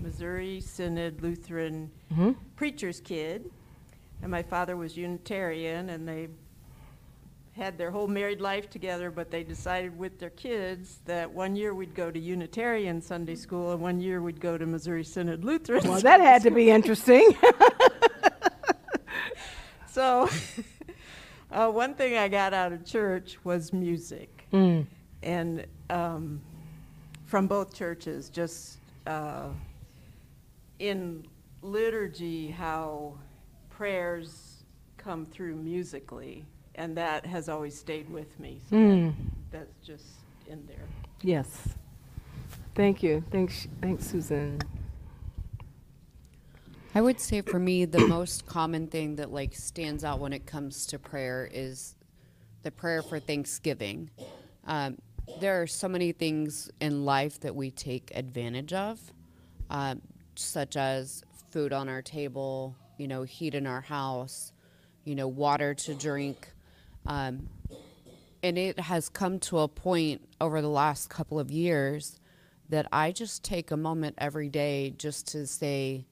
Missouri 0.02 0.60
Synod 0.60 1.22
Lutheran 1.22 1.90
preacher's 2.56 3.00
kid, 3.00 3.50
and 4.22 4.30
my 4.30 4.42
father 4.42 4.76
was 4.76 4.96
Unitarian, 4.96 5.90
and 5.90 6.06
they 6.06 6.28
had 7.56 7.78
their 7.78 7.90
whole 7.90 8.08
married 8.08 8.40
life 8.40 8.68
together, 8.68 9.10
but 9.10 9.30
they 9.30 9.44
decided 9.44 9.96
with 9.96 10.18
their 10.18 10.30
kids 10.30 10.98
that 11.04 11.30
one 11.32 11.54
year 11.54 11.72
we'd 11.74 11.94
go 11.94 12.10
to 12.10 12.18
Unitarian 12.18 13.00
Sunday 13.00 13.36
school 13.36 13.72
and 13.72 13.80
one 13.80 14.00
year 14.00 14.20
we'd 14.20 14.40
go 14.40 14.58
to 14.58 14.66
Missouri 14.66 15.04
Synod 15.04 15.44
Lutheran. 15.44 15.86
Well, 15.88 16.00
that 16.00 16.20
had 16.20 16.42
to 16.42 16.50
be 16.50 16.70
interesting. 16.70 17.36
So, 19.86 20.28
uh, 21.52 21.70
one 21.70 21.94
thing 21.94 22.16
I 22.16 22.26
got 22.26 22.52
out 22.52 22.72
of 22.72 22.84
church 22.84 23.38
was 23.44 23.72
music, 23.72 24.28
Mm. 24.52 24.86
and 25.22 25.64
um, 25.88 26.40
from 27.26 27.46
both 27.46 27.72
churches, 27.72 28.28
just 28.28 28.78
uh, 29.06 29.50
in 30.80 31.24
liturgy, 31.62 32.50
how 32.50 33.14
prayers 33.70 34.64
come 34.96 35.24
through 35.24 35.54
musically, 35.54 36.44
and 36.74 36.96
that 36.96 37.26
has 37.26 37.48
always 37.48 37.78
stayed 37.78 38.08
with 38.10 38.38
me. 38.40 38.60
So 38.68 38.76
Mm. 38.76 39.14
that, 39.50 39.66
that's 39.68 39.86
just 39.86 40.04
in 40.46 40.66
there. 40.66 40.86
yes. 41.22 41.68
Thank 42.74 43.02
you. 43.04 43.22
Thanks, 43.30 43.68
thanks, 43.80 44.04
Susan. 44.06 44.60
I 46.94 47.00
would 47.00 47.20
say 47.20 47.40
for 47.40 47.58
me, 47.58 47.84
the 47.84 48.00
most 48.08 48.46
common 48.46 48.88
thing 48.88 49.16
that 49.16 49.32
like 49.32 49.54
stands 49.54 50.04
out 50.04 50.18
when 50.20 50.32
it 50.32 50.46
comes 50.46 50.86
to 50.86 50.98
prayer 50.98 51.48
is 51.52 51.94
the 52.62 52.70
prayer 52.70 53.02
for 53.02 53.20
Thanksgiving. 53.20 54.10
Um, 54.66 54.98
there 55.40 55.60
are 55.62 55.66
so 55.66 55.88
many 55.88 56.12
things 56.12 56.70
in 56.80 57.04
life 57.04 57.40
that 57.40 57.54
we 57.54 57.70
take 57.70 58.10
advantage 58.14 58.72
of, 58.72 59.00
um, 59.70 60.00
such 60.34 60.76
as 60.76 61.22
food 61.50 61.72
on 61.72 61.88
our 61.88 62.02
table, 62.02 62.74
you 62.98 63.06
know, 63.08 63.22
heat 63.22 63.54
in 63.54 63.66
our 63.66 63.80
house, 63.82 64.52
you 65.04 65.14
know, 65.14 65.28
water 65.28 65.74
to 65.74 65.94
drink. 65.94 66.48
Um, 67.06 67.48
and 68.42 68.58
it 68.58 68.78
has 68.78 69.08
come 69.08 69.38
to 69.40 69.60
a 69.60 69.68
point 69.68 70.28
over 70.40 70.60
the 70.60 70.68
last 70.68 71.08
couple 71.08 71.38
of 71.38 71.50
years 71.50 72.20
that 72.68 72.86
I 72.92 73.12
just 73.12 73.42
take 73.42 73.70
a 73.70 73.76
moment 73.76 74.16
every 74.18 74.48
day 74.48 74.94
just 74.96 75.28
to 75.28 75.46
say 75.46 76.06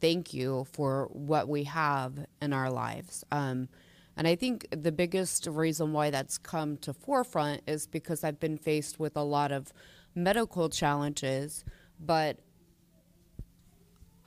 thank 0.00 0.32
you 0.32 0.66
for 0.72 1.08
what 1.12 1.48
we 1.48 1.64
have 1.64 2.26
in 2.40 2.52
our 2.52 2.70
lives. 2.70 3.24
Um, 3.30 3.68
and 4.16 4.26
I 4.26 4.34
think 4.34 4.66
the 4.70 4.92
biggest 4.92 5.46
reason 5.46 5.92
why 5.92 6.10
that's 6.10 6.36
come 6.36 6.76
to 6.78 6.92
forefront 6.92 7.62
is 7.66 7.86
because 7.86 8.24
I've 8.24 8.40
been 8.40 8.58
faced 8.58 8.98
with 8.98 9.16
a 9.16 9.22
lot 9.22 9.52
of 9.52 9.72
medical 10.14 10.68
challenges, 10.68 11.64
but 11.98 12.38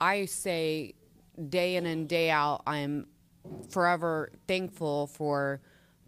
I 0.00 0.24
say 0.24 0.94
day 1.48 1.76
in 1.76 1.86
and 1.86 2.08
day 2.08 2.30
out, 2.30 2.62
I'm 2.66 3.06
forever 3.68 4.32
thankful 4.48 5.06
for 5.06 5.60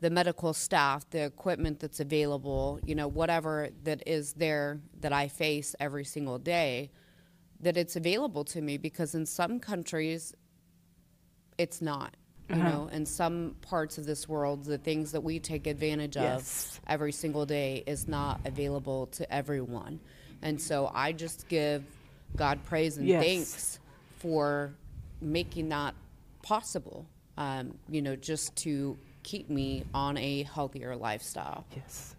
the 0.06 0.10
medical 0.10 0.52
staff, 0.52 1.04
the 1.10 1.24
equipment 1.24 1.80
that's 1.80 1.98
available, 1.98 2.78
you 2.86 2.94
know, 2.94 3.08
whatever 3.08 3.70
that 3.82 4.00
is 4.06 4.34
there 4.34 4.78
that 5.00 5.12
I 5.12 5.26
face 5.26 5.74
every 5.80 6.04
single 6.04 6.38
day, 6.38 6.92
that 7.58 7.76
it's 7.76 7.96
available 7.96 8.44
to 8.44 8.60
me 8.60 8.78
because 8.78 9.16
in 9.16 9.26
some 9.26 9.58
countries, 9.58 10.32
it's 11.58 11.82
not. 11.82 12.14
You 12.48 12.54
Uh-huh. 12.54 12.70
know, 12.70 12.86
in 12.92 13.04
some 13.04 13.56
parts 13.62 13.98
of 13.98 14.06
this 14.06 14.28
world, 14.28 14.64
the 14.64 14.78
things 14.78 15.10
that 15.10 15.20
we 15.22 15.40
take 15.40 15.66
advantage 15.66 16.16
of 16.16 16.22
Yes. 16.22 16.80
every 16.86 17.10
single 17.10 17.44
day 17.44 17.82
is 17.84 18.06
not 18.06 18.40
available 18.44 19.08
to 19.08 19.28
everyone. 19.34 19.98
And 20.42 20.60
so 20.60 20.88
I 20.94 21.10
just 21.10 21.48
give 21.48 21.82
God 22.36 22.62
praise 22.62 22.96
and 22.98 23.08
Yes. 23.08 23.20
thanks 23.20 23.80
for 24.20 24.72
making 25.20 25.68
that 25.70 25.96
possible, 26.42 27.06
um, 27.36 27.76
you 27.88 28.02
know, 28.02 28.14
just 28.14 28.54
to 28.58 28.96
keep 29.26 29.50
me 29.50 29.82
on 29.92 30.16
a 30.16 30.44
healthier 30.44 30.94
lifestyle. 30.94 31.66
Yes. 31.74 32.14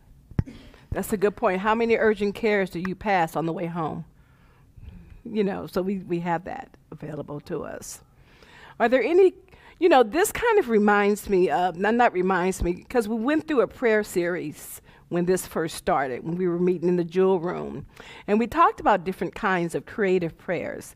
That's 0.92 1.14
a 1.14 1.18
good 1.18 1.38
point. 1.38 1.62
How 1.62 1.74
many 1.74 1.96
urgent 1.96 2.36
cares 2.36 2.70
do 2.70 2.80
you 2.86 2.96
pass 2.96 3.38
on 3.38 3.46
the 3.46 3.54
way 3.54 3.66
home? 3.66 4.04
You 5.24 5.46
know, 5.46 5.68
so 5.68 5.82
we, 5.82 6.00
we 6.00 6.20
have 6.20 6.44
that 6.44 6.70
available 6.92 7.40
to 7.42 7.64
us. 7.64 8.02
Are 8.78 8.90
there 8.90 9.02
any, 9.02 9.34
you 9.80 9.88
know, 9.88 10.04
this 10.04 10.34
kind 10.34 10.60
of 10.60 10.68
reminds 10.68 11.30
me 11.30 11.50
of, 11.50 11.78
not, 11.78 11.96
not 11.96 12.12
reminds 12.12 12.62
me, 12.62 12.74
because 12.74 13.08
we 13.08 13.16
went 13.16 13.48
through 13.48 13.62
a 13.62 13.68
prayer 13.68 14.04
series 14.04 14.82
when 15.08 15.26
this 15.26 15.48
first 15.48 15.76
started, 15.76 16.26
when 16.26 16.36
we 16.36 16.46
were 16.46 16.60
meeting 16.60 16.90
in 16.90 16.98
the 16.98 17.06
jewel 17.06 17.40
room. 17.40 17.86
And 18.28 18.38
we 18.38 18.48
talked 18.48 18.82
about 18.82 19.06
different 19.06 19.34
kinds 19.34 19.76
of 19.76 19.86
creative 19.86 20.38
prayers. 20.38 20.94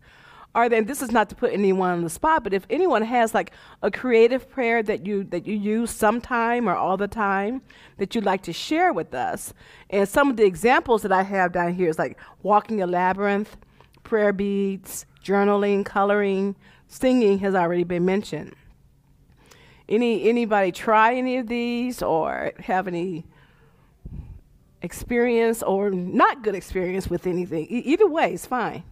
Are 0.53 0.67
there, 0.67 0.83
this 0.83 1.01
is 1.01 1.11
not 1.11 1.29
to 1.29 1.35
put 1.35 1.53
anyone 1.53 1.91
on 1.91 2.01
the 2.01 2.09
spot, 2.09 2.43
but 2.43 2.53
if 2.53 2.65
anyone 2.69 3.03
has 3.03 3.33
like 3.33 3.51
a 3.81 3.89
creative 3.89 4.49
prayer 4.49 4.83
that 4.83 5.05
you 5.05 5.23
that 5.25 5.47
you 5.47 5.55
use 5.55 5.91
sometime 5.91 6.67
or 6.67 6.75
all 6.75 6.97
the 6.97 7.07
time 7.07 7.61
that 7.97 8.13
you'd 8.13 8.25
like 8.25 8.43
to 8.43 8.53
share 8.53 8.91
with 8.91 9.13
us, 9.13 9.53
and 9.89 10.09
some 10.09 10.29
of 10.29 10.35
the 10.35 10.43
examples 10.43 11.03
that 11.03 11.11
I 11.11 11.23
have 11.23 11.53
down 11.53 11.73
here 11.73 11.87
is 11.89 11.97
like 11.97 12.17
walking 12.43 12.81
a 12.81 12.87
labyrinth, 12.87 13.55
prayer 14.03 14.33
beads, 14.33 15.05
journaling, 15.23 15.85
coloring, 15.85 16.57
singing 16.87 17.39
has 17.39 17.55
already 17.55 17.85
been 17.85 18.03
mentioned. 18.03 18.53
Any 19.87 20.27
anybody 20.27 20.73
try 20.73 21.15
any 21.15 21.37
of 21.37 21.47
these 21.47 22.01
or 22.01 22.51
have 22.59 22.89
any 22.89 23.25
experience 24.81 25.63
or 25.63 25.91
not 25.91 26.43
good 26.43 26.55
experience 26.55 27.09
with 27.09 27.25
anything? 27.25 27.67
E- 27.69 27.83
either 27.85 28.07
way, 28.07 28.33
it's 28.33 28.45
fine. 28.45 28.83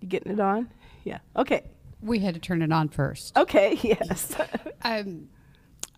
You 0.00 0.08
getting 0.08 0.32
it 0.32 0.40
on? 0.40 0.70
Yeah. 1.04 1.18
Okay. 1.36 1.64
We 2.02 2.18
had 2.20 2.34
to 2.34 2.40
turn 2.40 2.62
it 2.62 2.72
on 2.72 2.88
first. 2.88 3.36
Okay. 3.36 3.78
Yes. 3.82 4.34
Um, 4.82 5.28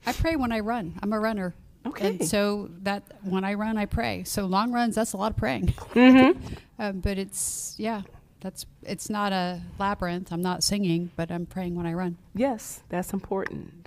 I 0.06 0.12
pray 0.12 0.34
when 0.36 0.50
I 0.52 0.60
run. 0.60 0.98
I'm 1.02 1.12
a 1.12 1.20
runner. 1.20 1.54
Okay. 1.86 2.06
And 2.08 2.24
so 2.28 2.70
that 2.82 3.02
when 3.22 3.44
I 3.44 3.54
run, 3.54 3.76
I 3.76 3.86
pray. 3.86 4.24
So 4.24 4.46
long 4.46 4.72
runs, 4.72 4.94
that's 4.96 5.12
a 5.12 5.16
lot 5.16 5.30
of 5.32 5.36
praying. 5.36 5.68
Mm-hmm. 5.94 6.54
um, 6.78 7.00
but 7.00 7.18
it's 7.18 7.74
yeah, 7.78 8.02
that's 8.40 8.66
it's 8.82 9.08
not 9.10 9.32
a 9.32 9.60
labyrinth. 9.78 10.32
I'm 10.32 10.42
not 10.42 10.62
singing, 10.64 11.10
but 11.16 11.30
I'm 11.30 11.46
praying 11.46 11.74
when 11.76 11.86
I 11.86 11.92
run. 11.92 12.18
yes, 12.34 12.82
that's 12.88 13.12
important. 13.12 13.81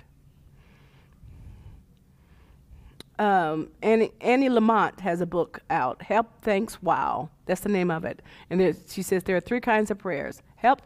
Um, 3.18 3.70
Annie, 3.82 4.12
Annie 4.20 4.48
Lamott 4.48 5.00
has 5.00 5.20
a 5.20 5.26
book 5.26 5.60
out, 5.70 6.02
Help, 6.02 6.42
Thanks, 6.42 6.82
Wow. 6.82 7.30
That's 7.46 7.60
the 7.60 7.68
name 7.68 7.90
of 7.90 8.04
it. 8.04 8.20
And 8.50 8.76
she 8.88 9.02
says 9.02 9.22
there 9.22 9.36
are 9.36 9.40
three 9.40 9.60
kinds 9.60 9.90
of 9.90 9.98
prayers 9.98 10.42
help, 10.56 10.82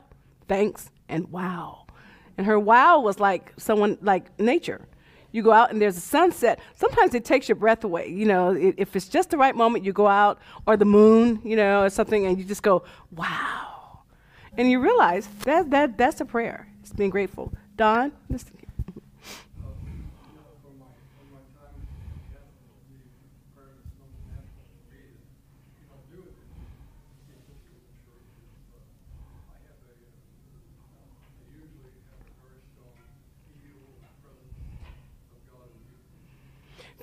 thanks, 0.47 0.91
and 1.09 1.31
wow. 1.33 1.87
And 2.37 2.47
her 2.47 2.59
wow 2.59 3.01
was 3.01 3.19
like 3.19 3.53
someone, 3.57 3.99
like 4.01 4.39
nature. 4.39 4.87
You 5.33 5.43
go 5.43 5.53
out 5.53 5.71
and 5.71 5.81
there's 5.81 5.97
a 5.97 6.01
sunset. 6.01 6.61
Sometimes 6.75 7.15
it 7.15 7.25
takes 7.25 7.49
your 7.49 7.57
breath 7.57 7.85
away. 7.85 8.09
You 8.09 8.27
know, 8.27 8.51
if 8.53 8.97
it's 8.97 9.09
just 9.09 9.31
the 9.31 9.39
right 9.39 9.55
moment, 9.55 9.85
you 9.85 9.93
go 9.93 10.07
out, 10.07 10.41
or 10.67 10.77
the 10.77 10.85
moon, 10.85 11.41
you 11.45 11.57
know, 11.57 11.85
or 11.85 11.91
something, 11.91 12.27
and 12.27 12.39
you 12.39 12.45
just 12.45 12.63
go, 12.63 12.83
wow. 13.13 14.01
And 14.57 14.71
you 14.71 14.81
realize 14.81 15.29
that, 15.45 15.71
that 15.71 15.97
that's 15.97 16.21
a 16.21 16.25
prayer. 16.25 16.69
It's 16.81 16.93
being 16.93 17.11
grateful. 17.11 17.53
Don, 17.77 18.13
listen. 18.29 18.60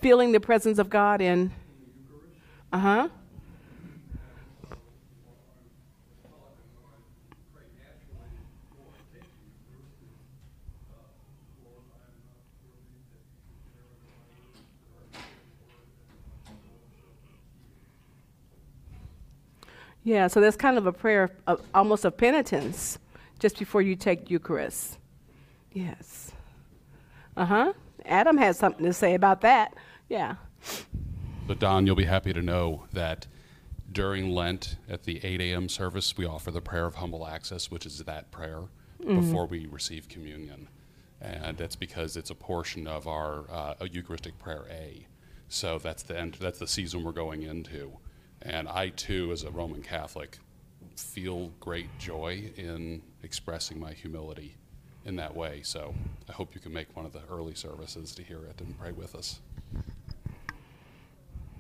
Feeling 0.02 0.32
the 0.32 0.40
presence 0.40 0.80
of 0.80 0.90
God 0.90 1.22
in. 1.22 1.52
Uh 2.72 2.80
huh. 2.80 3.10
Yeah, 20.04 20.28
so 20.28 20.40
that's 20.40 20.56
kind 20.56 20.78
of 20.78 20.88
a 20.88 20.94
prayer 20.94 21.32
of 21.48 21.62
almost 21.74 22.06
of 22.06 22.16
penitence 22.16 22.98
just 23.40 23.60
before 23.60 23.82
you 23.82 23.96
take 23.98 24.30
Eucharist. 24.30 24.98
Yes. 25.74 26.32
Uh 27.36 27.46
huh. 27.46 27.74
Adam 28.08 28.38
has 28.38 28.58
something 28.58 28.86
to 28.86 28.94
say 28.94 29.14
about 29.14 29.42
that. 29.42 29.76
Yeah. 30.10 30.36
But 31.46 31.60
Don, 31.60 31.86
you'll 31.86 31.96
be 31.96 32.06
happy 32.06 32.34
to 32.34 32.42
know 32.42 32.84
that 32.94 33.28
during 33.92 34.32
Lent 34.32 34.78
at 34.90 35.04
the 35.04 35.24
8 35.24 35.42
a.m. 35.42 35.70
service, 35.70 36.18
we 36.18 36.26
offer 36.26 36.52
the 36.52 36.62
prayer 36.62 36.86
of 36.86 36.96
humble 36.96 37.26
access, 37.26 37.72
which 37.72 37.86
is 37.86 38.00
that 38.00 38.32
prayer 38.32 38.64
before 39.06 39.46
we 39.46 39.66
receive 39.68 40.10
communion. 40.10 40.68
And 41.22 41.58
that's 41.58 41.76
because 41.76 42.18
it's 42.18 42.30
a 42.30 42.36
portion 42.36 42.88
of 42.88 43.08
our 43.08 43.46
uh, 43.50 43.86
Eucharistic 43.90 44.38
prayer 44.40 44.66
A. 44.70 45.08
So 45.48 45.80
that's 45.80 46.04
the 46.04 46.20
end, 46.20 46.38
that's 46.40 46.60
the 46.60 46.68
season 46.68 47.04
we're 47.04 47.12
going 47.12 47.44
into. 47.44 47.94
And 48.42 48.68
I 48.68 48.90
too, 48.90 49.32
as 49.32 49.44
a 49.44 49.52
Roman 49.52 49.82
Catholic, 49.82 50.40
feel 50.96 51.52
great 51.60 51.88
joy 51.98 52.52
in 52.58 53.02
expressing 53.24 53.80
my 53.80 53.94
humility 53.94 54.56
in 55.08 55.16
that 55.16 55.36
way. 55.36 55.62
So 55.64 55.96
I 56.30 56.34
hope 56.34 56.54
you 56.54 56.62
can 56.62 56.74
make 56.74 56.96
one 56.96 57.06
of 57.06 57.14
the 57.14 57.22
early 57.32 57.56
services 57.56 58.14
to 58.16 58.22
hear 58.22 58.44
it 58.44 58.60
and 58.60 58.78
pray 58.78 58.92
with 58.92 59.16
us. 59.16 59.40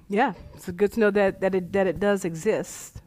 Yeah, 0.10 0.34
it's 0.54 0.70
good 0.70 0.92
to 0.94 1.00
know 1.00 1.12
that, 1.12 1.42
that, 1.42 1.56
it, 1.56 1.72
that 1.74 1.88
it 1.88 2.00
does 2.00 2.26
exist. 2.26 3.02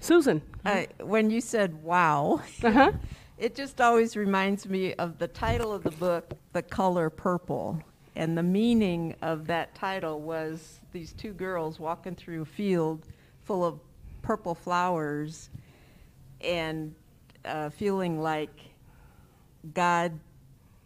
Susan. 0.00 0.42
I, 0.64 0.88
when 1.00 1.30
you 1.30 1.40
said 1.40 1.82
wow, 1.82 2.40
Uh-huh. 2.62 2.92
it 3.38 3.54
just 3.54 3.80
always 3.80 4.16
reminds 4.16 4.66
me 4.66 4.94
of 4.94 5.18
the 5.18 5.28
title 5.28 5.72
of 5.72 5.82
the 5.82 5.90
book, 5.90 6.32
The 6.52 6.62
Color 6.62 7.10
Purple. 7.10 7.82
And 8.14 8.36
the 8.36 8.42
meaning 8.42 9.14
of 9.20 9.46
that 9.48 9.74
title 9.74 10.20
was 10.20 10.80
these 10.92 11.12
two 11.12 11.34
girls 11.34 11.78
walking 11.78 12.14
through 12.14 12.42
a 12.42 12.46
field 12.46 13.06
full 13.44 13.64
of 13.64 13.78
purple 14.22 14.54
flowers 14.54 15.50
and 16.40 16.94
uh, 17.46 17.70
feeling 17.70 18.20
like 18.20 18.50
God 19.74 20.18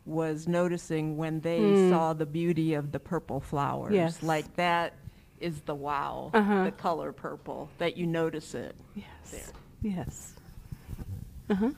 was 0.06 0.48
noticing 0.48 1.16
when 1.16 1.40
they 1.40 1.72
Mm. 1.74 1.88
saw 1.90 2.12
the 2.12 2.26
beauty 2.26 2.74
of 2.74 2.90
the 2.92 2.98
purple 3.00 3.40
flowers. 3.40 3.92
Yes. 3.94 4.22
Like 4.22 4.56
that 4.56 4.94
is 5.40 5.60
the 5.62 5.74
wow, 5.74 6.30
Uh-huh. 6.34 6.64
the 6.64 6.72
color 6.72 7.12
purple, 7.12 7.68
that 7.78 7.96
you 7.96 8.06
notice 8.06 8.54
it. 8.54 8.74
Yes. 8.94 9.52
Yes. 9.82 10.34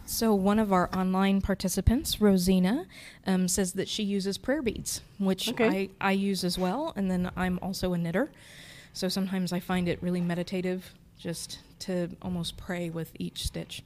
So, 0.04 0.34
one 0.34 0.58
of 0.58 0.70
our 0.70 0.94
online 0.94 1.40
participants, 1.40 2.20
Rosina, 2.20 2.84
um, 3.26 3.48
says 3.48 3.72
that 3.72 3.88
she 3.88 4.02
uses 4.02 4.36
prayer 4.36 4.60
beads, 4.60 5.00
which 5.18 5.48
Okay. 5.48 5.88
I, 6.00 6.08
I 6.08 6.12
use 6.12 6.44
as 6.44 6.58
well. 6.58 6.92
And 6.94 7.10
then 7.10 7.30
I'm 7.36 7.58
also 7.62 7.94
a 7.94 7.98
knitter. 7.98 8.30
So, 8.92 9.08
sometimes 9.08 9.50
I 9.50 9.60
find 9.60 9.88
it 9.88 10.02
really 10.02 10.20
meditative 10.20 10.92
just 11.18 11.60
to 11.80 12.10
almost 12.20 12.58
pray 12.58 12.90
with 12.90 13.12
each 13.18 13.46
stitch. 13.46 13.82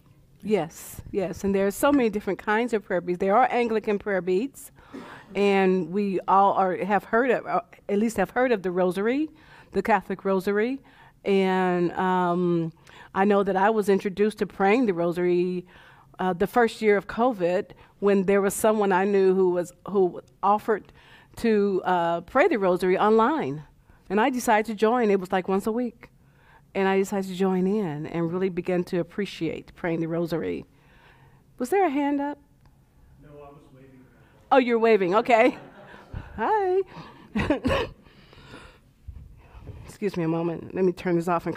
Yes, 0.46 1.02
yes, 1.10 1.42
and 1.42 1.52
there 1.52 1.66
are 1.66 1.72
so 1.72 1.90
many 1.90 2.08
different 2.08 2.38
kinds 2.38 2.72
of 2.72 2.84
prayer 2.84 3.00
beads. 3.00 3.18
There 3.18 3.34
are 3.34 3.48
Anglican 3.50 3.98
prayer 3.98 4.20
beads, 4.20 4.70
and 5.34 5.90
we 5.90 6.20
all 6.28 6.52
are 6.52 6.76
have 6.76 7.02
heard 7.02 7.32
of, 7.32 7.44
uh, 7.46 7.62
at 7.88 7.98
least 7.98 8.16
have 8.16 8.30
heard 8.30 8.52
of 8.52 8.62
the 8.62 8.70
Rosary, 8.70 9.28
the 9.72 9.82
Catholic 9.82 10.24
Rosary, 10.24 10.78
and 11.24 11.90
um, 11.94 12.72
I 13.12 13.24
know 13.24 13.42
that 13.42 13.56
I 13.56 13.70
was 13.70 13.88
introduced 13.88 14.38
to 14.38 14.46
praying 14.46 14.86
the 14.86 14.94
Rosary 14.94 15.66
uh, 16.20 16.32
the 16.32 16.46
first 16.46 16.80
year 16.80 16.96
of 16.96 17.08
COVID 17.08 17.72
when 17.98 18.22
there 18.22 18.40
was 18.40 18.54
someone 18.54 18.92
I 18.92 19.04
knew 19.04 19.34
who 19.34 19.50
was 19.50 19.72
who 19.88 20.20
offered 20.44 20.92
to 21.38 21.82
uh, 21.84 22.20
pray 22.20 22.46
the 22.46 22.60
Rosary 22.60 22.96
online, 22.96 23.64
and 24.08 24.20
I 24.20 24.30
decided 24.30 24.66
to 24.66 24.74
join. 24.76 25.10
It 25.10 25.18
was 25.18 25.32
like 25.32 25.48
once 25.48 25.66
a 25.66 25.72
week 25.72 26.10
and 26.76 26.86
I 26.86 26.98
decided 26.98 27.28
to 27.30 27.34
join 27.34 27.66
in 27.66 28.06
and 28.06 28.30
really 28.30 28.50
begin 28.50 28.84
to 28.84 29.00
appreciate 29.00 29.74
praying 29.74 30.00
the 30.00 30.08
rosary. 30.08 30.66
Was 31.58 31.70
there 31.70 31.86
a 31.86 31.90
hand 31.90 32.20
up? 32.20 32.38
No, 33.22 33.30
I 33.30 33.48
was 33.48 33.62
waving. 33.74 34.04
Oh, 34.52 34.58
you're 34.58 34.78
waving. 34.78 35.14
Okay. 35.14 35.56
Hi. 36.36 36.82
Excuse 39.86 40.18
me 40.18 40.24
a 40.24 40.28
moment. 40.28 40.74
Let 40.74 40.84
me 40.84 40.92
turn 40.92 41.16
this 41.16 41.28
off 41.28 41.46
and. 41.46 41.56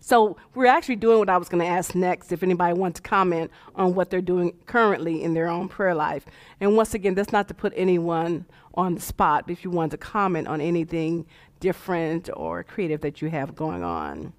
So 0.00 0.38
we're 0.54 0.66
actually 0.66 0.96
doing 0.96 1.18
what 1.18 1.28
I 1.28 1.36
was 1.36 1.48
going 1.48 1.62
to 1.62 1.68
ask 1.68 1.94
next. 1.94 2.32
If 2.32 2.42
anybody 2.42 2.72
wants 2.72 3.00
to 3.00 3.08
comment 3.08 3.50
on 3.74 3.94
what 3.94 4.08
they're 4.08 4.22
doing 4.22 4.54
currently 4.66 5.22
in 5.22 5.34
their 5.34 5.46
own 5.46 5.68
prayer 5.68 5.94
life, 5.94 6.24
and 6.58 6.74
once 6.74 6.94
again, 6.94 7.14
that's 7.14 7.32
not 7.32 7.48
to 7.48 7.54
put 7.54 7.74
anyone 7.76 8.46
on 8.74 8.94
the 8.94 9.00
spot. 9.00 9.44
But 9.46 9.52
if 9.52 9.64
you 9.64 9.70
want 9.70 9.92
to 9.92 9.98
comment 9.98 10.48
on 10.48 10.60
anything 10.60 11.26
different 11.60 12.30
or 12.34 12.64
creative 12.64 13.02
that 13.02 13.20
you 13.20 13.28
have 13.28 13.54
going 13.54 13.84
on, 13.84 14.32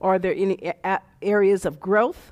are 0.00 0.18
there 0.18 0.34
any 0.34 0.72
areas 1.20 1.64
of 1.64 1.80
growth, 1.80 2.30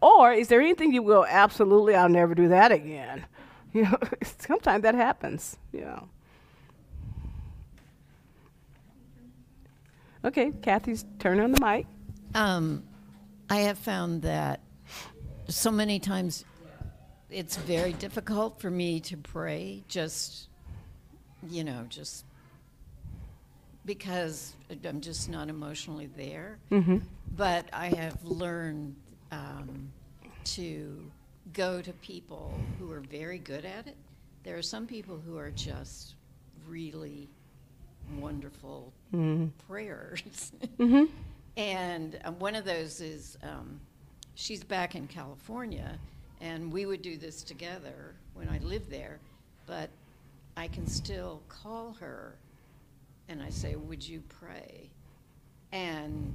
or 0.00 0.32
is 0.32 0.48
there 0.48 0.60
anything 0.60 0.92
you 0.92 1.02
will 1.02 1.26
absolutely? 1.28 1.96
I'll 1.96 2.08
never 2.08 2.34
do 2.34 2.48
that 2.48 2.72
again. 2.72 3.26
You 3.72 3.82
know, 3.82 3.98
sometimes 4.38 4.84
that 4.84 4.94
happens. 4.94 5.58
You 5.70 5.82
know. 5.82 6.08
Okay, 10.24 10.50
Kathy's 10.62 11.04
turning 11.18 11.44
on 11.44 11.52
the 11.52 11.60
mic. 11.60 11.86
Um, 12.36 12.82
I 13.48 13.60
have 13.60 13.78
found 13.78 14.20
that 14.22 14.60
so 15.48 15.70
many 15.70 15.98
times 15.98 16.44
it's 17.30 17.56
very 17.56 17.94
difficult 17.94 18.60
for 18.60 18.70
me 18.70 19.00
to 19.00 19.16
pray, 19.16 19.82
just, 19.88 20.48
you 21.48 21.64
know, 21.64 21.86
just 21.88 22.26
because 23.86 24.52
I'm 24.84 25.00
just 25.00 25.30
not 25.30 25.48
emotionally 25.48 26.10
there. 26.14 26.58
Mhm. 26.70 27.00
But 27.36 27.70
I 27.72 27.86
have 27.88 28.22
learned 28.22 28.96
um, 29.32 29.90
to 30.44 31.10
go 31.54 31.80
to 31.80 31.92
people 31.94 32.52
who 32.78 32.92
are 32.92 33.00
very 33.00 33.38
good 33.38 33.64
at 33.64 33.86
it. 33.86 33.96
There 34.44 34.58
are 34.58 34.62
some 34.62 34.86
people 34.86 35.18
who 35.18 35.38
are 35.38 35.50
just 35.52 36.16
really 36.68 37.28
wonderful 38.18 38.92
Mhm. 39.12 39.52
prayers. 39.66 40.52
Mhm. 40.78 41.08
And 41.56 42.18
um, 42.24 42.38
one 42.38 42.54
of 42.54 42.64
those 42.64 43.00
is 43.00 43.38
um, 43.42 43.80
she's 44.34 44.62
back 44.62 44.94
in 44.94 45.06
California, 45.06 45.98
and 46.40 46.70
we 46.72 46.86
would 46.86 47.02
do 47.02 47.16
this 47.16 47.42
together 47.42 48.14
when 48.34 48.48
I 48.48 48.58
lived 48.58 48.90
there. 48.90 49.18
But 49.66 49.90
I 50.56 50.68
can 50.68 50.86
still 50.86 51.42
call 51.48 51.96
her, 51.98 52.36
and 53.28 53.42
I 53.42 53.50
say, 53.50 53.76
"Would 53.76 54.06
you 54.06 54.22
pray?" 54.28 54.90
And 55.72 56.34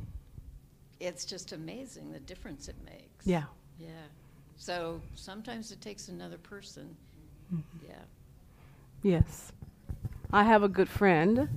it's 1.00 1.26
just 1.26 1.52
amazing 1.52 2.12
the 2.12 2.20
difference 2.20 2.68
it 2.68 2.76
makes. 2.86 3.26
Yeah. 3.26 3.44
Yeah. 3.80 3.90
So 4.58 5.02
sometimes 5.16 5.72
it 5.72 5.82
takes 5.82 6.08
another 6.10 6.38
person. 6.38 6.96
Yeah. 7.86 7.96
Yes. 9.02 9.52
I 10.32 10.44
have 10.44 10.64
a 10.64 10.70
good 10.70 10.88
friend 10.88 11.50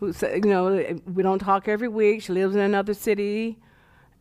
who 0.00 0.12
said, 0.12 0.44
you 0.44 0.50
know, 0.50 1.00
we 1.12 1.22
don't 1.22 1.38
talk 1.38 1.68
every 1.68 1.88
week. 1.88 2.22
She 2.22 2.32
lives 2.32 2.54
in 2.54 2.60
another 2.60 2.94
city 2.94 3.58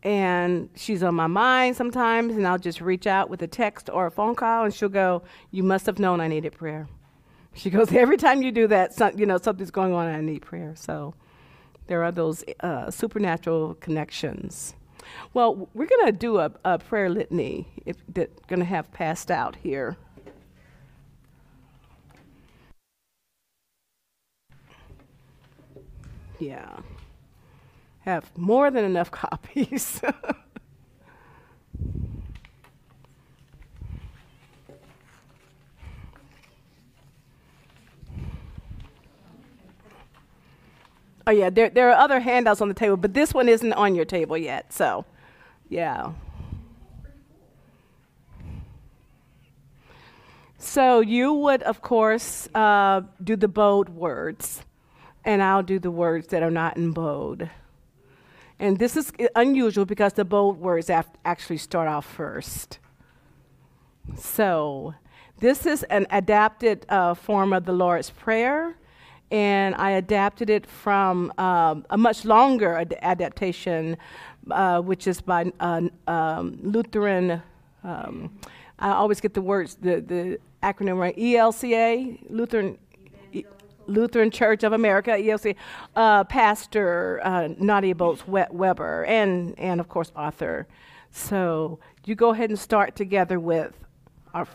and 0.04 0.70
she's 0.76 1.04
on 1.04 1.16
my 1.16 1.28
mind 1.28 1.76
sometimes 1.76 2.36
and 2.36 2.48
I'll 2.48 2.60
just 2.60 2.82
reach 2.82 3.08
out 3.08 3.30
with 3.30 3.42
a 3.42 3.48
text 3.48 3.90
or 3.92 4.08
a 4.08 4.12
phone 4.12 4.36
call 4.36 4.66
and 4.66 4.74
she'll 4.74 4.90
go, 4.90 5.24
"You 5.52 5.64
must 5.64 5.86
have 5.86 6.00
known 6.00 6.22
I 6.22 6.28
needed 6.28 6.54
prayer." 6.54 6.88
She 7.54 7.70
goes, 7.70 7.92
"Every 8.06 8.18
time 8.18 8.42
you 8.42 8.52
do 8.52 8.68
that, 8.68 8.94
some, 8.94 9.18
you 9.18 9.26
know, 9.26 9.38
something's 9.38 9.72
going 9.72 9.94
on 9.94 10.08
and 10.08 10.16
I 10.16 10.22
need 10.22 10.44
prayer." 10.44 10.74
So 10.76 11.14
there 11.88 12.04
are 12.04 12.12
those 12.12 12.44
uh, 12.60 12.92
supernatural 12.92 13.76
connections. 13.76 14.76
Well, 15.34 15.70
we're 15.74 15.88
going 15.88 16.06
to 16.06 16.12
do 16.12 16.38
a, 16.40 16.52
a 16.66 16.78
prayer 16.78 17.10
litany 17.10 17.68
if, 17.86 17.98
that 18.14 18.46
going 18.48 18.60
to 18.60 18.66
have 18.66 18.92
passed 18.92 19.32
out 19.32 19.56
here. 19.56 19.98
Yeah. 26.40 26.80
Have 28.02 28.38
more 28.38 28.72
than 28.72 28.86
enough 28.86 29.12
copies. 29.24 30.02
oh 41.28 41.32
yeah, 41.32 41.50
there 41.50 41.70
there 41.70 41.90
are 41.90 41.96
other 41.98 42.20
handouts 42.20 42.62
on 42.62 42.70
the 42.70 42.74
table, 42.74 42.98
but 42.98 43.14
this 43.14 43.34
one 43.34 43.50
isn't 43.50 43.74
on 43.74 43.94
your 43.94 44.06
table 44.06 44.38
yet. 44.38 44.72
So, 44.72 45.06
yeah. 45.70 46.14
So 50.58 51.02
you 51.02 51.34
would, 51.34 51.62
of 51.64 51.82
course, 51.82 52.50
uh, 52.56 53.02
do 53.24 53.36
the 53.36 53.48
bold 53.48 53.90
words, 53.90 54.64
and 55.28 55.44
I'll 55.44 55.62
do 55.62 55.78
the 55.78 55.92
words 55.92 56.28
that 56.28 56.42
are 56.42 56.50
not 56.50 56.78
in 56.78 56.92
bold. 56.92 57.48
And 58.60 58.80
this 58.80 58.96
is 58.96 59.12
unusual 59.36 59.86
because 59.86 60.14
the 60.14 60.26
bold 60.26 60.58
words 60.58 60.90
actually 60.90 61.58
start 61.58 61.88
off 61.88 62.06
first. 62.06 62.80
So 64.16 64.96
this 65.40 65.66
is 65.66 65.84
an 65.84 66.08
adapted 66.10 66.86
uh, 66.88 67.14
form 67.14 67.52
of 67.52 67.66
the 67.66 67.74
Lord's 67.74 68.10
Prayer, 68.10 68.78
and 69.30 69.76
I 69.76 69.92
adapted 69.92 70.50
it 70.50 70.66
from 70.66 71.32
um, 71.38 71.86
a 71.90 71.98
much 71.98 72.24
longer 72.24 72.78
ad- 72.78 72.98
adaptation, 73.02 73.98
uh, 74.50 74.80
which 74.80 75.08
is 75.08 75.20
by 75.20 75.52
uh, 75.60 75.82
um, 76.08 76.58
Lutheran. 76.64 77.44
Um, 77.84 78.40
I 78.80 78.92
always 78.92 79.20
get 79.20 79.34
the 79.34 79.42
words, 79.42 79.76
the, 79.76 80.00
the 80.00 80.40
acronym 80.64 80.98
right. 80.98 81.16
ELCA, 81.18 82.18
Lutheran. 82.30 82.78
Lutheran 83.88 84.32
Church 84.32 84.64
of 84.64 84.74
America, 84.74 85.12
ELCA, 85.12 85.56
uh, 85.96 86.24
Pastor 86.26 87.20
uh, 87.24 87.50
Nadia 87.58 87.96
Bolz 87.96 88.28
We- 88.28 88.46
Weber, 88.52 89.06
and, 89.06 89.58
and 89.58 89.80
of 89.80 89.88
course, 89.88 90.12
author. 90.16 90.68
So 91.12 91.80
you 92.06 92.16
go 92.16 92.30
ahead 92.30 92.50
and 92.50 92.60
start 92.60 92.96
together 92.96 93.40
with 93.40 93.74
our, 94.34 94.48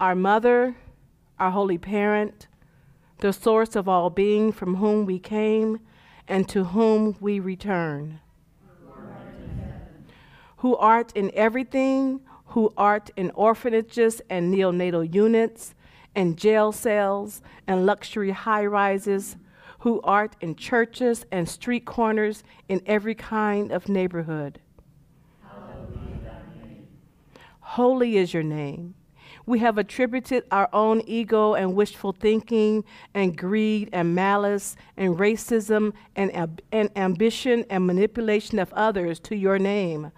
our 0.00 0.14
mother, 0.14 0.76
our 1.38 1.50
holy 1.50 1.78
parent, 1.78 2.46
the 3.18 3.32
source 3.32 3.76
of 3.76 3.88
all 3.88 4.10
being 4.10 4.52
from 4.52 4.76
whom 4.76 5.06
we 5.06 5.18
came 5.18 5.80
and 6.28 6.48
to 6.48 6.64
whom 6.64 7.16
we 7.20 7.40
return. 7.40 8.20
Who 10.58 10.76
art 10.76 11.12
in 11.16 11.32
everything, 11.34 12.20
who 12.46 12.72
art 12.76 13.10
in 13.16 13.30
orphanages 13.32 14.22
and 14.30 14.54
neonatal 14.54 15.12
units, 15.12 15.74
and 16.14 16.36
jail 16.36 16.72
cells 16.72 17.42
and 17.66 17.86
luxury 17.86 18.30
high 18.30 18.64
rises, 18.66 19.36
who 19.80 20.00
art 20.02 20.36
in 20.40 20.54
churches 20.54 21.26
and 21.32 21.48
street 21.48 21.84
corners 21.84 22.44
in 22.68 22.80
every 22.86 23.14
kind 23.14 23.72
of 23.72 23.88
neighborhood. 23.88 24.60
Holy 27.60 28.16
is 28.16 28.32
your 28.34 28.42
name. 28.42 28.94
We 29.44 29.58
have 29.58 29.78
attributed 29.78 30.44
our 30.52 30.68
own 30.72 31.02
ego 31.06 31.54
and 31.54 31.74
wishful 31.74 32.12
thinking 32.12 32.84
and 33.12 33.36
greed 33.36 33.88
and 33.92 34.14
malice 34.14 34.76
and 34.96 35.16
racism 35.16 35.94
and, 36.14 36.60
and 36.70 36.90
ambition 36.96 37.64
and 37.68 37.86
manipulation 37.86 38.58
of 38.60 38.72
others 38.74 39.18
to 39.20 39.34
your 39.34 39.58
name 39.58 40.12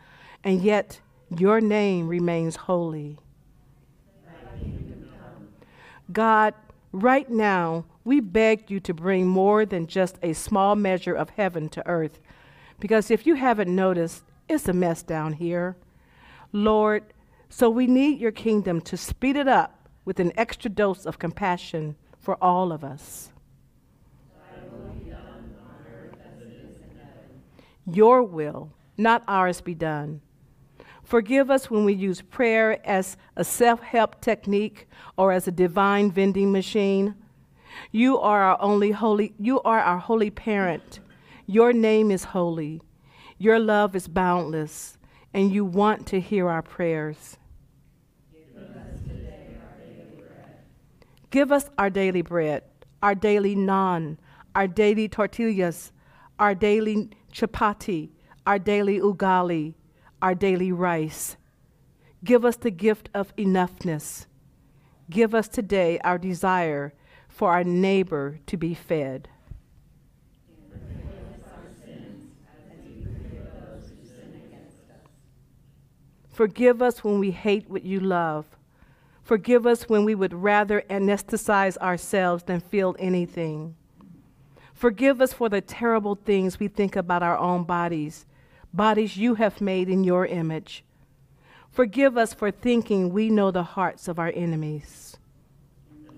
and 0.44 0.62
yet 0.62 1.00
your 1.34 1.60
name 1.60 2.06
remains 2.06 2.56
holy. 2.56 3.18
God, 6.12 6.54
right 6.92 7.28
now, 7.28 7.84
we 8.04 8.20
beg 8.20 8.70
you 8.70 8.80
to 8.80 8.94
bring 8.94 9.26
more 9.26 9.64
than 9.64 9.86
just 9.86 10.18
a 10.22 10.32
small 10.32 10.76
measure 10.76 11.14
of 11.14 11.30
heaven 11.30 11.68
to 11.70 11.86
earth. 11.86 12.20
Because 12.78 13.10
if 13.10 13.26
you 13.26 13.34
haven't 13.34 13.74
noticed, 13.74 14.24
it's 14.48 14.68
a 14.68 14.72
mess 14.72 15.02
down 15.02 15.34
here. 15.34 15.76
Lord, 16.52 17.04
so 17.48 17.70
we 17.70 17.86
need 17.86 18.20
your 18.20 18.32
kingdom 18.32 18.80
to 18.82 18.96
speed 18.96 19.36
it 19.36 19.48
up 19.48 19.88
with 20.04 20.20
an 20.20 20.32
extra 20.36 20.70
dose 20.70 21.06
of 21.06 21.18
compassion 21.18 21.96
for 22.18 22.36
all 22.42 22.72
of 22.72 22.84
us. 22.84 23.30
Your 27.86 28.22
will, 28.22 28.72
not 28.96 29.22
ours, 29.28 29.60
be 29.60 29.74
done. 29.74 30.20
Forgive 31.04 31.50
us 31.50 31.70
when 31.70 31.84
we 31.84 31.92
use 31.92 32.22
prayer 32.22 32.80
as 32.86 33.16
a 33.36 33.44
self 33.44 33.80
help 33.80 34.20
technique 34.20 34.88
or 35.16 35.32
as 35.32 35.46
a 35.46 35.52
divine 35.52 36.10
vending 36.10 36.50
machine. 36.50 37.14
You 37.92 38.18
are 38.18 38.42
our 38.42 38.62
only 38.62 38.90
holy, 38.90 39.34
you 39.38 39.60
are 39.62 39.80
our 39.80 39.98
holy 39.98 40.30
parent. 40.30 41.00
Your 41.46 41.72
name 41.72 42.10
is 42.10 42.24
holy. 42.24 42.80
Your 43.36 43.58
love 43.58 43.94
is 43.94 44.08
boundless, 44.08 44.96
and 45.34 45.52
you 45.52 45.64
want 45.64 46.06
to 46.06 46.20
hear 46.20 46.48
our 46.48 46.62
prayers. 46.62 47.36
Give 51.30 51.52
us 51.52 51.68
our 51.76 51.90
daily 51.90 52.22
bread, 52.22 52.62
our 53.02 53.14
daily 53.14 53.56
naan, 53.56 54.16
our 54.54 54.68
daily 54.68 55.08
tortillas, 55.08 55.92
our 56.38 56.54
daily 56.54 57.10
chapati, 57.32 58.10
our 58.46 58.58
daily 58.58 59.00
ugali, 59.00 59.74
our 60.24 60.34
daily 60.34 60.72
rice. 60.72 61.36
Give 62.24 62.46
us 62.46 62.56
the 62.56 62.70
gift 62.70 63.10
of 63.12 63.36
enoughness. 63.36 64.24
Give 65.10 65.34
us 65.34 65.48
today 65.48 65.98
our 66.02 66.16
desire 66.16 66.94
for 67.28 67.50
our 67.50 67.62
neighbor 67.62 68.38
to 68.46 68.56
be 68.56 68.72
fed. 68.72 69.28
Forgive 76.32 76.80
us 76.80 77.04
when 77.04 77.18
we 77.18 77.30
hate 77.30 77.68
what 77.68 77.84
you 77.84 78.00
love. 78.00 78.46
Forgive 79.22 79.66
us 79.66 79.90
when 79.90 80.06
we 80.06 80.14
would 80.14 80.32
rather 80.32 80.82
anesthetize 80.88 81.76
ourselves 81.76 82.44
than 82.44 82.60
feel 82.60 82.96
anything. 82.98 83.76
Forgive 84.72 85.20
us 85.20 85.34
for 85.34 85.50
the 85.50 85.60
terrible 85.60 86.14
things 86.14 86.58
we 86.58 86.68
think 86.68 86.96
about 86.96 87.22
our 87.22 87.36
own 87.36 87.64
bodies, 87.64 88.24
bodies 88.74 89.16
you 89.16 89.36
have 89.36 89.60
made 89.60 89.88
in 89.88 90.04
your 90.04 90.26
image. 90.26 90.84
Forgive 91.70 92.16
us 92.16 92.34
for 92.34 92.50
thinking 92.50 93.12
we 93.12 93.30
know 93.30 93.50
the 93.50 93.62
hearts 93.62 94.08
of 94.08 94.18
our 94.18 94.32
enemies. 94.34 95.16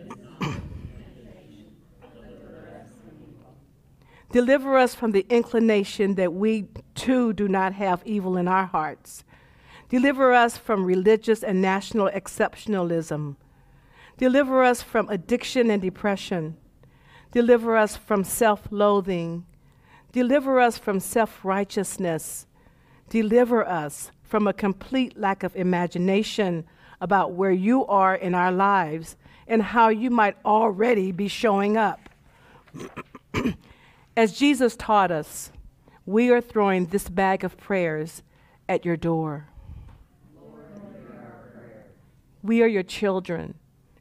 Deliver 4.33 4.77
us 4.77 4.95
from 4.95 5.13
the 5.13 5.25
inclination 5.31 6.17
that 6.17 6.33
we 6.33 6.67
too 6.95 7.33
do 7.33 7.49
not 7.49 7.73
have 7.73 8.03
evil 8.05 8.37
in 8.37 8.49
our 8.49 8.67
hearts. 8.67 9.25
Deliver 9.89 10.33
us 10.33 10.57
from 10.57 10.85
religious 10.85 11.43
and 11.43 11.63
national 11.63 12.11
exceptionalism. 12.11 13.37
Deliver 14.19 14.63
us 14.63 14.83
from 14.83 15.09
addiction 15.09 15.71
and 15.71 15.81
depression. 15.81 16.57
Deliver 17.31 17.77
us 17.77 17.97
from 17.97 18.25
self 18.25 18.67
loathing. 18.71 19.47
Deliver 20.17 20.59
us 20.59 20.79
from 20.79 20.99
self 20.99 21.45
righteousness. 21.45 22.47
Deliver 23.11 23.69
us 23.69 24.11
from 24.23 24.47
a 24.47 24.55
complete 24.55 25.15
lack 25.19 25.43
of 25.43 25.55
imagination 25.55 26.65
about 27.03 27.33
where 27.33 27.51
you 27.51 27.85
are 27.85 28.15
in 28.15 28.35
our 28.35 28.51
lives 28.51 29.19
and 29.47 29.61
how 29.61 29.91
you 29.91 30.09
might 30.11 30.39
already 30.43 31.13
be 31.13 31.29
showing 31.29 31.77
up. 31.77 32.09
As 34.17 34.39
Jesus 34.39 34.75
taught 34.75 35.11
us, 35.11 35.53
we 36.07 36.31
are 36.31 36.41
throwing 36.41 36.87
this 36.87 37.11
bag 37.11 37.45
of 37.45 37.59
prayers 37.59 38.23
at 38.71 38.87
your 38.87 38.97
door. 38.97 39.49
We 42.43 42.63
are 42.63 42.67
your 42.67 42.85
children, 42.85 43.53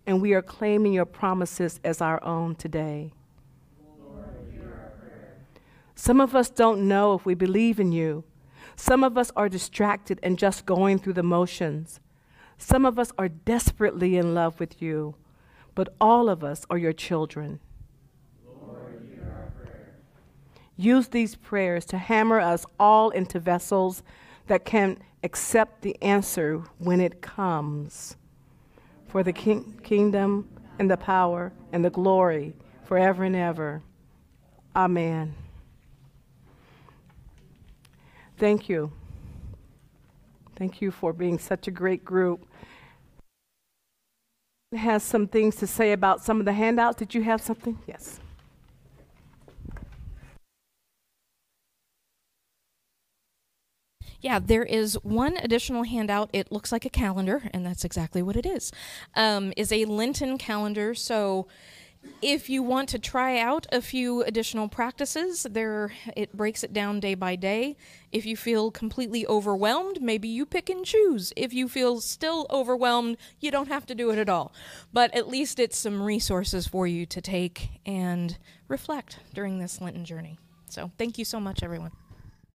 and 0.07 0.21
we 0.21 0.33
are 0.33 0.41
claiming 0.41 0.93
your 0.93 1.03
promises 1.03 1.81
as 1.83 1.99
our 1.99 2.23
own 2.23 2.55
today. 2.55 3.11
Some 5.95 6.19
of 6.19 6.35
us 6.35 6.49
don't 6.49 6.87
know 6.87 7.13
if 7.13 7.25
we 7.25 7.33
believe 7.33 7.79
in 7.79 7.91
you. 7.91 8.25
Some 8.75 9.03
of 9.03 9.17
us 9.17 9.31
are 9.35 9.47
distracted 9.47 10.19
and 10.21 10.37
just 10.37 10.65
going 10.65 10.99
through 10.99 11.13
the 11.13 11.23
motions. 11.23 12.01
Some 12.57 12.85
of 12.85 12.99
us 12.99 13.11
are 13.17 13.29
desperately 13.29 14.17
in 14.17 14.33
love 14.33 14.59
with 14.59 14.81
you, 14.81 15.15
but 15.73 15.93
all 15.99 16.29
of 16.29 16.43
us 16.43 16.65
are 16.69 16.77
your 16.77 16.93
children. 16.93 17.59
Use 20.77 21.07
these 21.07 21.35
prayers 21.35 21.85
to 21.85 21.97
hammer 21.97 22.39
us 22.39 22.65
all 22.77 23.09
into 23.11 23.39
vessels 23.39 24.03
that 24.47 24.65
can 24.65 24.97
accept 25.23 25.81
the 25.81 26.01
answer 26.01 26.63
when 26.77 26.99
it 26.99 27.21
comes. 27.21 28.17
For 29.07 29.23
the 29.23 29.31
king- 29.31 29.79
kingdom 29.83 30.49
and 30.77 30.91
the 30.91 30.97
power 30.97 31.53
and 31.71 31.83
the 31.85 31.89
glory 31.89 32.55
forever 32.83 33.23
and 33.23 33.35
ever. 33.35 33.81
Amen. 34.75 35.33
Thank 38.37 38.67
you. 38.69 38.91
Thank 40.55 40.81
you 40.81 40.91
for 40.91 41.13
being 41.13 41.39
such 41.39 41.67
a 41.67 41.71
great 41.71 42.03
group. 42.03 42.45
Has 44.75 45.03
some 45.03 45.27
things 45.27 45.55
to 45.57 45.67
say 45.67 45.91
about 45.93 46.23
some 46.23 46.39
of 46.39 46.45
the 46.45 46.53
handouts. 46.53 46.97
Did 46.97 47.13
you 47.13 47.23
have 47.23 47.41
something? 47.41 47.79
Yes. 47.87 48.19
Yeah, 54.21 54.39
there 54.39 54.63
is 54.63 54.95
one 55.03 55.37
additional 55.37 55.83
handout. 55.83 56.29
It 56.33 56.51
looks 56.51 56.71
like 56.71 56.83
a 56.83 56.89
calendar, 56.89 57.43
and 57.53 57.65
that's 57.65 57.85
exactly 57.85 58.21
what 58.21 58.35
it 58.35 58.45
is. 58.45 58.71
Um, 59.13 59.53
is 59.55 59.71
a 59.71 59.85
Lenten 59.85 60.37
calendar. 60.37 60.95
So, 60.95 61.47
if 62.21 62.49
you 62.49 62.63
want 62.63 62.89
to 62.89 62.99
try 62.99 63.39
out 63.39 63.67
a 63.71 63.81
few 63.81 64.23
additional 64.23 64.67
practices, 64.67 65.45
there 65.49 65.91
it 66.15 66.35
breaks 66.35 66.63
it 66.63 66.73
down 66.73 66.99
day 66.99 67.13
by 67.13 67.35
day. 67.35 67.77
If 68.11 68.25
you 68.25 68.35
feel 68.35 68.71
completely 68.71 69.27
overwhelmed, 69.27 70.01
maybe 70.01 70.27
you 70.27 70.45
pick 70.45 70.69
and 70.69 70.85
choose. 70.85 71.33
If 71.35 71.53
you 71.53 71.67
feel 71.67 72.01
still 72.01 72.47
overwhelmed, 72.49 73.17
you 73.39 73.51
don't 73.51 73.67
have 73.67 73.85
to 73.87 73.95
do 73.95 74.09
it 74.09 74.17
at 74.17 74.29
all. 74.29 74.53
But 74.91 75.13
at 75.13 75.27
least 75.27 75.59
it's 75.59 75.77
some 75.77 76.01
resources 76.01 76.67
for 76.67 76.87
you 76.87 77.05
to 77.05 77.21
take 77.21 77.69
and 77.85 78.37
reflect 78.67 79.19
during 79.33 79.59
this 79.59 79.79
Lenten 79.79 80.05
journey. 80.05 80.39
So, 80.67 80.91
thank 80.97 81.17
you 81.17 81.25
so 81.25 81.39
much, 81.39 81.61
everyone. 81.61 81.91